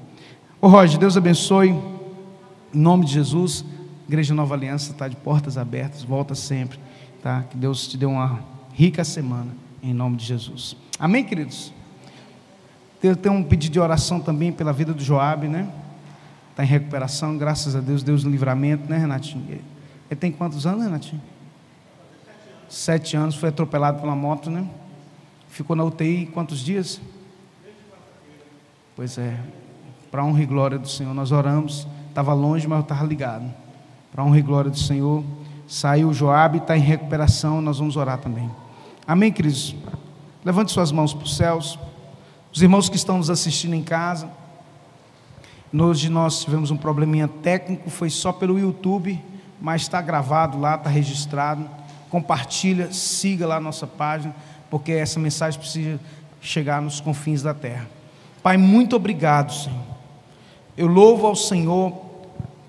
Ô 0.61 0.67
Roger, 0.67 0.99
Deus 0.99 1.15
abençoe. 1.15 1.69
Em 1.69 2.77
nome 2.77 3.05
de 3.05 3.13
Jesus, 3.13 3.63
Igreja 4.09 4.33
Nova 4.33 4.55
Aliança 4.55 4.91
está 4.91 5.07
de 5.07 5.15
portas 5.15 5.57
abertas, 5.57 6.03
volta 6.03 6.35
sempre. 6.35 6.77
Tá? 7.23 7.43
Que 7.43 7.55
Deus 7.55 7.87
te 7.87 7.97
dê 7.97 8.05
uma 8.05 8.43
rica 8.73 9.05
semana, 9.05 9.55
em 9.81 9.93
nome 9.93 10.17
de 10.17 10.25
Jesus. 10.25 10.75
Amém, 10.99 11.23
queridos? 11.23 11.71
Eu 13.01 13.15
tenho 13.15 13.35
um 13.35 13.43
pedido 13.43 13.71
de 13.71 13.79
oração 13.79 14.19
também 14.19 14.51
pela 14.51 14.73
vida 14.73 14.93
do 14.93 15.01
Joab, 15.01 15.47
né? 15.47 15.71
Está 16.51 16.65
em 16.65 16.67
recuperação, 16.67 17.37
graças 17.37 17.73
a 17.73 17.79
Deus, 17.79 18.03
Deus 18.03 18.25
no 18.25 18.29
livramento, 18.29 18.89
né, 18.89 18.97
Renatinho? 18.97 19.45
Ele 20.11 20.19
tem 20.19 20.29
quantos 20.29 20.67
anos, 20.67 20.83
Renatinho? 20.83 21.21
Sete 22.67 23.15
anos, 23.15 23.35
foi 23.35 23.47
atropelado 23.47 24.01
pela 24.01 24.13
moto, 24.13 24.49
né? 24.49 24.67
Ficou 25.47 25.73
na 25.73 25.85
UTI 25.85 26.25
quantos 26.33 26.59
dias? 26.59 26.99
Pois 28.93 29.17
é, 29.17 29.39
para 30.11 30.23
honra 30.23 30.41
e 30.41 30.45
glória 30.45 30.79
do 30.79 30.87
Senhor, 30.87 31.13
nós 31.13 31.31
oramos. 31.31 31.87
Estava 32.07 32.33
longe, 32.33 32.67
mas 32.67 32.79
eu 32.79 32.83
estava 32.83 33.05
ligado. 33.05 33.53
Para 34.11 34.23
honra 34.23 34.39
e 34.39 34.41
glória 34.41 34.71
do 34.71 34.77
Senhor, 34.77 35.23
saiu 35.67 36.09
o 36.09 36.13
Joab, 36.13 36.57
está 36.57 36.75
em 36.75 36.81
recuperação, 36.81 37.61
nós 37.61 37.77
vamos 37.77 37.95
orar 37.95 38.17
também. 38.17 38.49
Amém, 39.07 39.31
queridos? 39.31 39.75
Levante 40.43 40.71
suas 40.71 40.91
mãos 40.91 41.13
para 41.13 41.23
os 41.23 41.35
céus. 41.35 41.77
Os 42.51 42.61
irmãos 42.61 42.89
que 42.89 42.95
estão 42.95 43.17
nos 43.17 43.29
assistindo 43.29 43.75
em 43.75 43.83
casa, 43.83 44.27
hoje 45.71 46.09
nós 46.09 46.43
tivemos 46.43 46.71
um 46.71 46.77
probleminha 46.77 47.27
técnico, 47.27 47.89
foi 47.91 48.09
só 48.09 48.31
pelo 48.31 48.57
YouTube, 48.57 49.23
mas 49.61 49.83
está 49.83 50.01
gravado 50.01 50.59
lá, 50.59 50.75
está 50.75 50.89
registrado. 50.89 51.69
Compartilha, 52.09 52.91
siga 52.91 53.45
lá 53.45 53.57
a 53.57 53.59
nossa 53.59 53.85
página, 53.85 54.35
porque 54.71 54.91
essa 54.91 55.19
mensagem 55.19 55.59
precisa 55.59 55.99
chegar 56.41 56.81
nos 56.81 56.99
confins 56.99 57.43
da 57.43 57.53
terra. 57.53 57.87
Pai, 58.41 58.57
muito 58.57 58.95
obrigado, 58.95 59.53
Senhor. 59.53 59.98
Eu 60.79 60.87
louvo 60.87 61.27
ao 61.27 61.35
Senhor 61.35 61.91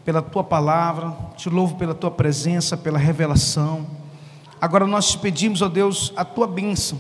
pela 0.04 0.20
tua 0.20 0.42
palavra, 0.42 1.16
te 1.36 1.48
louvo 1.48 1.76
pela 1.76 1.94
tua 1.94 2.11
presença, 2.11 2.76
pela 2.76 2.98
revelação. 2.98 3.86
Agora 4.61 4.84
nós 4.84 5.12
te 5.12 5.18
pedimos, 5.18 5.62
ó 5.62 5.68
Deus, 5.68 6.12
a 6.16 6.24
tua 6.24 6.48
bênção 6.48 6.98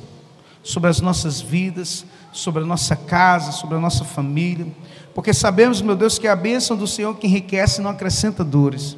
sobre 0.62 0.88
as 0.88 1.00
nossas 1.00 1.40
vidas, 1.40 2.06
sobre 2.32 2.62
a 2.62 2.64
nossa 2.64 2.94
casa, 2.94 3.50
sobre 3.50 3.76
a 3.76 3.80
nossa 3.80 4.04
família, 4.04 4.68
porque 5.12 5.34
sabemos, 5.34 5.82
meu 5.82 5.96
Deus, 5.96 6.16
que 6.16 6.28
é 6.28 6.30
a 6.30 6.36
bênção 6.36 6.76
do 6.76 6.86
Senhor 6.86 7.16
que 7.16 7.26
enriquece 7.26 7.80
e 7.80 7.82
não 7.82 7.90
acrescenta 7.90 8.44
dores. 8.44 8.96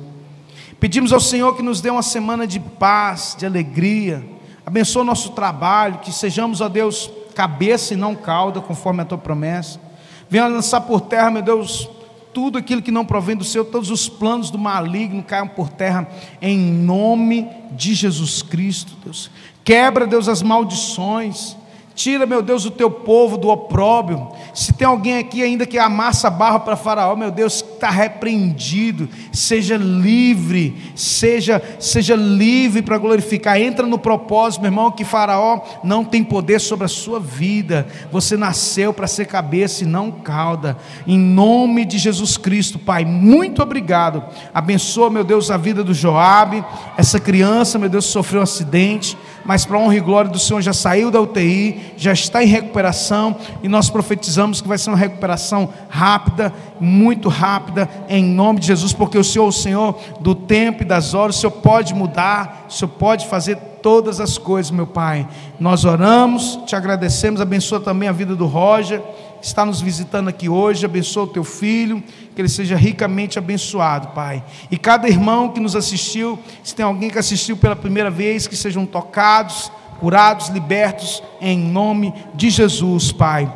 Pedimos 0.78 1.14
ao 1.14 1.20
Senhor 1.20 1.56
que 1.56 1.62
nos 1.62 1.80
dê 1.80 1.88
uma 1.88 2.02
semana 2.02 2.46
de 2.46 2.60
paz, 2.60 3.34
de 3.38 3.46
alegria, 3.46 4.22
abençoa 4.66 5.00
o 5.00 5.06
nosso 5.06 5.30
trabalho, 5.30 6.00
que 6.00 6.12
sejamos, 6.12 6.60
ó 6.60 6.68
Deus, 6.68 7.10
cabeça 7.34 7.94
e 7.94 7.96
não 7.96 8.14
cauda, 8.14 8.60
conforme 8.60 9.00
a 9.00 9.06
tua 9.06 9.16
promessa. 9.16 9.80
Venha 10.28 10.46
lançar 10.46 10.82
por 10.82 11.00
terra, 11.00 11.30
meu 11.30 11.42
Deus, 11.42 11.88
tudo 12.32 12.58
aquilo 12.58 12.82
que 12.82 12.90
não 12.90 13.04
provém 13.04 13.36
do 13.36 13.44
Senhor, 13.44 13.64
todos 13.64 13.90
os 13.90 14.08
planos 14.08 14.50
do 14.50 14.58
maligno 14.58 15.22
caiam 15.22 15.48
por 15.48 15.68
terra, 15.68 16.08
em 16.40 16.58
nome 16.58 17.48
de 17.72 17.94
Jesus 17.94 18.42
Cristo, 18.42 18.94
Deus. 19.04 19.30
Quebra, 19.64 20.06
Deus, 20.06 20.28
as 20.28 20.42
maldições. 20.42 21.56
Tira, 21.94 22.26
meu 22.26 22.42
Deus, 22.42 22.64
o 22.64 22.70
teu 22.70 22.90
povo 22.90 23.36
do 23.36 23.48
opróbrio. 23.48 24.28
Se 24.54 24.72
tem 24.72 24.86
alguém 24.86 25.18
aqui 25.18 25.42
ainda 25.42 25.66
que 25.66 25.78
amassa 25.78 26.30
barro 26.30 26.60
para 26.60 26.74
Faraó, 26.74 27.14
meu 27.14 27.30
Deus, 27.30 27.61
está 27.82 27.90
repreendido. 27.90 29.08
Seja 29.32 29.76
livre, 29.76 30.92
seja, 30.94 31.60
seja 31.80 32.14
livre 32.14 32.80
para 32.80 32.96
glorificar. 32.96 33.60
Entra 33.60 33.84
no 33.84 33.98
propósito, 33.98 34.60
meu 34.60 34.68
irmão, 34.68 34.92
que 34.92 35.04
Faraó 35.04 35.62
não 35.82 36.04
tem 36.04 36.22
poder 36.22 36.60
sobre 36.60 36.84
a 36.84 36.88
sua 36.88 37.18
vida. 37.18 37.88
Você 38.12 38.36
nasceu 38.36 38.94
para 38.94 39.08
ser 39.08 39.26
cabeça 39.26 39.82
e 39.82 39.86
não 39.86 40.12
cauda. 40.12 40.76
Em 41.06 41.18
nome 41.18 41.84
de 41.84 41.98
Jesus 41.98 42.36
Cristo, 42.36 42.78
Pai, 42.78 43.04
muito 43.04 43.60
obrigado. 43.60 44.22
Abençoa, 44.54 45.10
meu 45.10 45.24
Deus, 45.24 45.50
a 45.50 45.56
vida 45.56 45.82
do 45.82 45.92
Joabe. 45.92 46.64
Essa 46.96 47.18
criança, 47.18 47.80
meu 47.80 47.88
Deus, 47.88 48.04
sofreu 48.04 48.40
um 48.40 48.44
acidente 48.44 49.16
mas 49.44 49.64
para 49.64 49.78
honra 49.78 49.96
e 49.96 50.00
glória 50.00 50.30
do 50.30 50.38
Senhor 50.38 50.60
já 50.60 50.72
saiu 50.72 51.10
da 51.10 51.20
UTI, 51.20 51.92
já 51.96 52.12
está 52.12 52.42
em 52.42 52.46
recuperação 52.46 53.36
e 53.62 53.68
nós 53.68 53.90
profetizamos 53.90 54.60
que 54.60 54.68
vai 54.68 54.78
ser 54.78 54.90
uma 54.90 54.96
recuperação 54.96 55.68
rápida, 55.88 56.52
muito 56.80 57.28
rápida, 57.28 57.88
em 58.08 58.24
nome 58.24 58.60
de 58.60 58.66
Jesus, 58.66 58.92
porque 58.92 59.18
o 59.18 59.24
Senhor, 59.24 59.46
o 59.46 59.52
Senhor 59.52 59.98
do 60.20 60.34
tempo 60.34 60.82
e 60.82 60.86
das 60.86 61.14
horas, 61.14 61.36
o 61.36 61.40
Senhor 61.40 61.52
pode 61.52 61.94
mudar, 61.94 62.66
o 62.68 62.72
Senhor 62.72 62.90
pode 62.90 63.26
fazer 63.26 63.56
todas 63.82 64.20
as 64.20 64.38
coisas, 64.38 64.70
meu 64.70 64.86
Pai. 64.86 65.26
Nós 65.58 65.84
oramos, 65.84 66.58
te 66.66 66.76
agradecemos, 66.76 67.40
abençoa 67.40 67.80
também 67.80 68.08
a 68.08 68.12
vida 68.12 68.36
do 68.36 68.46
Roger 68.46 69.02
está 69.42 69.64
nos 69.64 69.80
visitando 69.80 70.28
aqui 70.28 70.48
hoje, 70.48 70.86
abençoa 70.86 71.24
o 71.24 71.26
teu 71.26 71.42
filho, 71.42 72.02
que 72.34 72.40
ele 72.40 72.48
seja 72.48 72.76
ricamente 72.76 73.38
abençoado, 73.38 74.08
Pai. 74.08 74.42
E 74.70 74.78
cada 74.78 75.08
irmão 75.08 75.48
que 75.48 75.60
nos 75.60 75.74
assistiu, 75.74 76.38
se 76.62 76.74
tem 76.74 76.84
alguém 76.84 77.10
que 77.10 77.18
assistiu 77.18 77.56
pela 77.56 77.74
primeira 77.74 78.10
vez, 78.10 78.46
que 78.46 78.56
sejam 78.56 78.86
tocados, 78.86 79.70
curados, 79.98 80.48
libertos, 80.48 81.22
em 81.40 81.58
nome 81.58 82.14
de 82.34 82.50
Jesus, 82.50 83.10
Pai. 83.12 83.52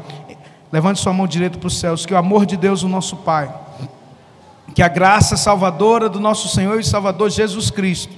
Levante 0.73 1.01
sua 1.01 1.13
mão 1.13 1.27
direita 1.27 1.57
para 1.57 1.69
os 1.69 1.79
céus, 1.79 2.05
que 2.05 2.13
o 2.13 2.17
amor 2.17 2.45
de 2.45 2.57
Deus, 2.57 2.83
o 2.83 2.89
nosso 2.89 3.17
Pai, 3.19 3.53
que 4.75 4.83
a 4.83 4.89
graça 4.89 5.37
salvadora 5.37 6.09
do 6.09 6.21
nosso 6.21 6.49
Senhor 6.49 6.79
e 6.81 6.85
Salvador 6.85 7.31
Jesus 7.31 7.71
Cristo, 7.71 8.13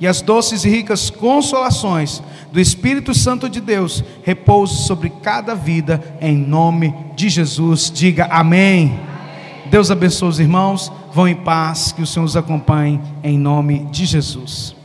e 0.00 0.06
as 0.06 0.20
doces 0.20 0.64
e 0.64 0.68
ricas 0.68 1.10
consolações 1.10 2.22
do 2.52 2.60
Espírito 2.60 3.14
Santo 3.14 3.48
de 3.48 3.60
Deus 3.60 4.02
repouse 4.22 4.86
sobre 4.86 5.10
cada 5.10 5.54
vida, 5.54 6.02
em 6.20 6.36
nome 6.36 6.94
de 7.16 7.28
Jesus. 7.28 7.90
Diga 7.94 8.26
amém. 8.26 8.98
Deus 9.70 9.90
abençoe 9.90 10.28
os 10.28 10.40
irmãos. 10.40 10.92
Vão 11.12 11.26
em 11.26 11.34
paz, 11.34 11.92
que 11.92 12.02
o 12.02 12.06
Senhor 12.06 12.24
os 12.24 12.36
acompanhe, 12.36 13.00
em 13.24 13.38
nome 13.38 13.86
de 13.90 14.06
Jesus. 14.06 14.77